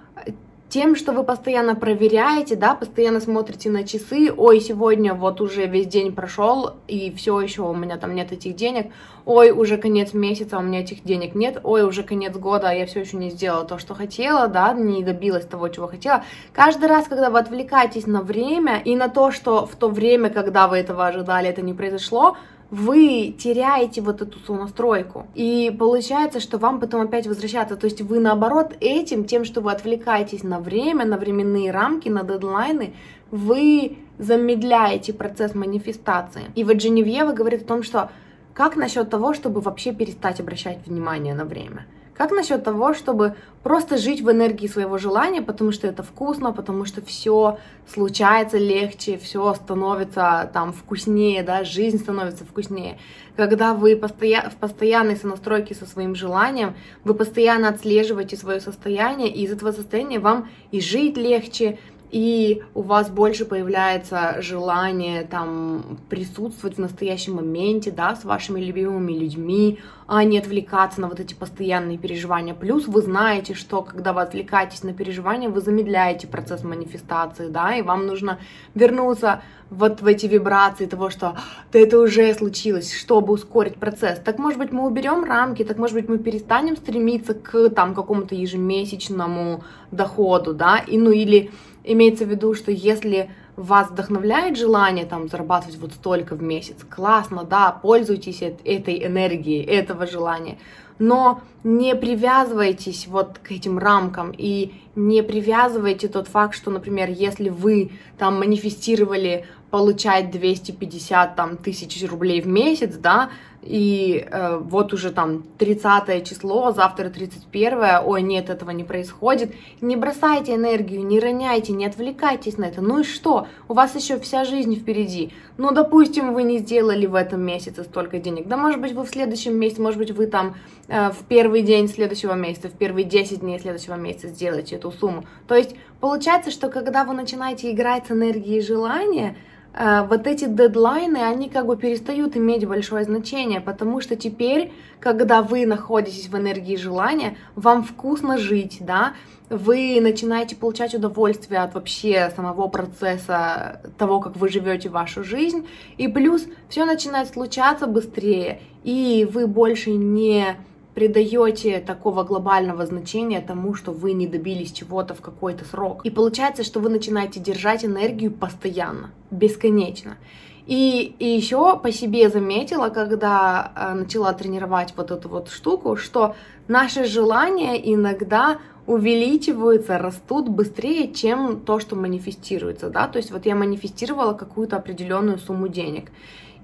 тем, 0.69 0.95
что 0.95 1.11
вы 1.11 1.23
постоянно 1.23 1.75
проверяете, 1.75 2.55
да, 2.55 2.75
постоянно 2.75 3.19
смотрите 3.19 3.69
на 3.69 3.83
часы, 3.83 4.33
ой, 4.35 4.59
сегодня 4.59 5.13
вот 5.13 5.39
уже 5.41 5.67
весь 5.67 5.87
день 5.87 6.13
прошел, 6.13 6.73
и 6.87 7.13
все 7.15 7.39
еще 7.39 7.61
у 7.61 7.73
меня 7.73 7.97
там 7.97 8.15
нет 8.15 8.31
этих 8.31 8.55
денег, 8.55 8.91
ой, 9.25 9.51
уже 9.51 9.77
конец 9.77 10.13
месяца, 10.13 10.57
у 10.57 10.61
меня 10.61 10.81
этих 10.81 11.03
денег 11.03 11.35
нет, 11.35 11.59
ой, 11.63 11.83
уже 11.83 12.03
конец 12.03 12.35
года, 12.35 12.69
а 12.69 12.73
я 12.73 12.85
все 12.87 13.01
еще 13.01 13.17
не 13.17 13.29
сделала 13.29 13.65
то, 13.65 13.77
что 13.77 13.93
хотела, 13.93 14.47
да, 14.47 14.73
не 14.73 15.03
добилась 15.03 15.45
того, 15.45 15.69
чего 15.69 15.87
хотела. 15.87 16.23
Каждый 16.51 16.89
раз, 16.89 17.07
когда 17.07 17.29
вы 17.29 17.39
отвлекаетесь 17.39 18.07
на 18.07 18.21
время 18.21 18.81
и 18.83 18.95
на 18.95 19.07
то, 19.07 19.31
что 19.31 19.65
в 19.65 19.75
то 19.75 19.87
время, 19.87 20.29
когда 20.29 20.67
вы 20.67 20.77
этого 20.77 21.05
ожидали, 21.05 21.47
это 21.47 21.61
не 21.61 21.73
произошло, 21.73 22.37
вы 22.75 23.33
теряете 23.37 24.01
вот 24.01 24.21
эту 24.21 24.37
сонастройку. 24.39 25.27
И 25.33 25.73
получается, 25.79 26.41
что 26.41 26.57
вам 26.57 26.81
потом 26.81 27.01
опять 27.01 27.25
возвращаться. 27.25 27.77
То 27.77 27.85
есть 27.85 28.01
вы 28.01 28.19
наоборот 28.19 28.75
этим, 28.81 29.23
тем, 29.23 29.45
что 29.45 29.61
вы 29.61 29.71
отвлекаетесь 29.71 30.43
на 30.43 30.59
время, 30.59 31.05
на 31.05 31.17
временные 31.17 31.71
рамки, 31.71 32.09
на 32.09 32.23
дедлайны, 32.23 32.93
вы 33.31 33.97
замедляете 34.17 35.13
процесс 35.13 35.55
манифестации. 35.55 36.43
И 36.55 36.65
вот 36.65 36.81
Женевьева 36.81 37.31
говорит 37.31 37.61
о 37.61 37.65
том, 37.65 37.83
что 37.83 38.09
как 38.53 38.75
насчет 38.75 39.09
того, 39.09 39.33
чтобы 39.33 39.61
вообще 39.61 39.93
перестать 39.93 40.41
обращать 40.41 40.85
внимание 40.85 41.33
на 41.33 41.45
время? 41.45 41.85
Как 42.17 42.31
насчет 42.31 42.63
того, 42.63 42.93
чтобы 42.93 43.35
просто 43.61 43.97
жить 43.97 44.21
в 44.21 44.31
энергии 44.31 44.67
своего 44.67 44.97
желания, 44.97 45.41
потому 45.41 45.73
что 45.73 45.85
это 45.85 46.01
вкусно, 46.01 46.53
потому 46.53 46.85
что 46.85 47.01
все 47.01 47.57
случается 47.93 48.57
легче, 48.57 49.17
все 49.17 49.53
становится 49.53 50.49
там 50.53 50.71
вкуснее, 50.71 51.43
да, 51.43 51.65
жизнь 51.65 51.99
становится 51.99 52.45
вкуснее. 52.45 52.99
Когда 53.35 53.73
вы 53.73 53.97
постоя... 53.97 54.49
в 54.49 54.55
постоянной 54.55 55.17
сонастройке 55.17 55.75
со 55.75 55.85
своим 55.85 56.15
желанием, 56.15 56.75
вы 57.03 57.15
постоянно 57.15 57.67
отслеживаете 57.67 58.37
свое 58.37 58.61
состояние, 58.61 59.29
и 59.29 59.43
из 59.43 59.51
этого 59.51 59.73
состояния 59.73 60.19
вам 60.19 60.47
и 60.71 60.79
жить 60.79 61.17
легче, 61.17 61.79
и 62.11 62.63
у 62.73 62.81
вас 62.81 63.09
больше 63.09 63.45
появляется 63.45 64.37
желание 64.39 65.23
там 65.23 65.99
присутствовать 66.09 66.77
в 66.77 66.81
настоящем 66.81 67.35
моменте, 67.35 67.91
да, 67.91 68.15
с 68.15 68.23
вашими 68.23 68.59
любимыми 68.59 69.13
людьми, 69.13 69.79
а 70.07 70.23
не 70.23 70.37
отвлекаться 70.37 71.01
на 71.01 71.07
вот 71.07 71.19
эти 71.19 71.33
постоянные 71.33 71.97
переживания. 71.97 72.53
Плюс 72.53 72.87
вы 72.87 73.01
знаете, 73.01 73.53
что 73.53 73.81
когда 73.81 74.13
вы 74.13 74.21
отвлекаетесь 74.21 74.83
на 74.83 74.93
переживания, 74.93 75.49
вы 75.49 75.61
замедляете 75.61 76.27
процесс 76.27 76.63
манифестации, 76.63 77.47
да, 77.47 77.75
и 77.75 77.81
вам 77.81 78.05
нужно 78.05 78.39
вернуться 78.75 79.41
вот 79.71 80.01
в 80.01 80.05
эти 80.05 80.27
вибрации 80.27 80.85
того, 80.85 81.09
что 81.09 81.35
да 81.71 81.79
это 81.79 81.99
уже 81.99 82.33
случилось, 82.35 82.93
чтобы 82.93 83.33
ускорить 83.33 83.77
процесс. 83.77 84.19
Так 84.19 84.37
может 84.37 84.59
быть 84.59 84.71
мы 84.71 84.85
уберем 84.85 85.23
рамки, 85.23 85.63
так 85.63 85.77
может 85.77 85.95
быть 85.95 86.07
мы 86.07 86.19
перестанем 86.19 86.77
стремиться 86.77 87.33
к 87.33 87.69
там 87.69 87.95
какому-то 87.95 88.35
ежемесячному 88.35 89.63
доходу, 89.91 90.53
да, 90.53 90.77
и 90.77 90.97
ну 90.97 91.11
или 91.11 91.51
имеется 91.85 92.25
в 92.25 92.29
виду, 92.29 92.53
что 92.53 92.71
если 92.71 93.29
вас 93.55 93.89
вдохновляет 93.89 94.57
желание 94.57 95.05
там 95.05 95.29
зарабатывать 95.29 95.77
вот 95.77 95.93
столько 95.93 96.35
в 96.35 96.43
месяц, 96.43 96.77
классно, 96.89 97.43
да, 97.43 97.71
пользуйтесь 97.71 98.41
этой 98.41 99.05
энергией, 99.05 99.63
этого 99.63 100.07
желания, 100.07 100.57
но 100.99 101.41
не 101.63 101.95
привязывайтесь 101.95 103.07
вот 103.07 103.39
к 103.39 103.51
этим 103.51 103.77
рамкам 103.77 104.33
и 104.35 104.73
не 104.95 105.23
привязывайте 105.23 106.07
тот 106.07 106.27
факт, 106.27 106.55
что, 106.55 106.71
например, 106.71 107.09
если 107.09 107.49
вы 107.49 107.91
там 108.17 108.39
манифестировали 108.39 109.45
получать 109.71 110.31
250 110.31 111.35
там, 111.35 111.57
тысяч 111.57 112.01
рублей 112.09 112.41
в 112.41 112.47
месяц, 112.47 112.95
да, 112.95 113.29
и 113.65 114.23
э, 114.29 114.57
вот 114.57 114.93
уже 114.93 115.11
там 115.11 115.43
30 115.57 116.27
число, 116.27 116.71
завтра 116.71 117.09
31, 117.09 118.05
ой, 118.05 118.21
нет, 118.21 118.51
этого 118.51 118.69
не 118.69 118.83
происходит. 118.83 119.55
Не 119.81 119.95
бросайте 119.95 120.53
энергию, 120.53 121.03
не 121.03 121.19
роняйте, 121.19 121.73
не 121.73 121.87
отвлекайтесь 121.87 122.59
на 122.59 122.65
это. 122.65 122.81
Ну 122.81 122.99
и 122.99 123.03
что? 123.03 123.47
У 123.67 123.73
вас 123.73 123.95
еще 123.95 124.19
вся 124.19 124.45
жизнь 124.45 124.75
впереди. 124.75 125.33
Ну, 125.57 125.71
допустим, 125.71 126.33
вы 126.33 126.43
не 126.43 126.59
сделали 126.59 127.07
в 127.07 127.15
этом 127.15 127.41
месяце 127.41 127.83
столько 127.83 128.19
денег. 128.19 128.47
Да, 128.47 128.55
может 128.55 128.79
быть, 128.79 128.91
вы 128.91 129.03
в 129.03 129.09
следующем 129.09 129.55
месяце, 129.55 129.81
может 129.81 129.97
быть, 129.97 130.11
вы 130.11 130.27
там 130.27 130.55
э, 130.87 131.09
в 131.09 131.23
первый 131.27 131.63
день 131.63 131.87
следующего 131.87 132.33
месяца, 132.33 132.69
в 132.69 132.73
первые 132.73 133.03
10 133.03 133.39
дней 133.39 133.59
следующего 133.59 133.95
месяца 133.95 134.27
сделаете 134.27 134.75
эту 134.75 134.91
сумму. 134.91 135.25
То 135.47 135.55
есть, 135.55 135.75
получается, 135.99 136.51
что 136.51 136.69
когда 136.69 137.03
вы 137.03 137.15
начинаете 137.15 137.71
играть 137.71 138.05
с 138.07 138.11
энергией 138.11 138.61
желания, 138.61 139.35
вот 139.77 140.25
эти 140.25 140.45
дедлайны, 140.45 141.17
они 141.17 141.49
как 141.49 141.65
бы 141.65 141.75
перестают 141.75 142.37
иметь 142.37 142.65
большое 142.65 143.03
значение, 143.03 143.59
потому 143.59 143.99
что 143.99 144.15
теперь, 144.15 144.71
когда 145.01 145.41
вы 145.41 145.65
находитесь 145.65 146.29
в 146.29 146.37
энергии 146.37 146.77
желания, 146.77 147.35
вам 147.55 147.83
вкусно 147.83 148.37
жить, 148.37 148.77
да, 148.79 149.15
вы 149.49 149.99
начинаете 150.01 150.55
получать 150.55 150.95
удовольствие 150.95 151.59
от 151.59 151.73
вообще 151.73 152.31
самого 152.35 152.67
процесса 152.67 153.81
того, 153.97 154.19
как 154.19 154.37
вы 154.37 154.49
живете 154.49 154.89
вашу 154.89 155.23
жизнь, 155.23 155.67
и 155.97 156.07
плюс 156.07 156.45
все 156.69 156.85
начинает 156.85 157.27
случаться 157.27 157.85
быстрее, 157.85 158.61
и 158.83 159.27
вы 159.29 159.45
больше 159.45 159.91
не 159.91 160.55
придаете 160.95 161.79
такого 161.79 162.23
глобального 162.23 162.85
значения 162.85 163.41
тому, 163.41 163.75
что 163.75 163.91
вы 163.91 164.13
не 164.13 164.27
добились 164.27 164.71
чего-то 164.71 165.13
в 165.13 165.21
какой-то 165.21 165.65
срок. 165.65 166.05
И 166.05 166.09
получается, 166.09 166.63
что 166.63 166.79
вы 166.79 166.89
начинаете 166.89 167.39
держать 167.39 167.85
энергию 167.85 168.31
постоянно, 168.31 169.11
бесконечно. 169.29 170.17
И, 170.65 171.13
и 171.19 171.27
еще 171.27 171.77
по 171.77 171.91
себе 171.91 172.29
заметила, 172.29 172.89
когда 172.89 173.71
э, 173.75 173.93
начала 173.93 174.33
тренировать 174.33 174.93
вот 174.97 175.11
эту 175.11 175.29
вот 175.29 175.49
штуку, 175.49 175.95
что 175.95 176.35
наши 176.67 177.03
желания 177.03 177.75
иногда 177.93 178.57
увеличиваются, 178.87 179.97
растут 179.97 180.47
быстрее, 180.47 181.13
чем 181.13 181.59
то, 181.59 181.79
что 181.79 181.95
манифестируется, 181.95 182.89
да, 182.89 183.07
то 183.07 183.17
есть 183.17 183.31
вот 183.31 183.45
я 183.45 183.55
манифестировала 183.55 184.33
какую-то 184.33 184.77
определенную 184.77 185.39
сумму 185.39 185.67
денег, 185.67 186.11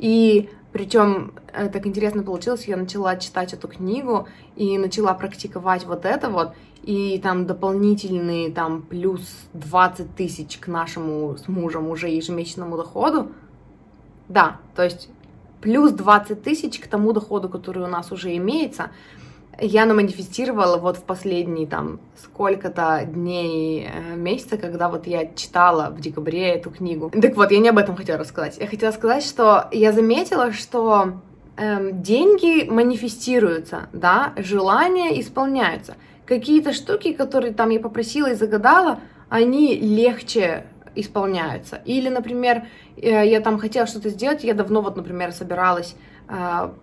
и 0.02 0.50
причем 0.72 1.34
э, 1.54 1.70
так 1.70 1.86
интересно 1.86 2.24
получилось, 2.24 2.66
я 2.66 2.76
начала 2.76 3.16
читать 3.18 3.54
эту 3.54 3.68
книгу 3.68 4.28
и 4.56 4.80
начала 4.80 5.14
практиковать 5.14 5.86
вот 5.86 6.06
это 6.06 6.30
вот, 6.30 6.54
и 6.82 7.20
там 7.22 7.46
дополнительные 7.46 8.52
там 8.52 8.82
плюс 8.82 9.22
20 9.54 10.16
тысяч 10.16 10.58
к 10.58 10.68
нашему 10.68 11.38
с 11.38 11.48
мужем 11.48 11.88
уже 11.88 12.10
ежемесячному 12.10 12.78
доходу. 12.78 13.32
Да, 14.28 14.58
то 14.76 14.84
есть 14.84 15.08
плюс 15.62 15.92
20 15.92 16.42
тысяч 16.42 16.80
к 16.80 16.88
тому 16.88 17.14
доходу, 17.14 17.48
который 17.48 17.84
у 17.84 17.88
нас 17.88 18.12
уже 18.12 18.36
имеется 18.36 18.90
я 19.60 19.86
наманифестировала 19.86 20.78
вот 20.78 20.98
в 20.98 21.04
последние 21.04 21.68
там 21.68 22.00
сколько-то 22.22 23.04
дней, 23.06 23.88
э, 23.88 24.16
месяца, 24.16 24.58
когда 24.58 24.90
вот 24.90 25.08
я 25.08 25.28
читала 25.34 25.90
в 25.92 26.00
декабре 26.00 26.50
эту 26.50 26.72
книгу. 26.72 27.12
Так 27.22 27.36
вот, 27.36 27.52
я 27.52 27.60
не 27.60 27.70
об 27.70 27.78
этом 27.78 27.96
хотела 27.96 28.18
рассказать. 28.18 28.58
Я 28.58 28.68
хотела 28.68 28.92
сказать, 28.92 29.24
что 29.24 29.68
я 29.72 29.92
заметила, 29.92 30.52
что 30.52 31.14
эм, 31.58 32.02
деньги 32.02 32.70
манифестируются, 32.70 33.90
да, 33.94 34.34
желания 34.38 35.20
исполняются. 35.20 35.96
Какие-то 36.26 36.74
штуки, 36.74 37.14
которые 37.14 37.54
там 37.54 37.70
я 37.70 37.80
попросила 37.80 38.32
и 38.32 38.36
загадала, 38.36 39.00
они 39.30 39.76
легче 39.76 40.66
исполняются. 40.96 41.82
Или, 41.86 42.10
например, 42.10 42.64
э, 42.98 43.28
я 43.28 43.42
там 43.42 43.60
хотела 43.60 43.88
что-то 43.88 44.10
сделать, 44.10 44.44
я 44.44 44.54
давно 44.54 44.82
вот, 44.82 44.96
например, 44.96 45.32
собиралась 45.32 45.96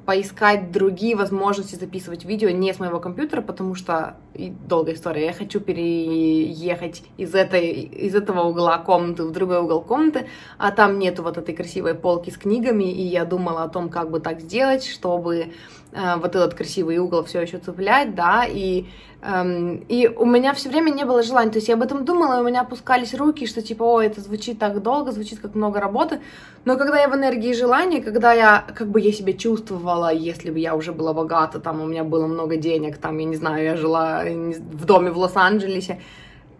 поискать 0.04 0.72
другие 0.72 1.16
возможности 1.16 1.74
записывать 1.74 2.26
видео 2.26 2.50
не 2.50 2.72
с 2.72 2.78
моего 2.78 3.00
компьютера, 3.00 3.40
потому 3.40 3.74
что 3.74 4.16
и 4.34 4.50
долгая 4.50 4.94
история. 4.94 5.26
Я 5.26 5.32
хочу 5.32 5.61
переехать 5.61 7.02
из 7.16 7.34
этой 7.34 7.70
из 7.70 8.14
этого 8.14 8.42
угла 8.42 8.76
комнаты 8.78 9.24
в 9.24 9.32
другой 9.32 9.61
угол 9.61 9.80
комнаты, 9.80 10.26
а 10.58 10.70
там 10.70 10.98
нету 10.98 11.22
вот 11.22 11.38
этой 11.38 11.54
красивой 11.54 11.94
полки 11.94 12.28
с 12.28 12.37
книгами, 12.37 12.84
и 12.84 13.02
я 13.02 13.24
думала 13.24 13.62
о 13.62 13.68
том, 13.68 13.88
как 13.88 14.11
бы 14.11 14.20
так 14.20 14.40
сделать, 14.40 14.84
чтобы 14.84 15.52
вот 15.92 16.37
этот 16.37 16.55
красивый 16.55 16.98
угол 16.98 17.24
все 17.24 17.40
еще 17.40 17.59
цеплять, 17.59 18.14
да, 18.14 18.44
и 18.46 18.87
Um, 19.20 19.85
и 19.88 20.07
у 20.07 20.24
меня 20.24 20.55
все 20.55 20.68
время 20.68 20.90
не 20.90 21.05
было 21.05 21.24
желания, 21.24 21.51
то 21.51 21.59
есть 21.59 21.66
я 21.66 21.74
об 21.74 21.83
этом 21.83 22.05
думала, 22.05 22.38
и 22.38 22.40
у 22.40 22.46
меня 22.46 22.61
опускались 22.61 23.14
руки, 23.14 23.46
что 23.46 23.62
типа, 23.62 23.83
о, 23.83 24.01
это 24.01 24.20
звучит 24.20 24.61
так 24.61 24.81
долго, 24.81 25.11
звучит 25.11 25.40
как 25.40 25.57
много 25.57 25.81
работы, 25.81 26.20
но 26.64 26.77
когда 26.77 27.01
я 27.01 27.09
в 27.09 27.16
энергии 27.16 27.53
желания, 27.53 28.01
когда 28.01 28.33
я, 28.33 28.64
как 28.77 28.87
бы 28.87 29.01
я 29.01 29.11
себя 29.11 29.33
чувствовала, 29.33 30.12
если 30.12 30.53
бы 30.53 30.61
я 30.61 30.77
уже 30.77 30.92
была 30.92 31.12
богата, 31.14 31.59
там 31.59 31.81
у 31.81 31.87
меня 31.87 32.05
было 32.05 32.29
много 32.29 32.57
денег, 32.57 32.98
там, 32.98 33.18
я 33.18 33.24
не 33.24 33.35
знаю, 33.35 33.64
я 33.64 33.77
жила 33.77 34.22
в 34.22 34.85
доме 34.85 35.11
в 35.11 35.18
Лос-Анджелесе, 35.18 36.01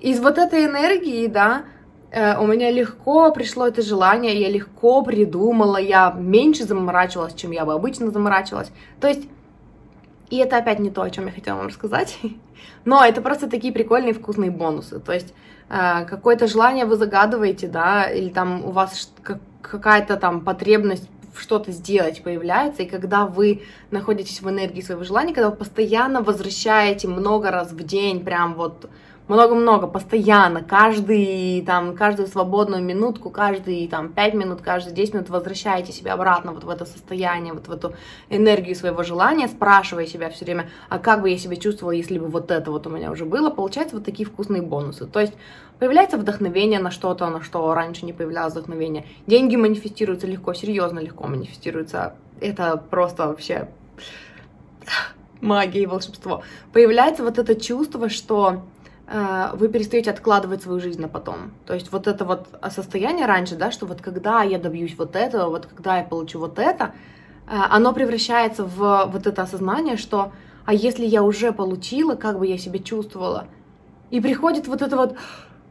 из 0.01 0.19
вот 0.19 0.37
этой 0.37 0.65
энергии, 0.65 1.29
да, 1.29 1.63
э, 1.63 1.78
у 2.11 2.47
меня 2.47 2.71
легко 2.71 3.31
пришло 3.33 3.67
это 3.67 3.83
желание, 3.83 4.41
я 4.41 4.49
легко 4.49 5.03
придумала, 5.03 5.77
я 5.77 6.15
меньше 6.19 6.65
заморачивалась, 6.65 7.35
чем 7.35 7.51
я 7.51 7.67
бы 7.67 7.75
обычно 7.75 8.11
заморачивалась, 8.11 8.71
то 9.01 9.09
есть 9.09 9.29
и 10.31 10.37
это 10.37 10.59
опять 10.59 10.79
не 10.79 10.91
то, 10.91 11.03
о 11.03 11.11
чем 11.11 11.27
я 11.27 11.33
хотела 11.33 11.57
вам 11.57 11.69
рассказать. 11.69 12.19
Но 12.85 13.05
это 13.05 13.23
просто 13.23 13.49
такие 13.49 13.73
прикольные 13.73 14.13
вкусные 14.13 14.51
бонусы. 14.51 15.01
То 15.01 15.13
есть 15.13 15.33
э, 15.71 16.05
какое-то 16.05 16.47
желание 16.47 16.85
вы 16.85 16.97
загадываете, 16.97 17.67
да, 17.67 18.05
или 18.05 18.29
там 18.29 18.65
у 18.65 18.71
вас 18.71 19.13
какая-то 19.63 20.17
там 20.17 20.43
потребность 20.43 21.09
что-то 21.35 21.71
сделать 21.71 22.25
появляется, 22.25 22.83
и 22.83 22.87
когда 22.87 23.25
вы 23.25 23.63
находитесь 23.93 24.43
в 24.43 24.51
энергии 24.51 24.81
своего 24.81 25.05
желания, 25.05 25.33
когда 25.33 25.51
вы 25.51 25.57
постоянно 25.57 26.21
возвращаете 26.21 27.07
много 27.07 27.53
раз 27.53 27.71
в 27.71 27.81
день, 27.85 28.25
прям 28.25 28.55
вот 28.55 28.91
много-много, 29.29 29.87
постоянно, 29.87 30.63
каждый, 30.63 31.63
там, 31.63 31.95
каждую 31.95 32.29
свободную 32.29 32.83
минутку, 32.83 33.31
каждый, 33.31 33.87
там, 33.89 34.13
5 34.13 34.35
минут, 34.35 34.61
каждые 34.63 34.95
10 34.95 35.15
минут 35.15 35.29
возвращаете 35.29 35.93
себя 35.93 36.15
обратно 36.15 36.53
вот 36.53 36.65
в 36.65 36.69
это 36.69 36.87
состояние, 36.87 37.53
вот 37.53 37.69
в 37.69 37.73
эту 37.73 37.95
энергию 38.31 38.75
своего 38.75 39.03
желания, 39.03 39.47
спрашивая 39.49 40.07
себя 40.07 40.31
все 40.31 40.45
время, 40.45 40.71
а 40.89 40.99
как 40.99 41.21
бы 41.21 41.31
я 41.31 41.39
себя 41.39 41.57
чувствовала, 41.57 41.93
если 41.93 42.19
бы 42.19 42.27
вот 42.27 42.51
это 42.51 42.71
вот 42.71 42.87
у 42.87 42.91
меня 42.91 43.11
уже 43.11 43.27
было, 43.27 43.51
получается 43.51 43.97
вот 43.97 44.05
такие 44.05 44.27
вкусные 44.27 44.63
бонусы. 44.63 45.07
То 45.07 45.21
есть 45.21 45.35
появляется 45.79 46.17
вдохновение 46.17 46.81
на 46.81 46.91
что-то, 46.91 47.29
на 47.29 47.43
что 47.43 47.73
раньше 47.75 48.07
не 48.07 48.15
появлялось 48.15 48.55
вдохновение. 48.55 49.05
Деньги 49.27 49.57
манифестируются 49.57 50.27
легко, 50.27 50.55
серьезно 50.55 51.01
легко 51.01 51.27
манифестируются. 51.27 52.15
Это 52.41 52.77
просто 52.77 53.27
вообще 53.27 53.69
магия 55.41 55.83
и 55.83 55.87
волшебство. 55.87 56.43
Появляется 56.73 57.23
вот 57.23 57.39
это 57.39 57.55
чувство, 57.55 58.09
что 58.09 58.63
вы 59.11 59.69
перестаете 59.69 60.11
откладывать 60.11 60.63
свою 60.63 60.81
жизнь 60.81 61.01
на 61.01 61.09
потом. 61.09 61.53
То 61.67 61.73
есть 61.73 61.91
вот 61.93 62.07
это 62.07 62.27
вот 62.27 62.49
состояние 62.71 63.25
раньше, 63.25 63.57
да, 63.57 63.71
что 63.71 63.87
вот 63.87 64.03
когда 64.03 64.43
я 64.43 64.59
добьюсь 64.59 64.97
вот 64.99 65.17
этого, 65.17 65.49
вот 65.49 65.67
когда 65.67 65.99
я 65.99 66.05
получу 66.05 66.39
вот 66.39 66.59
это, 66.59 66.93
э, 67.47 67.57
оно 67.71 67.95
превращается 67.95 68.65
в 68.65 69.07
вот 69.11 69.27
это 69.27 69.43
осознание, 69.43 69.97
что 69.97 70.33
а 70.67 70.75
если 70.75 71.07
я 71.07 71.23
уже 71.23 71.53
получила, 71.53 72.17
как 72.17 72.39
бы 72.39 72.47
я 72.47 72.59
себя 72.59 72.79
чувствовала? 72.81 73.47
И 74.11 74.21
приходит 74.21 74.69
вот 74.69 74.83
это 74.83 74.97
вот, 74.97 75.17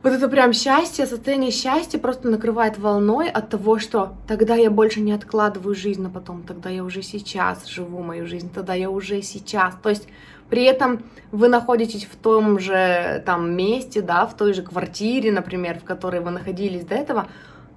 вот 0.02 0.14
это 0.14 0.28
прям 0.28 0.54
счастье, 0.54 1.06
состояние 1.06 1.52
счастья 1.52 2.00
просто 2.00 2.30
накрывает 2.30 2.80
волной 2.80 3.30
от 3.30 3.52
того, 3.52 3.78
что 3.78 4.16
тогда 4.28 4.56
я 4.56 4.72
больше 4.72 5.00
не 5.00 5.12
откладываю 5.12 5.76
жизнь 5.76 6.02
на 6.02 6.10
потом, 6.10 6.42
тогда 6.42 6.72
я 6.72 6.84
уже 6.84 7.04
сейчас 7.04 7.68
живу 7.68 8.02
мою 8.02 8.26
жизнь, 8.26 8.50
тогда 8.52 8.74
я 8.74 8.90
уже 8.90 9.22
сейчас. 9.22 9.76
То 9.84 9.90
есть 9.90 10.08
при 10.50 10.64
этом 10.64 11.04
вы 11.32 11.48
находитесь 11.50 12.06
в 12.06 12.16
том 12.16 12.60
же 12.60 13.22
там 13.26 13.56
месте, 13.56 14.02
да, 14.02 14.26
в 14.26 14.36
той 14.36 14.54
же 14.54 14.62
квартире, 14.62 15.32
например, 15.32 15.80
в 15.80 15.84
которой 15.84 16.22
вы 16.22 16.32
находились 16.32 16.86
до 16.86 16.96
этого, 16.96 17.28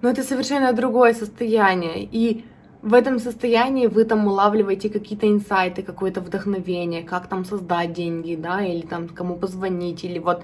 но 0.03 0.09
это 0.09 0.23
совершенно 0.23 0.73
другое 0.73 1.15
состояние. 1.15 2.09
И 2.11 2.45
в 2.83 2.95
этом 2.95 3.19
состоянии 3.19 3.87
вы 3.87 4.05
там 4.05 4.27
улавливаете 4.27 4.89
какие-то 4.89 5.29
инсайты, 5.29 5.83
какое-то 5.83 6.21
вдохновение, 6.21 7.03
как 7.03 7.27
там 7.27 7.45
создать 7.45 7.93
деньги, 7.93 8.37
да, 8.37 8.65
или 8.65 8.83
там 8.87 9.09
кому 9.09 9.37
позвонить, 9.37 10.05
или 10.05 10.19
вот, 10.19 10.43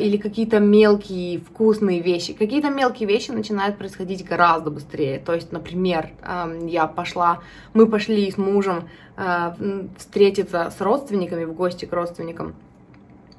или 0.00 0.18
какие-то 0.18 0.60
мелкие 0.60 1.40
вкусные 1.40 2.00
вещи. 2.00 2.34
Какие-то 2.34 2.68
мелкие 2.68 3.08
вещи 3.08 3.30
начинают 3.30 3.78
происходить 3.78 4.24
гораздо 4.24 4.70
быстрее. 4.70 5.18
То 5.18 5.34
есть, 5.34 5.50
например, 5.50 6.10
э, 6.22 6.66
я 6.68 6.86
пошла, 6.86 7.40
мы 7.72 7.86
пошли 7.86 8.30
с 8.30 8.36
мужем 8.36 8.88
э, 9.16 9.52
встретиться 9.96 10.70
с 10.76 10.80
родственниками, 10.80 11.44
в 11.44 11.54
гости 11.54 11.86
к 11.86 11.92
родственникам. 11.92 12.54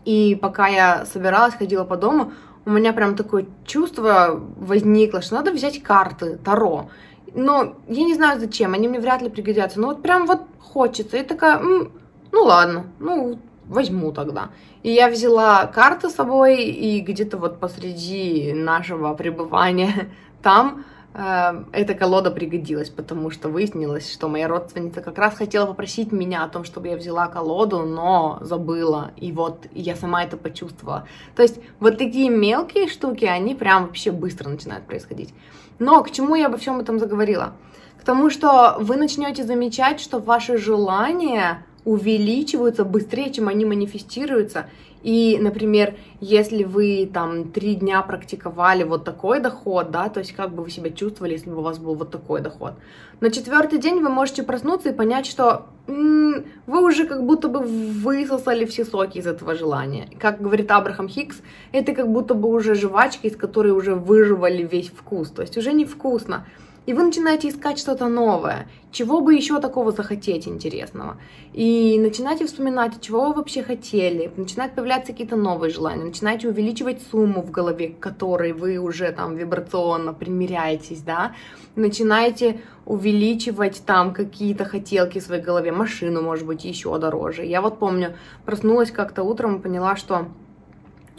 И 0.06 0.36
пока 0.42 0.68
я 0.68 1.06
собиралась, 1.06 1.54
ходила 1.54 1.84
по 1.84 1.98
дому, 1.98 2.34
у 2.66 2.72
меня 2.72 2.94
прям 2.94 3.16
такое 3.16 3.46
чувство 3.66 4.42
возникло, 4.58 5.22
что 5.22 5.36
надо 5.36 5.52
взять 5.52 5.84
карты 5.84 6.40
Таро 6.44 6.90
но 7.36 7.76
я 7.88 8.04
не 8.04 8.14
знаю 8.14 8.40
зачем, 8.40 8.74
они 8.74 8.88
мне 8.88 9.00
вряд 9.00 9.22
ли 9.22 9.30
пригодятся. 9.30 9.80
Но 9.80 9.88
вот 9.88 10.02
прям 10.02 10.26
вот 10.26 10.42
хочется. 10.60 11.18
И 11.18 11.24
такая, 11.24 11.60
ну 11.60 11.90
ладно, 12.32 12.86
ну 13.00 13.40
возьму 13.68 14.12
тогда. 14.12 14.50
И 14.84 14.92
я 14.92 15.10
взяла 15.10 15.66
карты 15.68 16.10
с 16.10 16.16
собой, 16.16 16.64
и 16.64 17.00
где-то 17.00 17.38
вот 17.38 17.60
посреди 17.60 18.54
нашего 18.54 19.14
пребывания 19.14 20.10
там 20.42 20.86
э, 21.14 21.64
эта 21.72 21.94
колода 21.94 22.32
пригодилась, 22.32 22.90
потому 22.90 23.32
что 23.32 23.50
выяснилось, 23.50 24.12
что 24.12 24.28
моя 24.28 24.48
родственница 24.48 25.02
как 25.02 25.18
раз 25.18 25.36
хотела 25.36 25.66
попросить 25.66 26.12
меня 26.12 26.44
о 26.44 26.50
том, 26.50 26.64
чтобы 26.64 26.90
я 26.90 26.98
взяла 26.98 27.28
колоду, 27.28 27.80
но 27.80 28.40
забыла, 28.42 29.12
и 29.16 29.32
вот 29.32 29.66
я 29.74 29.96
сама 29.96 30.24
это 30.24 30.38
почувствовала. 30.38 31.08
То 31.36 31.42
есть 31.42 31.60
вот 31.80 31.98
такие 31.98 32.30
мелкие 32.30 32.88
штуки, 32.88 33.26
они 33.26 33.56
прям 33.56 33.88
вообще 33.88 34.12
быстро 34.12 34.50
начинают 34.50 34.86
происходить. 34.86 35.34
Но 35.80 36.04
к 36.04 36.12
чему 36.12 36.36
я 36.36 36.48
обо 36.48 36.58
всем 36.58 36.80
этом 36.80 37.00
заговорила? 37.00 37.54
К 38.00 38.06
тому, 38.06 38.30
что 38.30 38.76
вы 38.80 38.98
начнете 38.98 39.44
замечать, 39.44 40.02
что 40.02 40.20
ваши 40.20 40.58
желания 40.58 41.66
увеличиваются 41.86 42.86
быстрее, 42.86 43.32
чем 43.32 43.48
они 43.48 43.66
манифестируются. 43.66 44.68
И, 45.04 45.38
например, 45.42 45.96
если 46.22 46.64
вы 46.64 47.10
там 47.14 47.52
три 47.52 47.76
дня 47.76 48.02
практиковали 48.02 48.84
вот 48.84 49.04
такой 49.04 49.42
доход, 49.42 49.92
да, 49.92 50.08
то 50.08 50.22
есть 50.22 50.32
как 50.32 50.56
бы 50.56 50.64
вы 50.64 50.72
себя 50.72 50.92
чувствовали, 50.92 51.34
если 51.34 51.50
бы 51.50 51.58
у 51.58 51.62
вас 51.62 51.78
был 51.78 51.96
вот 51.96 52.10
такой 52.10 52.40
доход. 52.40 52.74
На 53.20 53.30
четвертый 53.30 53.80
день 53.80 54.00
вы 54.02 54.10
можете 54.10 54.44
проснуться 54.44 54.90
и 54.90 54.94
понять, 54.94 55.26
что 55.26 55.66
м-м, 55.88 56.46
вы 56.68 56.86
уже 56.86 57.06
как 57.06 57.26
будто 57.26 57.50
бы 57.50 57.60
высосали 57.60 58.66
все 58.66 58.86
соки 58.86 59.18
из 59.18 59.28
этого 59.28 59.56
желания. 59.56 60.08
Как 60.20 60.42
говорит 60.42 60.72
Абрахам 60.72 61.10
Хикс, 61.10 61.42
это 61.74 61.94
как 61.94 62.10
будто 62.10 62.34
бы 62.34 62.50
уже 62.50 62.74
жвачка, 62.74 63.28
из 63.28 63.36
которой 63.36 63.74
уже 63.74 63.96
выживали 63.96 64.64
весь 64.64 64.88
вкус. 64.88 65.32
То 65.32 65.42
есть 65.42 65.58
уже 65.58 65.74
невкусно. 65.74 66.48
И 66.86 66.94
вы 66.94 67.04
начинаете 67.04 67.48
искать 67.48 67.80
что-то 67.80 68.08
новое, 68.08 68.68
чего 68.92 69.22
бы 69.22 69.34
еще 69.34 69.62
такого 69.62 69.92
захотеть 69.94 70.48
интересного. 70.48 71.18
И 71.54 71.98
начинаете 71.98 72.46
вспоминать, 72.46 73.00
чего 73.00 73.28
вы 73.28 73.34
вообще 73.36 73.64
хотели, 73.64 74.32
начинают 74.36 74.76
появляться 74.76 75.14
какие-то 75.14 75.38
новые 75.38 75.72
желания, 75.72 76.04
начинаете 76.04 76.50
увеличивать 76.50 77.02
сумму 77.10 77.42
в 77.42 77.52
голове, 77.52 77.90
к 77.90 78.00
которой 78.00 78.52
вы 78.52 78.78
уже 78.78 79.12
там 79.14 79.38
вибрационно 79.38 80.14
примиряетесь, 80.14 81.02
да, 81.02 81.34
начинаете 81.76 82.60
увеличивать 82.86 83.84
там 83.86 84.14
какие-то 84.14 84.66
хотелки 84.66 85.20
в 85.20 85.24
своей 85.24 85.42
голове, 85.42 85.72
машину, 85.72 86.22
может 86.22 86.46
быть, 86.46 86.66
еще 86.66 86.98
дороже. 86.98 87.46
Я 87.46 87.62
вот 87.62 87.80
помню, 87.80 88.16
проснулась 88.46 88.92
как-то 88.92 89.24
утром 89.24 89.58
и 89.58 89.62
поняла, 89.62 89.96
что 89.96 90.28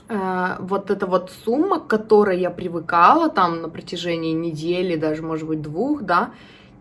вот 0.08 0.90
эта 0.90 1.06
вот 1.06 1.30
сумма, 1.44 1.80
к 1.80 1.86
которой 1.86 2.38
я 2.38 2.50
привыкала 2.50 3.30
там 3.30 3.62
на 3.62 3.68
протяжении 3.68 4.32
недели, 4.32 4.96
даже, 4.96 5.22
может 5.22 5.46
быть, 5.48 5.62
двух, 5.62 6.02
да, 6.02 6.30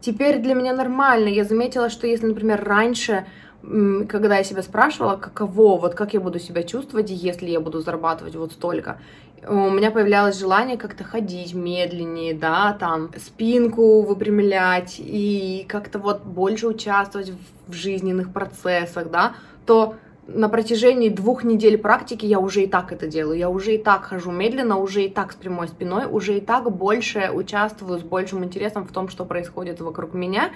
теперь 0.01 0.39
для 0.39 0.55
меня 0.55 0.73
нормально. 0.73 1.29
Я 1.29 1.45
заметила, 1.45 1.89
что 1.89 2.05
если, 2.05 2.27
например, 2.27 2.63
раньше, 2.63 3.25
когда 3.61 4.37
я 4.37 4.43
себя 4.43 4.61
спрашивала, 4.61 5.15
каково, 5.15 5.79
вот 5.79 5.95
как 5.95 6.13
я 6.13 6.19
буду 6.19 6.39
себя 6.39 6.63
чувствовать, 6.63 7.09
если 7.09 7.49
я 7.49 7.61
буду 7.61 7.79
зарабатывать 7.79 8.35
вот 8.35 8.51
столько, 8.51 8.99
у 9.47 9.69
меня 9.69 9.91
появлялось 9.91 10.39
желание 10.39 10.77
как-то 10.77 11.03
ходить 11.03 11.53
медленнее, 11.53 12.33
да, 12.33 12.75
там, 12.79 13.11
спинку 13.17 14.01
выпрямлять 14.01 14.95
и 14.99 15.65
как-то 15.67 15.99
вот 15.99 16.23
больше 16.23 16.67
участвовать 16.67 17.33
в 17.67 17.73
жизненных 17.73 18.33
процессах, 18.33 19.09
да, 19.11 19.33
то 19.65 19.95
на 20.27 20.47
протяжении 20.49 21.09
двух 21.09 21.43
недель 21.43 21.77
практики 21.77 22.25
я 22.25 22.39
уже 22.39 22.63
и 22.63 22.67
так 22.67 22.91
это 22.91 23.07
делаю. 23.07 23.37
Я 23.37 23.49
уже 23.49 23.75
и 23.75 23.77
так 23.77 24.05
хожу 24.05 24.31
медленно, 24.31 24.77
уже 24.77 25.03
и 25.05 25.09
так 25.09 25.33
с 25.33 25.35
прямой 25.35 25.67
спиной, 25.67 26.05
уже 26.09 26.37
и 26.37 26.41
так 26.41 26.71
больше 26.71 27.29
участвую 27.33 27.99
с 27.99 28.03
большим 28.03 28.43
интересом 28.43 28.85
в 28.85 28.91
том, 28.91 29.09
что 29.09 29.25
происходит 29.25 29.81
вокруг 29.81 30.13
меня. 30.13 30.51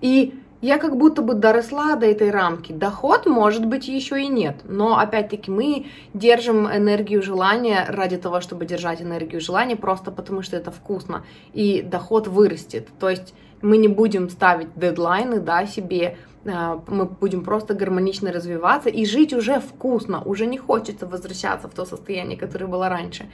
И 0.00 0.34
я 0.62 0.78
как 0.78 0.96
будто 0.96 1.22
бы 1.22 1.34
доросла 1.34 1.96
до 1.96 2.06
этой 2.06 2.30
рамки. 2.30 2.72
Доход, 2.72 3.26
может 3.26 3.66
быть, 3.66 3.88
еще 3.88 4.22
и 4.22 4.28
нет. 4.28 4.60
Но, 4.64 4.96
опять-таки, 4.96 5.50
мы 5.50 5.86
держим 6.14 6.68
энергию 6.68 7.20
желания 7.20 7.84
ради 7.88 8.16
того, 8.16 8.40
чтобы 8.40 8.64
держать 8.64 9.02
энергию 9.02 9.40
желания, 9.40 9.76
просто 9.76 10.12
потому 10.12 10.42
что 10.42 10.56
это 10.56 10.70
вкусно. 10.70 11.24
И 11.52 11.82
доход 11.82 12.28
вырастет. 12.28 12.88
То 13.00 13.10
есть 13.10 13.34
мы 13.60 13.76
не 13.76 13.88
будем 13.88 14.28
ставить 14.30 14.68
дедлайны, 14.76 15.40
да, 15.40 15.66
себе, 15.66 16.16
мы 16.44 17.04
будем 17.04 17.44
просто 17.44 17.74
гармонично 17.74 18.32
развиваться 18.32 18.88
и 18.88 19.04
жить 19.06 19.32
уже 19.32 19.60
вкусно, 19.60 20.22
уже 20.24 20.46
не 20.46 20.58
хочется 20.58 21.06
возвращаться 21.06 21.68
в 21.68 21.74
то 21.74 21.84
состояние, 21.84 22.38
которое 22.38 22.66
было 22.66 22.88
раньше. 22.88 23.26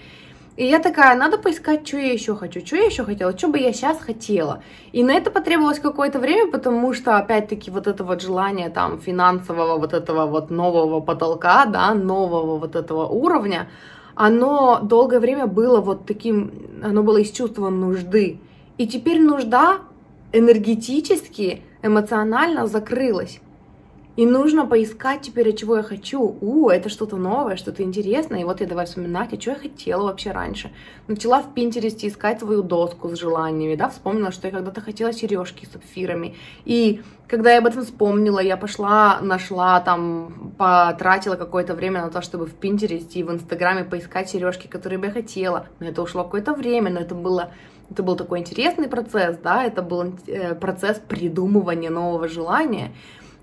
И 0.58 0.66
я 0.66 0.80
такая, 0.80 1.16
надо 1.16 1.38
поискать, 1.38 1.86
что 1.86 1.98
я 1.98 2.12
еще 2.12 2.34
хочу, 2.34 2.66
что 2.66 2.74
я 2.74 2.86
еще 2.86 3.04
хотела, 3.04 3.36
что 3.38 3.46
бы 3.46 3.58
я 3.60 3.72
сейчас 3.72 4.00
хотела. 4.00 4.60
И 4.90 5.04
на 5.04 5.12
это 5.12 5.30
потребовалось 5.30 5.78
какое-то 5.78 6.18
время, 6.18 6.50
потому 6.50 6.92
что, 6.94 7.16
опять-таки, 7.16 7.70
вот 7.70 7.86
это 7.86 8.02
вот 8.02 8.20
желание 8.20 8.68
там 8.68 8.98
финансового 8.98 9.78
вот 9.78 9.94
этого 9.94 10.26
вот 10.26 10.50
нового 10.50 10.98
потолка, 10.98 11.64
да, 11.66 11.94
нового 11.94 12.58
вот 12.58 12.74
этого 12.74 13.06
уровня, 13.06 13.68
оно 14.16 14.80
долгое 14.82 15.20
время 15.20 15.46
было 15.46 15.80
вот 15.80 16.06
таким, 16.06 16.50
оно 16.82 17.04
было 17.04 17.18
из 17.18 17.30
чувства 17.30 17.68
нужды. 17.68 18.40
И 18.78 18.88
теперь 18.88 19.22
нужда 19.22 19.78
энергетически, 20.32 21.62
эмоционально 21.82 22.66
закрылась. 22.66 23.40
И 24.18 24.26
нужно 24.26 24.66
поискать 24.66 25.20
теперь, 25.20 25.50
а 25.50 25.52
чего 25.52 25.76
я 25.76 25.84
хочу. 25.84 26.36
У, 26.40 26.70
это 26.70 26.88
что-то 26.88 27.16
новое, 27.16 27.54
что-то 27.54 27.84
интересное. 27.84 28.40
И 28.40 28.44
вот 28.44 28.60
я 28.60 28.66
давай 28.66 28.86
вспоминать, 28.86 29.32
а 29.32 29.40
что 29.40 29.52
я 29.52 29.56
хотела 29.56 30.02
вообще 30.02 30.32
раньше. 30.32 30.72
Начала 31.06 31.40
в 31.40 31.54
Пинтересте 31.54 32.08
искать 32.08 32.40
свою 32.40 32.64
доску 32.64 33.08
с 33.10 33.16
желаниями, 33.16 33.76
да, 33.76 33.88
вспомнила, 33.88 34.32
что 34.32 34.48
я 34.48 34.52
когда-то 34.52 34.80
хотела 34.80 35.12
сережки 35.12 35.66
с 35.66 35.70
сапфирами. 35.70 36.34
И 36.64 37.00
когда 37.28 37.52
я 37.52 37.58
об 37.58 37.66
этом 37.66 37.84
вспомнила, 37.84 38.40
я 38.40 38.56
пошла, 38.56 39.20
нашла 39.20 39.78
там, 39.78 40.52
потратила 40.58 41.36
какое-то 41.36 41.74
время 41.74 42.02
на 42.02 42.10
то, 42.10 42.20
чтобы 42.20 42.46
в 42.46 42.54
Пинтересте 42.54 43.20
и 43.20 43.22
в 43.22 43.30
Инстаграме 43.30 43.84
поискать 43.84 44.28
сережки, 44.28 44.66
которые 44.66 44.98
бы 44.98 45.06
я 45.06 45.12
хотела. 45.12 45.68
Но 45.78 45.86
это 45.86 46.02
ушло 46.02 46.24
какое-то 46.24 46.54
время, 46.54 46.90
но 46.90 46.98
это 46.98 47.14
было 47.14 47.52
это 47.90 48.02
был 48.02 48.16
такой 48.16 48.40
интересный 48.40 48.88
процесс, 48.88 49.36
да, 49.42 49.64
это 49.64 49.82
был 49.82 50.14
э, 50.26 50.54
процесс 50.54 50.98
придумывания 50.98 51.90
нового 51.90 52.28
желания. 52.28 52.92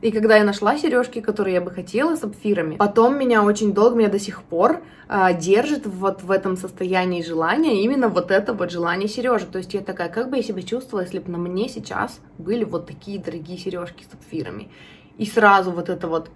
И 0.01 0.11
когда 0.11 0.37
я 0.37 0.43
нашла 0.43 0.77
сережки, 0.77 1.19
которые 1.19 1.55
я 1.55 1.61
бы 1.61 1.71
хотела, 1.71 2.15
с 2.15 2.19
сапфирами, 2.19 2.75
потом 2.75 3.17
меня 3.17 3.43
очень 3.43 3.73
долго, 3.73 3.95
меня 3.95 4.09
до 4.09 4.19
сих 4.19 4.43
пор 4.43 4.83
а, 5.07 5.33
держит 5.33 5.87
вот 5.87 6.21
в 6.21 6.29
этом 6.29 6.57
состоянии 6.57 7.23
желания, 7.23 7.81
именно 7.81 8.07
вот 8.07 8.29
это 8.29 8.53
вот 8.53 8.71
желание 8.71 9.07
сережек. 9.07 9.49
То 9.49 9.57
есть 9.57 9.73
я 9.73 9.81
такая, 9.81 10.09
как 10.09 10.29
бы 10.29 10.37
я 10.37 10.43
себя 10.43 10.61
чувствовала, 10.61 11.05
если 11.05 11.19
бы 11.19 11.31
на 11.31 11.37
мне 11.37 11.69
сейчас 11.69 12.19
были 12.37 12.65
вот 12.65 12.85
такие 12.85 13.19
дорогие 13.19 13.57
сережки 13.57 14.03
с 14.03 14.11
сапфирами. 14.11 14.69
И 15.17 15.25
сразу 15.25 15.71
вот 15.71 15.89
это 15.89 16.07
вот 16.07 16.29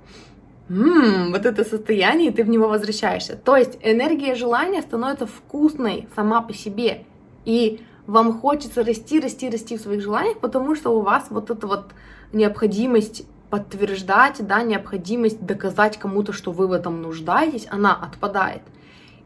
Ммм, 0.69 1.31
вот 1.31 1.47
это 1.47 1.63
состояние, 1.63 2.29
и 2.29 2.31
ты 2.31 2.43
в 2.43 2.49
него 2.49 2.67
возвращаешься. 2.67 3.35
То 3.35 3.57
есть 3.57 3.79
энергия 3.81 4.35
желания 4.35 4.83
становится 4.83 5.25
вкусной 5.25 6.07
сама 6.15 6.43
по 6.43 6.53
себе. 6.53 7.05
И 7.43 7.81
вам 8.09 8.39
хочется 8.39 8.83
расти, 8.83 9.19
расти, 9.19 9.49
расти 9.49 9.77
в 9.77 9.81
своих 9.81 10.01
желаниях, 10.01 10.39
потому 10.39 10.75
что 10.75 10.89
у 10.89 11.01
вас 11.01 11.27
вот 11.29 11.51
эта 11.51 11.67
вот 11.67 11.91
необходимость 12.33 13.23
подтверждать, 13.51 14.45
да, 14.45 14.63
необходимость 14.63 15.45
доказать 15.45 15.97
кому-то, 15.97 16.33
что 16.33 16.51
вы 16.51 16.67
в 16.67 16.71
этом 16.71 17.01
нуждаетесь, 17.03 17.67
она 17.69 17.93
отпадает 17.93 18.61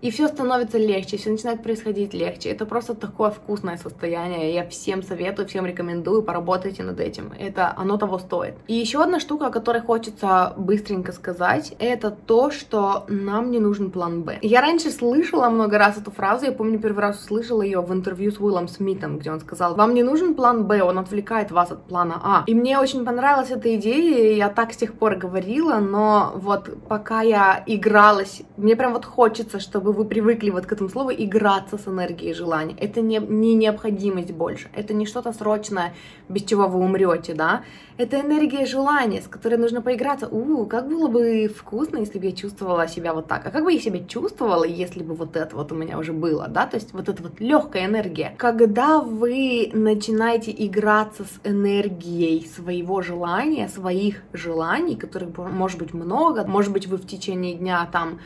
и 0.03 0.11
все 0.11 0.27
становится 0.27 0.77
легче, 0.77 1.15
все 1.15 1.29
начинает 1.29 1.63
происходить 1.63 2.13
легче. 2.13 2.49
Это 2.49 2.65
просто 2.65 2.93
такое 2.93 3.31
вкусное 3.31 3.77
состояние. 3.77 4.53
Я 4.53 4.67
всем 4.67 5.01
советую, 5.01 5.47
всем 5.47 5.65
рекомендую, 5.65 6.23
поработайте 6.23 6.83
над 6.83 6.99
этим. 6.99 7.31
Это 7.39 7.73
оно 7.77 7.95
того 7.97 8.19
стоит. 8.19 8.55
И 8.67 8.73
еще 8.73 9.01
одна 9.01 9.21
штука, 9.21 9.47
о 9.47 9.49
которой 9.49 9.81
хочется 9.81 10.53
быстренько 10.57 11.13
сказать, 11.13 11.73
это 11.79 12.11
то, 12.11 12.51
что 12.51 13.05
нам 13.07 13.49
не 13.49 13.59
нужен 13.59 13.91
план 13.91 14.23
Б. 14.23 14.39
Я 14.41 14.59
раньше 14.59 14.91
слышала 14.91 15.49
много 15.49 15.77
раз 15.77 15.97
эту 15.97 16.11
фразу, 16.11 16.45
я 16.45 16.51
помню, 16.51 16.79
первый 16.79 16.99
раз 16.99 17.23
услышала 17.23 17.61
ее 17.61 17.79
в 17.79 17.93
интервью 17.93 18.33
с 18.33 18.39
Уиллом 18.41 18.67
Смитом, 18.67 19.19
где 19.19 19.31
он 19.31 19.39
сказал, 19.39 19.75
вам 19.75 19.93
не 19.93 20.03
нужен 20.03 20.35
план 20.35 20.65
Б, 20.65 20.83
он 20.83 20.99
отвлекает 20.99 21.51
вас 21.51 21.71
от 21.71 21.87
плана 21.87 22.19
А. 22.21 22.43
И 22.45 22.53
мне 22.53 22.77
очень 22.77 23.05
понравилась 23.05 23.51
эта 23.51 23.73
идея, 23.75 24.35
я 24.35 24.49
так 24.49 24.73
с 24.73 24.75
тех 24.75 24.95
пор 24.95 25.15
говорила, 25.15 25.75
но 25.75 26.33
вот 26.35 26.69
пока 26.89 27.21
я 27.21 27.63
игралась, 27.65 28.41
мне 28.57 28.75
прям 28.75 28.91
вот 28.91 29.05
хочется, 29.05 29.61
чтобы 29.61 29.92
вы 29.93 30.05
привыкли 30.05 30.49
вот 30.49 30.65
к 30.65 30.71
этому 30.71 30.89
слову, 30.89 31.11
играться 31.11 31.77
с 31.77 31.87
энергией 31.87 32.33
желания. 32.33 32.75
Это 32.77 33.01
не, 33.01 33.19
не 33.19 33.55
необходимость 33.55 34.31
больше, 34.31 34.69
это 34.75 34.93
не 34.93 35.05
что-то 35.05 35.33
срочное, 35.33 35.93
без 36.29 36.43
чего 36.43 36.67
вы 36.67 36.79
умрете, 36.79 37.33
да. 37.33 37.63
Это 37.97 38.19
энергия 38.19 38.65
желания, 38.65 39.21
с 39.21 39.27
которой 39.27 39.57
нужно 39.57 39.81
поиграться. 39.81 40.27
У, 40.27 40.65
как 40.65 40.87
было 40.87 41.07
бы 41.07 41.47
вкусно, 41.47 41.97
если 41.97 42.17
бы 42.17 42.25
я 42.25 42.31
чувствовала 42.31 42.87
себя 42.87 43.13
вот 43.13 43.27
так. 43.27 43.45
А 43.45 43.51
как 43.51 43.63
бы 43.63 43.71
я 43.71 43.79
себя 43.79 43.99
чувствовала, 43.99 44.63
если 44.63 45.03
бы 45.03 45.13
вот 45.13 45.35
это 45.35 45.55
вот 45.55 45.71
у 45.71 45.75
меня 45.75 45.99
уже 45.99 46.11
было, 46.11 46.47
да, 46.47 46.65
то 46.65 46.75
есть 46.75 46.93
вот 46.93 47.07
эта 47.07 47.21
вот 47.21 47.39
легкая 47.39 47.85
энергия. 47.85 48.33
Когда 48.37 48.99
вы 48.99 49.69
начинаете 49.73 50.53
играться 50.57 51.23
с 51.23 51.47
энергией 51.47 52.47
своего 52.47 53.01
желания, 53.01 53.67
своих 53.67 54.23
желаний, 54.33 54.95
которых 54.95 55.37
может 55.37 55.77
быть 55.77 55.93
много, 55.93 56.45
может 56.45 56.71
быть 56.71 56.87
вы 56.87 56.97
в 56.97 57.05
течение 57.05 57.53
дня 57.55 57.87
там 57.91 58.19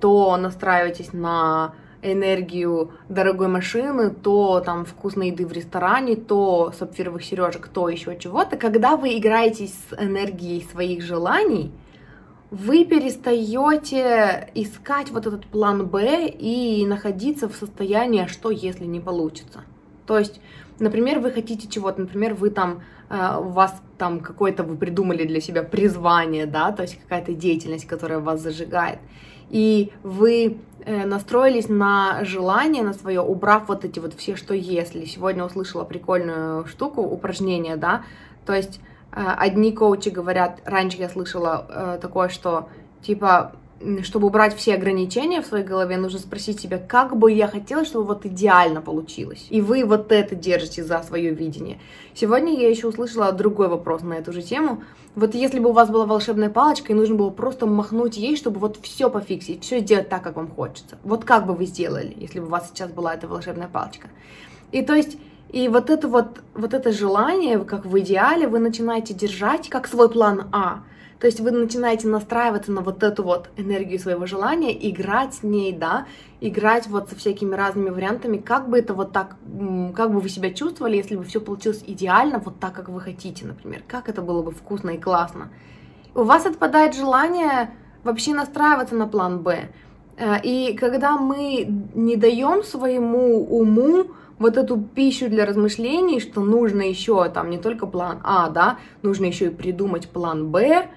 то 0.00 0.36
настраивайтесь 0.36 1.12
на 1.12 1.74
энергию 2.02 2.92
дорогой 3.08 3.48
машины, 3.48 4.10
то 4.10 4.60
там 4.60 4.84
вкусной 4.84 5.28
еды 5.28 5.46
в 5.46 5.52
ресторане, 5.52 6.16
то 6.16 6.72
сапфировых 6.78 7.22
сережек, 7.22 7.68
то 7.68 7.88
еще 7.88 8.16
чего-то. 8.18 8.56
Когда 8.56 8.96
вы 8.96 9.18
играете 9.18 9.68
с 9.68 9.94
энергией 9.98 10.66
своих 10.70 11.02
желаний, 11.02 11.72
вы 12.50 12.84
перестаете 12.84 14.50
искать 14.54 15.10
вот 15.10 15.26
этот 15.26 15.46
план 15.46 15.86
Б 15.86 16.26
и 16.26 16.84
находиться 16.86 17.48
в 17.48 17.54
состоянии, 17.54 18.24
«А 18.24 18.28
что 18.28 18.50
если 18.50 18.86
не 18.86 18.98
получится. 18.98 19.60
То 20.06 20.18
есть, 20.18 20.40
например, 20.80 21.20
вы 21.20 21.30
хотите 21.30 21.68
чего-то, 21.68 22.00
например, 22.00 22.34
вы 22.34 22.50
там, 22.50 22.82
э, 23.08 23.36
у 23.38 23.50
вас 23.50 23.80
там 23.98 24.18
какое-то, 24.18 24.64
вы 24.64 24.76
придумали 24.76 25.24
для 25.24 25.40
себя 25.40 25.62
призвание, 25.62 26.46
да, 26.46 26.72
то 26.72 26.82
есть 26.82 26.98
какая-то 27.00 27.34
деятельность, 27.34 27.86
которая 27.86 28.18
вас 28.18 28.40
зажигает 28.40 28.98
и 29.50 29.92
вы 30.02 30.58
э, 30.84 31.04
настроились 31.04 31.68
на 31.68 32.24
желание, 32.24 32.82
на 32.82 32.94
свое, 32.94 33.20
убрав 33.20 33.68
вот 33.68 33.84
эти 33.84 33.98
вот 33.98 34.14
все 34.14 34.36
что 34.36 34.54
если. 34.54 35.04
Сегодня 35.04 35.44
услышала 35.44 35.84
прикольную 35.84 36.66
штуку, 36.66 37.02
упражнение, 37.02 37.76
да, 37.76 38.04
то 38.46 38.54
есть 38.54 38.80
э, 39.12 39.22
одни 39.22 39.72
коучи 39.72 40.08
говорят, 40.08 40.60
раньше 40.64 40.98
я 40.98 41.08
слышала 41.08 41.66
э, 41.68 41.98
такое, 42.00 42.28
что 42.28 42.68
типа 43.02 43.52
чтобы 44.02 44.26
убрать 44.26 44.54
все 44.54 44.74
ограничения 44.74 45.40
в 45.40 45.46
своей 45.46 45.64
голове, 45.64 45.96
нужно 45.96 46.18
спросить 46.18 46.60
себя, 46.60 46.78
как 46.78 47.16
бы 47.16 47.32
я 47.32 47.48
хотела, 47.48 47.84
чтобы 47.84 48.04
вот 48.06 48.26
идеально 48.26 48.82
получилось. 48.82 49.46
И 49.50 49.60
вы 49.60 49.84
вот 49.84 50.12
это 50.12 50.34
держите 50.34 50.84
за 50.84 51.02
свое 51.02 51.30
видение. 51.30 51.78
Сегодня 52.14 52.58
я 52.58 52.68
еще 52.68 52.88
услышала 52.88 53.32
другой 53.32 53.68
вопрос 53.68 54.02
на 54.02 54.14
эту 54.14 54.32
же 54.32 54.42
тему. 54.42 54.82
Вот 55.14 55.34
если 55.34 55.58
бы 55.58 55.70
у 55.70 55.72
вас 55.72 55.88
была 55.88 56.04
волшебная 56.04 56.50
палочка, 56.50 56.92
и 56.92 56.96
нужно 56.96 57.14
было 57.14 57.30
просто 57.30 57.66
махнуть 57.66 58.16
ей, 58.16 58.36
чтобы 58.36 58.60
вот 58.60 58.78
все 58.82 59.08
пофиксить, 59.10 59.64
все 59.64 59.80
сделать 59.80 60.08
так, 60.08 60.22
как 60.22 60.36
вам 60.36 60.48
хочется. 60.48 60.98
Вот 61.02 61.24
как 61.24 61.46
бы 61.46 61.54
вы 61.54 61.64
сделали, 61.64 62.14
если 62.18 62.40
бы 62.40 62.46
у 62.46 62.50
вас 62.50 62.68
сейчас 62.68 62.90
была 62.90 63.14
эта 63.14 63.26
волшебная 63.26 63.68
палочка. 63.68 64.08
И 64.72 64.82
то 64.82 64.94
есть 64.94 65.16
и 65.52 65.68
вот 65.68 65.90
это 65.90 66.06
вот, 66.06 66.42
вот 66.54 66.74
это 66.74 66.92
желание, 66.92 67.58
как 67.64 67.84
в 67.84 67.98
идеале, 67.98 68.46
вы 68.46 68.60
начинаете 68.60 69.14
держать 69.14 69.68
как 69.68 69.88
свой 69.88 70.08
план 70.08 70.48
А. 70.52 70.82
То 71.20 71.26
есть 71.26 71.38
вы 71.38 71.50
начинаете 71.50 72.08
настраиваться 72.08 72.72
на 72.72 72.80
вот 72.80 73.02
эту 73.02 73.22
вот 73.22 73.50
энергию 73.58 73.98
своего 73.98 74.24
желания, 74.24 74.72
играть 74.90 75.34
с 75.34 75.42
ней, 75.42 75.70
да, 75.70 76.06
играть 76.40 76.86
вот 76.86 77.10
со 77.10 77.16
всякими 77.16 77.54
разными 77.54 77.90
вариантами, 77.90 78.38
как 78.38 78.70
бы 78.70 78.78
это 78.78 78.94
вот 78.94 79.12
так, 79.12 79.36
как 79.94 80.12
бы 80.12 80.20
вы 80.20 80.28
себя 80.30 80.50
чувствовали, 80.50 80.96
если 80.96 81.16
бы 81.16 81.24
все 81.24 81.42
получилось 81.42 81.84
идеально, 81.86 82.38
вот 82.38 82.58
так, 82.58 82.72
как 82.72 82.88
вы 82.88 83.00
хотите, 83.00 83.44
например, 83.44 83.82
как 83.86 84.08
это 84.08 84.22
было 84.22 84.42
бы 84.42 84.50
вкусно 84.50 84.90
и 84.90 84.98
классно. 84.98 85.50
У 86.14 86.22
вас 86.22 86.46
отпадает 86.46 86.96
желание 86.96 87.70
вообще 88.02 88.32
настраиваться 88.32 88.94
на 88.94 89.06
план 89.06 89.40
Б. 89.42 89.68
Э, 90.16 90.40
и 90.42 90.74
когда 90.74 91.18
мы 91.18 91.66
не 91.94 92.16
даем 92.16 92.64
своему 92.64 93.44
уму 93.44 94.06
вот 94.38 94.56
эту 94.56 94.78
пищу 94.78 95.28
для 95.28 95.44
размышлений, 95.44 96.18
что 96.18 96.40
нужно 96.40 96.80
еще 96.80 97.28
там 97.28 97.50
не 97.50 97.58
только 97.58 97.86
план 97.86 98.20
А, 98.24 98.48
да, 98.48 98.78
нужно 99.02 99.26
еще 99.26 99.46
и 99.46 99.50
придумать 99.50 100.08
план 100.08 100.48
Б, 100.48 100.88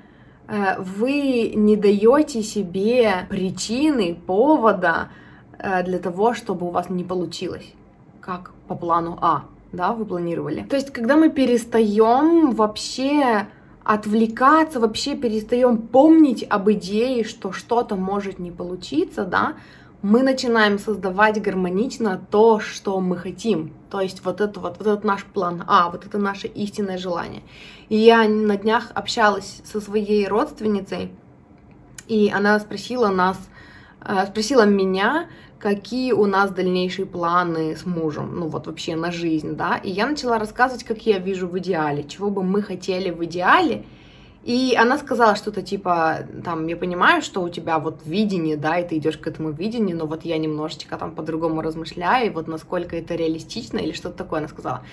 вы 0.80 1.52
не 1.56 1.76
даете 1.76 2.44
себе 2.44 3.28
причины, 3.30 4.16
повода 4.28 5.10
э, 5.58 5.84
для 5.84 6.00
того, 6.00 6.34
чтобы 6.34 6.68
у 6.68 6.70
вас 6.70 6.90
не 6.90 7.04
получилось, 7.04 7.74
как 8.22 8.52
по 8.68 8.76
плану 8.76 9.18
А, 9.22 9.46
да, 9.72 9.94
вы 9.94 10.06
планировали. 10.06 10.64
То 10.70 10.76
есть, 10.76 10.92
когда 10.92 11.16
мы 11.16 11.30
перестаем 11.30 12.52
вообще 12.52 13.48
отвлекаться, 13.84 14.80
вообще 14.80 15.16
перестаем 15.16 15.78
помнить 15.78 16.46
об 16.50 16.70
идее, 16.72 17.24
что 17.24 17.52
что-то 17.52 17.96
может 17.96 18.40
не 18.40 18.52
получиться, 18.52 19.26
да, 19.26 19.54
мы 20.04 20.22
начинаем 20.22 20.80
создавать 20.80 21.42
гармонично 21.42 22.22
то, 22.30 22.60
что 22.60 23.00
мы 23.00 23.16
хотим. 23.16 23.72
То 23.90 24.02
есть 24.02 24.24
вот 24.26 24.42
это 24.42 24.60
вот, 24.60 24.78
вот 24.78 24.86
этот 24.86 25.06
наш 25.06 25.24
план 25.24 25.64
А, 25.66 25.90
вот 25.90 26.06
это 26.06 26.18
наше 26.18 26.48
истинное 26.48 26.98
желание. 26.98 27.42
И 27.88 27.96
я 27.96 28.28
на 28.28 28.58
днях 28.58 28.92
общалась 28.94 29.62
со 29.64 29.80
своей 29.80 30.28
родственницей, 30.28 31.10
и 32.10 32.30
она 32.36 32.60
спросила 32.60 33.08
нас, 33.08 33.38
э, 34.02 34.26
спросила 34.28 34.66
меня, 34.66 35.30
какие 35.58 36.12
у 36.12 36.26
нас 36.26 36.52
дальнейшие 36.52 37.06
планы 37.06 37.74
с 37.74 37.86
мужем, 37.86 38.36
ну 38.36 38.50
вот 38.50 38.68
вообще 38.68 38.98
на 38.98 39.10
жизнь, 39.10 39.56
да, 39.56 39.78
и 39.78 39.90
я 39.90 40.06
начала 40.06 40.38
рассказывать, 40.38 40.84
как 40.84 41.06
я 41.06 41.20
вижу 41.20 41.48
в 41.48 41.58
идеале, 41.60 42.04
чего 42.04 42.30
бы 42.30 42.44
мы 42.44 42.62
хотели 42.62 43.10
в 43.10 43.24
идеале, 43.24 43.86
и 44.44 44.76
она 44.78 44.98
сказала 44.98 45.36
что-то 45.36 45.62
типа, 45.62 46.20
там, 46.44 46.68
я 46.68 46.76
понимаю, 46.76 47.22
что 47.22 47.42
у 47.42 47.50
тебя 47.50 47.80
вот 47.80 48.02
видение, 48.06 48.58
да, 48.58 48.78
и 48.78 48.88
ты 48.88 48.98
идешь 48.98 49.18
к 49.18 49.26
этому 49.26 49.52
видению, 49.52 49.96
но 49.96 50.06
вот 50.06 50.26
я 50.26 50.38
немножечко 50.38 50.98
там 50.98 51.16
по-другому 51.16 51.62
размышляю, 51.62 52.28
и 52.28 52.30
вот 52.30 52.48
насколько 52.48 52.96
это 52.98 53.16
реалистично, 53.16 53.78
или 53.78 53.94
что-то 53.94 54.18
такое 54.18 54.40
она 54.40 54.50
сказала. 54.50 54.84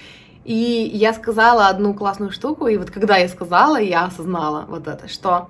И 0.45 0.91
я 0.95 1.13
сказала 1.13 1.67
одну 1.67 1.95
классную 1.95 2.31
штуку, 2.31 2.69
и 2.69 2.77
вот 2.77 2.91
когда 2.91 3.17
я 3.17 3.29
сказала, 3.29 3.81
я 3.81 4.05
осознала 4.05 4.67
вот 4.69 4.87
это, 4.87 5.09
что 5.09 5.49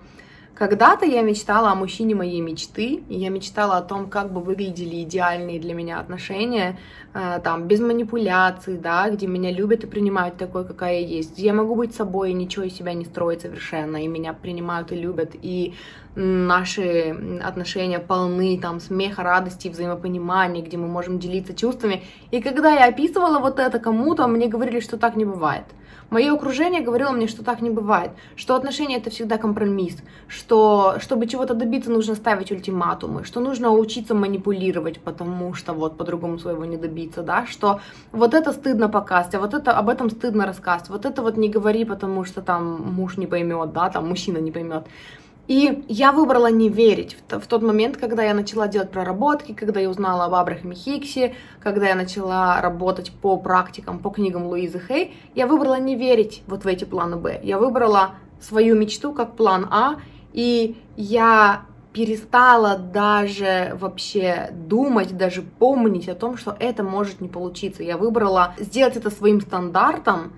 когда-то 0.60 1.06
я 1.06 1.22
мечтала 1.22 1.70
о 1.70 1.74
мужчине 1.74 2.14
моей 2.14 2.42
мечты, 2.42 3.02
и 3.08 3.14
я 3.16 3.30
мечтала 3.30 3.78
о 3.78 3.82
том, 3.82 4.10
как 4.10 4.30
бы 4.30 4.42
выглядели 4.42 5.02
идеальные 5.04 5.58
для 5.58 5.72
меня 5.72 6.00
отношения, 6.00 6.78
э, 7.14 7.40
там, 7.42 7.66
без 7.66 7.80
манипуляций, 7.80 8.76
да, 8.76 9.08
где 9.08 9.26
меня 9.26 9.50
любят 9.50 9.84
и 9.84 9.86
принимают 9.86 10.36
такой, 10.36 10.66
какая 10.66 11.00
я 11.00 11.06
есть, 11.06 11.38
я 11.38 11.54
могу 11.54 11.76
быть 11.76 11.94
собой 11.94 12.32
и 12.32 12.34
ничего 12.34 12.66
из 12.66 12.74
себя 12.74 12.92
не 12.92 13.06
строить 13.06 13.40
совершенно, 13.40 14.04
и 14.04 14.06
меня 14.06 14.34
принимают 14.34 14.92
и 14.92 14.96
любят, 14.96 15.30
и 15.32 15.72
наши 16.14 17.40
отношения 17.42 17.98
полны 17.98 18.58
там 18.60 18.80
смеха, 18.80 19.22
радости, 19.22 19.68
взаимопонимания, 19.68 20.62
где 20.62 20.76
мы 20.76 20.88
можем 20.88 21.18
делиться 21.18 21.54
чувствами. 21.54 22.02
И 22.30 22.40
когда 22.40 22.72
я 22.72 22.86
описывала 22.86 23.38
вот 23.38 23.58
это 23.58 23.78
кому-то, 23.78 24.26
мне 24.26 24.48
говорили, 24.48 24.80
что 24.80 24.98
так 24.98 25.16
не 25.16 25.24
бывает. 25.24 25.64
Мое 26.10 26.34
окружение 26.34 26.80
говорило 26.80 27.12
мне, 27.12 27.28
что 27.28 27.44
так 27.44 27.60
не 27.62 27.70
бывает, 27.70 28.10
что 28.34 28.56
отношения 28.56 28.96
это 28.96 29.10
всегда 29.10 29.38
компромисс, 29.38 29.96
что 30.26 30.96
чтобы 30.98 31.28
чего-то 31.28 31.54
добиться, 31.54 31.88
нужно 31.88 32.16
ставить 32.16 32.50
ультиматумы, 32.50 33.22
что 33.22 33.38
нужно 33.38 33.70
учиться 33.70 34.12
манипулировать, 34.12 35.00
потому 35.00 35.54
что 35.54 35.72
вот 35.72 35.96
по-другому 35.96 36.40
своего 36.40 36.64
не 36.64 36.76
добиться, 36.76 37.22
да, 37.22 37.46
что 37.46 37.80
вот 38.10 38.34
это 38.34 38.52
стыдно 38.52 38.88
показать, 38.88 39.36
а 39.36 39.38
вот 39.40 39.54
это 39.54 39.70
об 39.70 39.88
этом 39.88 40.10
стыдно 40.10 40.46
рассказывать, 40.46 40.90
вот 40.90 41.06
это 41.06 41.22
вот 41.22 41.36
не 41.36 41.48
говори, 41.48 41.84
потому 41.84 42.24
что 42.24 42.42
там 42.42 42.82
муж 42.92 43.16
не 43.16 43.28
поймет, 43.28 43.72
да, 43.72 43.88
там 43.88 44.08
мужчина 44.08 44.38
не 44.38 44.50
поймет. 44.50 44.88
И 45.50 45.82
я 45.88 46.12
выбрала 46.12 46.48
не 46.48 46.68
верить 46.68 47.16
в, 47.28 47.40
в 47.40 47.46
тот 47.48 47.60
момент, 47.62 47.96
когда 47.96 48.22
я 48.22 48.34
начала 48.34 48.68
делать 48.68 48.92
проработки, 48.92 49.52
когда 49.52 49.80
я 49.80 49.90
узнала 49.90 50.26
об 50.26 50.34
Абрахаме 50.34 50.76
Хиксе, 50.76 51.34
когда 51.58 51.88
я 51.88 51.96
начала 51.96 52.60
работать 52.60 53.10
по 53.10 53.36
практикам, 53.36 53.98
по 53.98 54.10
книгам 54.10 54.46
Луизы 54.46 54.78
Хей, 54.78 55.12
я 55.34 55.48
выбрала 55.48 55.80
не 55.80 55.96
верить 55.96 56.44
вот 56.46 56.62
в 56.62 56.68
эти 56.68 56.84
планы 56.84 57.16
Б. 57.16 57.40
Я 57.42 57.58
выбрала 57.58 58.10
свою 58.40 58.76
мечту 58.76 59.12
как 59.12 59.34
план 59.34 59.66
А, 59.72 59.96
и 60.32 60.76
я 60.96 61.62
перестала 61.92 62.78
даже 62.78 63.76
вообще 63.80 64.50
думать, 64.52 65.16
даже 65.16 65.42
помнить 65.42 66.08
о 66.08 66.14
том, 66.14 66.36
что 66.36 66.56
это 66.60 66.84
может 66.84 67.20
не 67.20 67.28
получиться. 67.28 67.82
Я 67.82 67.96
выбрала 67.96 68.54
сделать 68.56 68.96
это 68.96 69.10
своим 69.10 69.40
стандартом, 69.40 70.32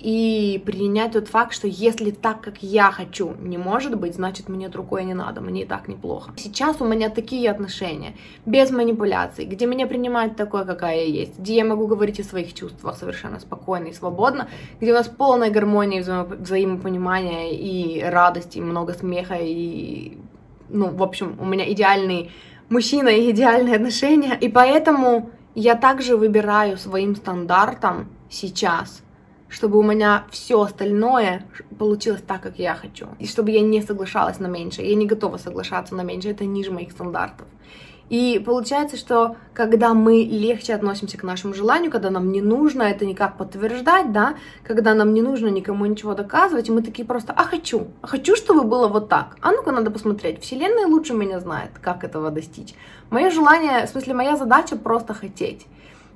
и 0.00 0.62
принять 0.64 1.12
тот 1.12 1.28
факт, 1.28 1.52
что 1.52 1.66
если 1.66 2.10
так, 2.10 2.40
как 2.40 2.62
я 2.62 2.90
хочу, 2.90 3.34
не 3.38 3.58
может 3.58 3.98
быть, 3.98 4.14
значит 4.14 4.48
мне 4.48 4.68
другое 4.68 5.02
не 5.04 5.14
надо, 5.14 5.42
мне 5.42 5.62
и 5.62 5.66
так 5.66 5.88
неплохо. 5.88 6.32
Сейчас 6.36 6.80
у 6.80 6.86
меня 6.86 7.10
такие 7.10 7.50
отношения, 7.50 8.14
без 8.46 8.70
манипуляций, 8.70 9.44
где 9.44 9.66
меня 9.66 9.86
принимают 9.86 10.36
такой, 10.36 10.64
какая 10.64 10.96
я 10.96 11.04
есть, 11.04 11.38
где 11.38 11.56
я 11.56 11.64
могу 11.64 11.86
говорить 11.86 12.18
о 12.18 12.24
своих 12.24 12.54
чувствах 12.54 12.96
совершенно 12.96 13.38
спокойно 13.40 13.88
и 13.88 13.92
свободно, 13.92 14.48
где 14.80 14.92
у 14.92 14.94
нас 14.94 15.08
полная 15.08 15.50
гармония, 15.50 16.00
вза 16.00 16.24
взаимопонимания 16.24 17.50
и 17.50 18.02
радости, 18.02 18.58
и 18.58 18.62
много 18.62 18.94
смеха, 18.94 19.36
и, 19.38 20.16
ну, 20.70 20.88
в 20.88 21.02
общем, 21.02 21.36
у 21.38 21.44
меня 21.44 21.70
идеальный 21.70 22.30
мужчина 22.70 23.08
и 23.08 23.30
идеальные 23.30 23.76
отношения, 23.76 24.38
и 24.40 24.48
поэтому 24.48 25.30
я 25.54 25.74
также 25.74 26.16
выбираю 26.16 26.78
своим 26.78 27.16
стандартом 27.16 28.08
сейчас 28.30 29.02
чтобы 29.50 29.78
у 29.78 29.82
меня 29.82 30.24
все 30.30 30.62
остальное 30.62 31.44
получилось 31.78 32.22
так, 32.26 32.40
как 32.40 32.58
я 32.58 32.74
хочу. 32.74 33.08
И 33.18 33.26
чтобы 33.26 33.50
я 33.50 33.60
не 33.60 33.82
соглашалась 33.82 34.38
на 34.38 34.46
меньше. 34.46 34.82
Я 34.82 34.94
не 34.94 35.06
готова 35.06 35.36
соглашаться 35.36 35.94
на 35.94 36.02
меньше, 36.02 36.30
это 36.30 36.44
ниже 36.44 36.70
моих 36.70 36.92
стандартов. 36.92 37.46
И 38.10 38.42
получается, 38.44 38.96
что 38.96 39.36
когда 39.54 39.94
мы 39.94 40.24
легче 40.24 40.74
относимся 40.74 41.16
к 41.16 41.22
нашему 41.22 41.54
желанию, 41.54 41.92
когда 41.92 42.10
нам 42.10 42.32
не 42.32 42.40
нужно 42.40 42.82
это 42.82 43.06
никак 43.06 43.36
подтверждать, 43.36 44.10
да, 44.10 44.34
когда 44.64 44.94
нам 44.94 45.14
не 45.14 45.22
нужно 45.22 45.46
никому 45.46 45.86
ничего 45.86 46.14
доказывать, 46.14 46.68
мы 46.70 46.82
такие 46.82 47.06
просто, 47.06 47.32
а 47.32 47.44
хочу, 47.44 47.86
а 48.02 48.08
хочу, 48.08 48.34
чтобы 48.34 48.64
было 48.64 48.88
вот 48.88 49.08
так. 49.08 49.36
А 49.40 49.52
ну-ка 49.52 49.70
надо 49.70 49.92
посмотреть, 49.92 50.42
Вселенная 50.42 50.86
лучше 50.86 51.14
меня 51.14 51.38
знает, 51.38 51.70
как 51.80 52.02
этого 52.02 52.32
достичь. 52.32 52.74
Мое 53.10 53.30
желание, 53.30 53.86
в 53.86 53.90
смысле, 53.90 54.14
моя 54.14 54.36
задача 54.36 54.74
просто 54.74 55.14
хотеть 55.14 55.66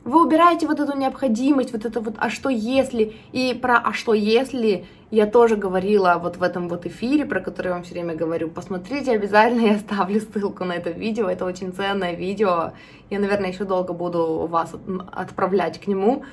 вы 0.05 0.24
убираете 0.24 0.66
вот 0.66 0.80
эту 0.80 0.96
необходимость, 0.96 1.72
вот 1.72 1.84
это 1.84 2.00
вот 2.00 2.14
«а 2.18 2.30
что 2.30 2.48
если?» 2.50 3.16
И 3.32 3.59
про 3.61 3.78
«а 3.78 3.92
что 3.92 4.14
если?» 4.14 4.86
я 5.14 5.26
тоже 5.26 5.57
говорила 5.57 6.18
вот 6.20 6.36
в 6.36 6.42
этом 6.42 6.68
вот 6.68 6.86
эфире, 6.86 7.24
про 7.24 7.40
который 7.40 7.68
я 7.68 7.74
вам 7.74 7.84
все 7.84 7.92
время 7.94 8.16
говорю. 8.16 8.50
Посмотрите 8.50 9.12
обязательно, 9.12 9.66
я 9.66 9.74
оставлю 9.76 10.20
ссылку 10.20 10.64
на 10.64 10.72
это 10.72 10.90
видео, 10.90 11.28
это 11.28 11.44
очень 11.44 11.72
ценное 11.72 12.14
видео. 12.14 12.72
Я, 13.11 13.20
наверное, 13.20 13.50
еще 13.50 13.64
долго 13.64 13.92
буду 13.92 14.46
вас 14.48 14.74
отправлять 15.12 15.80
к 15.80 15.86
нему 15.86 16.24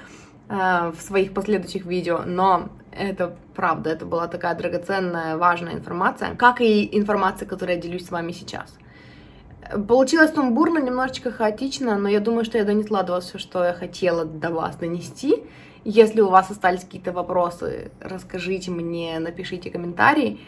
э, 0.49 0.91
в 0.97 1.01
своих 1.01 1.33
последующих 1.33 1.85
видео, 1.85 2.23
но 2.25 2.69
это 2.91 3.35
правда, 3.55 3.91
это 3.91 4.05
была 4.05 4.27
такая 4.27 4.55
драгоценная, 4.55 5.37
важная 5.37 5.73
информация, 5.73 6.35
как 6.35 6.59
и 6.59 6.97
информация, 6.97 7.47
которой 7.47 7.75
я 7.75 7.81
делюсь 7.81 8.07
с 8.07 8.11
вами 8.11 8.31
сейчас. 8.31 8.73
Получилось 9.87 10.33
сумбурно, 10.33 10.79
немножечко 10.79 11.31
хаотично, 11.31 11.97
но 11.97 12.09
я 12.09 12.19
думаю, 12.19 12.45
что 12.45 12.57
я 12.57 12.65
донесла 12.65 13.03
до 13.03 13.13
вас 13.13 13.25
все, 13.25 13.37
что 13.37 13.63
я 13.63 13.73
хотела 13.73 14.25
до 14.25 14.49
вас 14.51 14.75
донести. 14.75 15.43
Если 15.83 16.21
у 16.21 16.29
вас 16.29 16.51
остались 16.51 16.81
какие-то 16.81 17.11
вопросы, 17.11 17.91
расскажите 17.99 18.71
мне, 18.71 19.17
напишите 19.19 19.71
комментарии. 19.71 20.39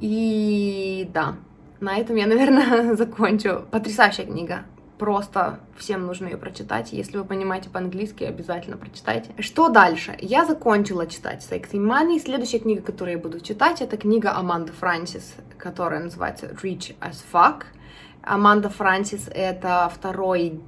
И 0.00 1.08
да, 1.12 1.36
на 1.80 1.96
этом 1.96 2.16
я, 2.16 2.26
наверное, 2.26 2.94
закончу. 2.96 3.64
Потрясающая 3.70 4.24
книга. 4.24 4.64
Просто 5.02 5.58
всем 5.76 6.06
нужно 6.06 6.26
ее 6.26 6.36
прочитать. 6.36 6.92
Если 6.92 7.16
вы 7.16 7.24
понимаете 7.24 7.68
по-английски, 7.68 8.22
обязательно 8.22 8.76
прочитайте. 8.76 9.30
Что 9.40 9.68
дальше? 9.68 10.16
Я 10.20 10.46
закончила 10.46 11.08
читать 11.08 11.44
Sex 11.44 11.72
and 11.72 11.90
Money. 11.90 12.20
Следующая 12.20 12.60
книга, 12.60 12.82
которую 12.82 13.16
я 13.16 13.20
буду 13.20 13.40
читать, 13.40 13.82
это 13.82 13.96
книга 13.96 14.32
Аманды 14.32 14.70
Франсис, 14.70 15.34
которая 15.58 16.04
называется 16.04 16.46
Rich 16.46 16.94
as 17.00 17.16
Fuck. 17.32 17.64
Аманда 18.22 18.68
Франсис 18.68 19.28
это 19.34 19.90
второй, 19.92 20.60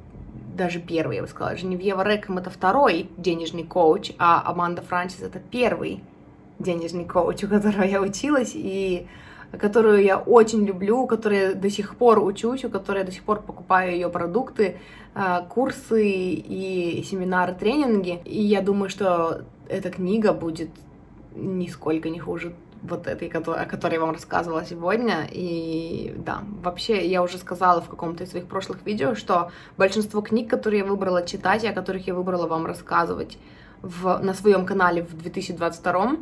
даже 0.57 0.81
первый, 0.81 1.15
я 1.19 1.23
бы 1.23 1.29
сказала. 1.29 1.57
Женевьева 1.57 2.03
Рэком 2.03 2.39
это 2.39 2.51
второй 2.51 3.09
денежный 3.17 3.63
коуч, 3.63 4.11
а 4.19 4.43
Аманда 4.45 4.83
Франсис 4.83 5.23
это 5.23 5.39
первый 5.39 6.03
денежный 6.59 7.05
коуч, 7.05 7.45
у 7.45 7.49
которого 7.49 7.85
я 7.85 8.01
училась, 8.03 8.51
и 8.57 9.07
которую 9.59 10.03
я 10.03 10.19
очень 10.19 10.65
люблю, 10.65 11.03
у 11.03 11.07
которой 11.07 11.55
до 11.55 11.71
сих 11.71 11.97
пор 11.97 12.19
учусь, 12.19 12.65
у 12.65 12.71
которой 12.71 12.99
я 12.99 13.05
до 13.05 13.13
сих 13.13 13.23
пор 13.23 13.43
покупаю 13.43 13.93
ее 13.93 14.09
продукты, 14.09 14.79
э, 15.15 15.41
курсы 15.49 16.07
и 16.07 17.05
семинары, 17.09 17.55
тренинги. 17.55 18.21
И 18.25 18.43
я 18.43 18.61
думаю, 18.61 18.89
что 18.89 19.43
эта 19.69 19.91
книга 19.91 20.33
будет 20.33 20.71
нисколько 21.35 22.11
не 22.11 22.19
хуже 22.19 22.55
вот 22.83 23.07
этой, 23.07 23.29
о 23.29 23.65
которой 23.65 23.95
я 23.95 24.01
вам 24.01 24.13
рассказывала 24.13 24.65
сегодня. 24.65 25.27
И 25.31 26.15
да, 26.19 26.43
вообще 26.63 27.07
я 27.07 27.23
уже 27.23 27.39
сказала 27.39 27.81
в 27.81 27.89
каком-то 27.89 28.25
из 28.25 28.31
своих 28.31 28.47
прошлых 28.47 28.85
видео, 28.85 29.15
что 29.15 29.51
большинство 29.79 30.21
книг, 30.21 30.51
которые 30.51 30.81
я 30.81 30.85
выбрала 30.85 31.27
читать 31.27 31.65
и 31.65 31.67
о 31.69 31.73
которых 31.73 32.07
я 32.07 32.15
выбрала 32.15 32.47
вам 32.47 32.67
рассказывать 32.67 33.39
в, 33.81 34.19
на 34.19 34.35
своем 34.35 34.67
канале 34.67 35.03
в 35.03 35.17
2022 35.17 36.17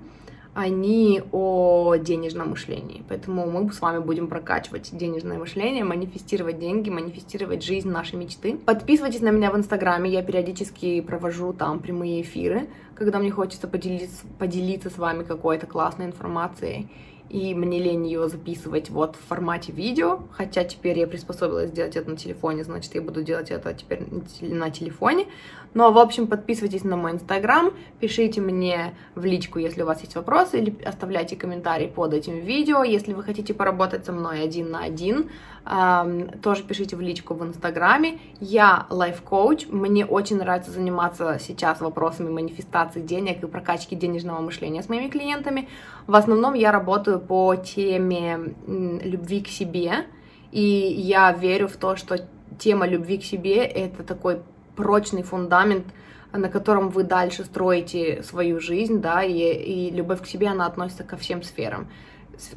они 0.54 1.22
о 1.32 1.96
денежном 1.96 2.50
мышлении. 2.50 3.02
Поэтому 3.08 3.50
мы 3.50 3.72
с 3.72 3.80
вами 3.80 4.00
будем 4.00 4.28
прокачивать 4.28 4.90
денежное 4.92 5.38
мышление, 5.38 5.84
манифестировать 5.84 6.58
деньги, 6.58 6.90
манифестировать 6.90 7.62
жизнь 7.62 7.88
нашей 7.88 8.16
мечты. 8.16 8.56
Подписывайтесь 8.56 9.20
на 9.20 9.30
меня 9.30 9.50
в 9.50 9.56
Инстаграме, 9.56 10.10
я 10.10 10.22
периодически 10.22 11.00
провожу 11.00 11.52
там 11.52 11.80
прямые 11.80 12.22
эфиры, 12.22 12.68
когда 12.94 13.18
мне 13.18 13.30
хочется 13.30 13.66
поделиться, 13.66 14.26
поделиться 14.38 14.90
с 14.90 14.98
вами 14.98 15.22
какой-то 15.22 15.66
классной 15.66 16.06
информацией 16.06 16.88
и 17.32 17.54
мне 17.54 17.78
лень 17.78 18.06
ее 18.06 18.28
записывать 18.28 18.90
вот 18.90 19.16
в 19.16 19.26
формате 19.26 19.72
видео, 19.72 20.20
хотя 20.32 20.64
теперь 20.64 20.98
я 20.98 21.06
приспособилась 21.06 21.70
сделать 21.70 21.96
это 21.96 22.10
на 22.10 22.16
телефоне, 22.16 22.62
значит, 22.62 22.94
я 22.94 23.00
буду 23.00 23.22
делать 23.22 23.50
это 23.50 23.72
теперь 23.72 24.02
на 24.42 24.70
телефоне. 24.70 25.26
Но, 25.72 25.90
в 25.90 25.98
общем, 25.98 26.26
подписывайтесь 26.26 26.84
на 26.84 26.96
мой 26.96 27.12
инстаграм, 27.12 27.72
пишите 27.98 28.42
мне 28.42 28.94
в 29.14 29.24
личку, 29.24 29.58
если 29.58 29.80
у 29.82 29.86
вас 29.86 30.02
есть 30.02 30.14
вопросы, 30.14 30.58
или 30.58 30.76
оставляйте 30.84 31.34
комментарии 31.34 31.86
под 31.86 32.12
этим 32.12 32.40
видео. 32.40 32.84
Если 32.84 33.14
вы 33.14 33.22
хотите 33.22 33.54
поработать 33.54 34.04
со 34.04 34.12
мной 34.12 34.42
один 34.42 34.70
на 34.70 34.84
один, 34.84 35.30
тоже 35.64 36.64
пишите 36.64 36.96
в 36.96 37.00
личку 37.00 37.34
в 37.34 37.44
инстаграме. 37.44 38.18
Я 38.40 38.86
лайф-коуч, 38.90 39.68
мне 39.68 40.04
очень 40.04 40.38
нравится 40.38 40.72
заниматься 40.72 41.38
сейчас 41.40 41.80
вопросами 41.80 42.30
манифестации 42.30 43.00
денег 43.00 43.42
и 43.42 43.46
прокачки 43.46 43.94
денежного 43.94 44.40
мышления 44.40 44.82
с 44.82 44.88
моими 44.88 45.08
клиентами. 45.08 45.68
В 46.06 46.16
основном 46.16 46.54
я 46.54 46.72
работаю 46.72 47.20
по 47.20 47.54
теме 47.54 48.54
любви 48.66 49.42
к 49.42 49.48
себе, 49.48 50.06
и 50.50 50.62
я 50.62 51.30
верю 51.32 51.68
в 51.68 51.76
то, 51.76 51.96
что 51.96 52.18
тема 52.58 52.86
любви 52.86 53.18
к 53.18 53.24
себе— 53.24 53.64
это 53.64 54.02
такой 54.02 54.42
прочный 54.74 55.22
фундамент, 55.22 55.86
на 56.32 56.48
котором 56.48 56.88
вы 56.88 57.04
дальше 57.04 57.44
строите 57.44 58.22
свою 58.22 58.58
жизнь, 58.58 59.00
да, 59.00 59.22
и, 59.22 59.32
и 59.32 59.90
любовь 59.90 60.22
к 60.22 60.26
себе, 60.26 60.48
она 60.48 60.66
относится 60.66 61.04
ко 61.04 61.16
всем 61.16 61.42
сферам. 61.42 61.88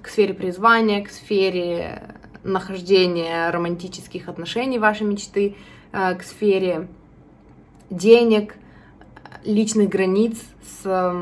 К 0.02 0.08
сфере 0.08 0.34
призвания, 0.34 1.04
к 1.04 1.10
сфере 1.10 2.16
нахождения 2.46 3.50
романтических 3.50 4.30
отношений 4.30 4.80
вашей 4.80 5.06
мечты, 5.06 5.56
э, 5.92 6.16
к 6.16 6.24
сфере 6.24 6.88
денег, 7.90 8.56
личных 9.44 9.90
границ 9.90 10.42
с 10.64 11.14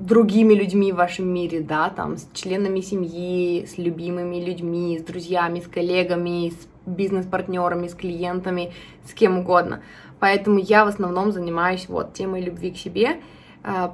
другими 0.00 0.54
людьми 0.54 0.92
в 0.92 0.96
вашем 0.96 1.28
мире, 1.28 1.60
да, 1.60 1.90
там, 1.90 2.16
с 2.16 2.28
членами 2.32 2.80
семьи, 2.80 3.66
с 3.66 3.78
любимыми 3.78 4.44
людьми, 4.44 4.98
с 4.98 5.02
друзьями, 5.02 5.60
с 5.60 5.68
коллегами, 5.68 6.50
с 6.50 6.68
бизнес-партнерами, 6.86 7.88
с 7.88 7.94
клиентами, 7.94 8.72
с 9.04 9.12
кем 9.12 9.38
угодно. 9.38 9.82
Поэтому 10.18 10.58
я 10.58 10.84
в 10.84 10.88
основном 10.88 11.32
занимаюсь 11.32 11.88
вот 11.88 12.14
темой 12.14 12.42
любви 12.42 12.72
к 12.72 12.76
себе, 12.76 13.20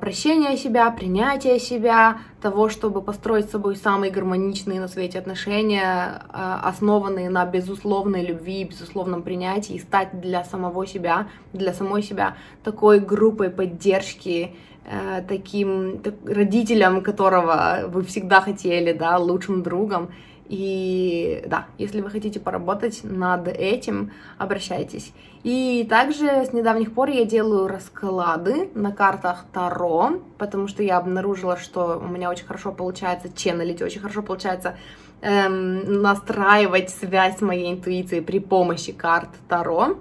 прощения 0.00 0.56
себя, 0.56 0.90
принятия 0.90 1.58
себя, 1.58 2.18
того, 2.40 2.68
чтобы 2.68 3.02
построить 3.02 3.46
с 3.46 3.50
собой 3.50 3.76
самые 3.76 4.12
гармоничные 4.12 4.80
на 4.80 4.88
свете 4.88 5.18
отношения, 5.18 6.22
э, 6.32 6.58
основанные 6.62 7.30
на 7.30 7.44
безусловной 7.46 8.24
любви, 8.24 8.64
безусловном 8.64 9.22
принятии, 9.22 9.76
и 9.76 9.78
стать 9.80 10.20
для 10.20 10.44
самого 10.44 10.86
себя, 10.86 11.28
для 11.52 11.72
самой 11.72 12.02
себя 12.02 12.36
такой 12.62 13.00
группой 13.00 13.50
поддержки, 13.50 14.54
э, 14.84 15.22
таким 15.26 15.98
так, 15.98 16.14
родителем, 16.26 17.02
которого 17.02 17.84
вы 17.88 18.02
всегда 18.02 18.40
хотели, 18.40 18.92
да, 18.92 19.18
лучшим 19.18 19.62
другом. 19.62 20.10
И 20.46 21.42
да, 21.46 21.66
если 21.78 22.02
вы 22.02 22.10
хотите 22.10 22.38
поработать 22.38 23.00
над 23.02 23.48
этим, 23.48 24.12
обращайтесь. 24.36 25.12
И 25.44 25.86
также 25.90 26.46
с 26.46 26.54
недавних 26.54 26.94
пор 26.94 27.10
я 27.10 27.26
делаю 27.26 27.68
расклады 27.68 28.70
на 28.74 28.92
картах 28.92 29.44
Таро, 29.52 30.22
потому 30.38 30.68
что 30.68 30.82
я 30.82 30.96
обнаружила, 30.96 31.58
что 31.58 32.00
у 32.02 32.08
меня 32.08 32.30
очень 32.30 32.46
хорошо 32.46 32.72
получается 32.72 33.28
ченнелить, 33.28 33.82
очень 33.82 34.00
хорошо 34.00 34.22
получается 34.22 34.78
эм, 35.20 36.00
настраивать 36.00 36.88
связь 36.88 37.42
моей 37.42 37.74
интуицией 37.74 38.22
при 38.22 38.38
помощи 38.38 38.92
карт 38.92 39.28
Таро. 39.46 39.98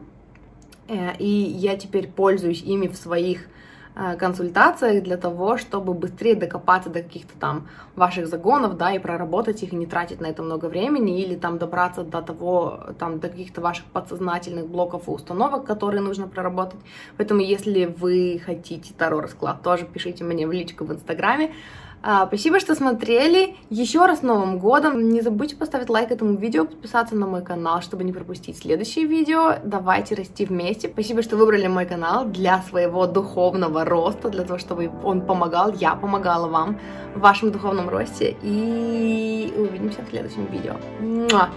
Э, 0.87 1.17
и 1.19 1.27
я 1.27 1.75
теперь 1.75 2.07
пользуюсь 2.07 2.61
ими 2.61 2.87
в 2.87 2.95
своих 2.95 3.47
консультациях 4.17 5.03
для 5.03 5.17
того, 5.17 5.57
чтобы 5.57 5.93
быстрее 5.93 6.35
докопаться 6.35 6.89
до 6.89 7.03
каких-то 7.03 7.37
там 7.39 7.67
ваших 7.95 8.27
загонов, 8.27 8.77
да, 8.77 8.91
и 8.91 8.99
проработать 8.99 9.61
их, 9.63 9.73
и 9.73 9.75
не 9.75 9.85
тратить 9.85 10.21
на 10.21 10.27
это 10.27 10.41
много 10.41 10.65
времени, 10.65 11.21
или 11.21 11.35
там 11.35 11.57
добраться 11.57 12.03
до 12.03 12.21
того, 12.21 12.79
там, 12.97 13.19
до 13.19 13.29
каких-то 13.29 13.61
ваших 13.61 13.85
подсознательных 13.85 14.67
блоков 14.67 15.07
и 15.07 15.11
установок, 15.11 15.65
которые 15.65 16.01
нужно 16.01 16.27
проработать. 16.27 16.79
Поэтому, 17.17 17.41
если 17.41 17.85
вы 17.85 18.41
хотите 18.43 18.93
Таро 18.97 19.21
расклад, 19.21 19.61
тоже 19.61 19.85
пишите 19.85 20.23
мне 20.23 20.47
в 20.47 20.51
личку 20.51 20.85
в 20.85 20.91
Инстаграме, 20.91 21.53
а, 22.05 22.27
спасибо, 22.27 22.59
что 22.59 22.75
смотрели. 22.75 23.55
Еще 23.69 24.05
раз 24.05 24.23
Новым 24.23 24.59
годом. 24.59 25.09
Не 25.09 25.21
забудьте 25.21 25.55
поставить 25.55 25.89
лайк 25.89 26.11
этому 26.11 26.35
видео, 26.35 26.65
подписаться 26.65 27.15
на 27.15 27.25
мой 27.27 27.41
канал, 27.41 27.81
чтобы 27.81 28.03
не 28.03 28.11
пропустить 28.11 28.57
следующие 28.57 29.05
видео. 29.05 29.55
Давайте 29.63 30.15
расти 30.15 30.45
вместе. 30.45 30.89
Спасибо, 30.89 31.23
что 31.23 31.37
выбрали 31.37 31.67
мой 31.67 31.85
канал 31.85 32.25
для 32.25 32.61
своего 32.63 33.07
духовного 33.07 33.85
роста, 33.85 34.29
для 34.29 34.43
того, 34.43 34.59
чтобы 34.59 34.91
он 35.03 35.21
помогал, 35.21 35.73
я 35.73 35.95
помогала 35.95 36.47
вам 36.49 36.77
в 37.15 37.21
вашем 37.21 37.51
духовном 37.51 37.87
росте. 37.87 38.35
И 38.43 39.53
увидимся 39.55 40.01
в 40.01 40.09
следующем 40.09 40.45
видео. 40.47 40.73
Муа! 40.99 41.49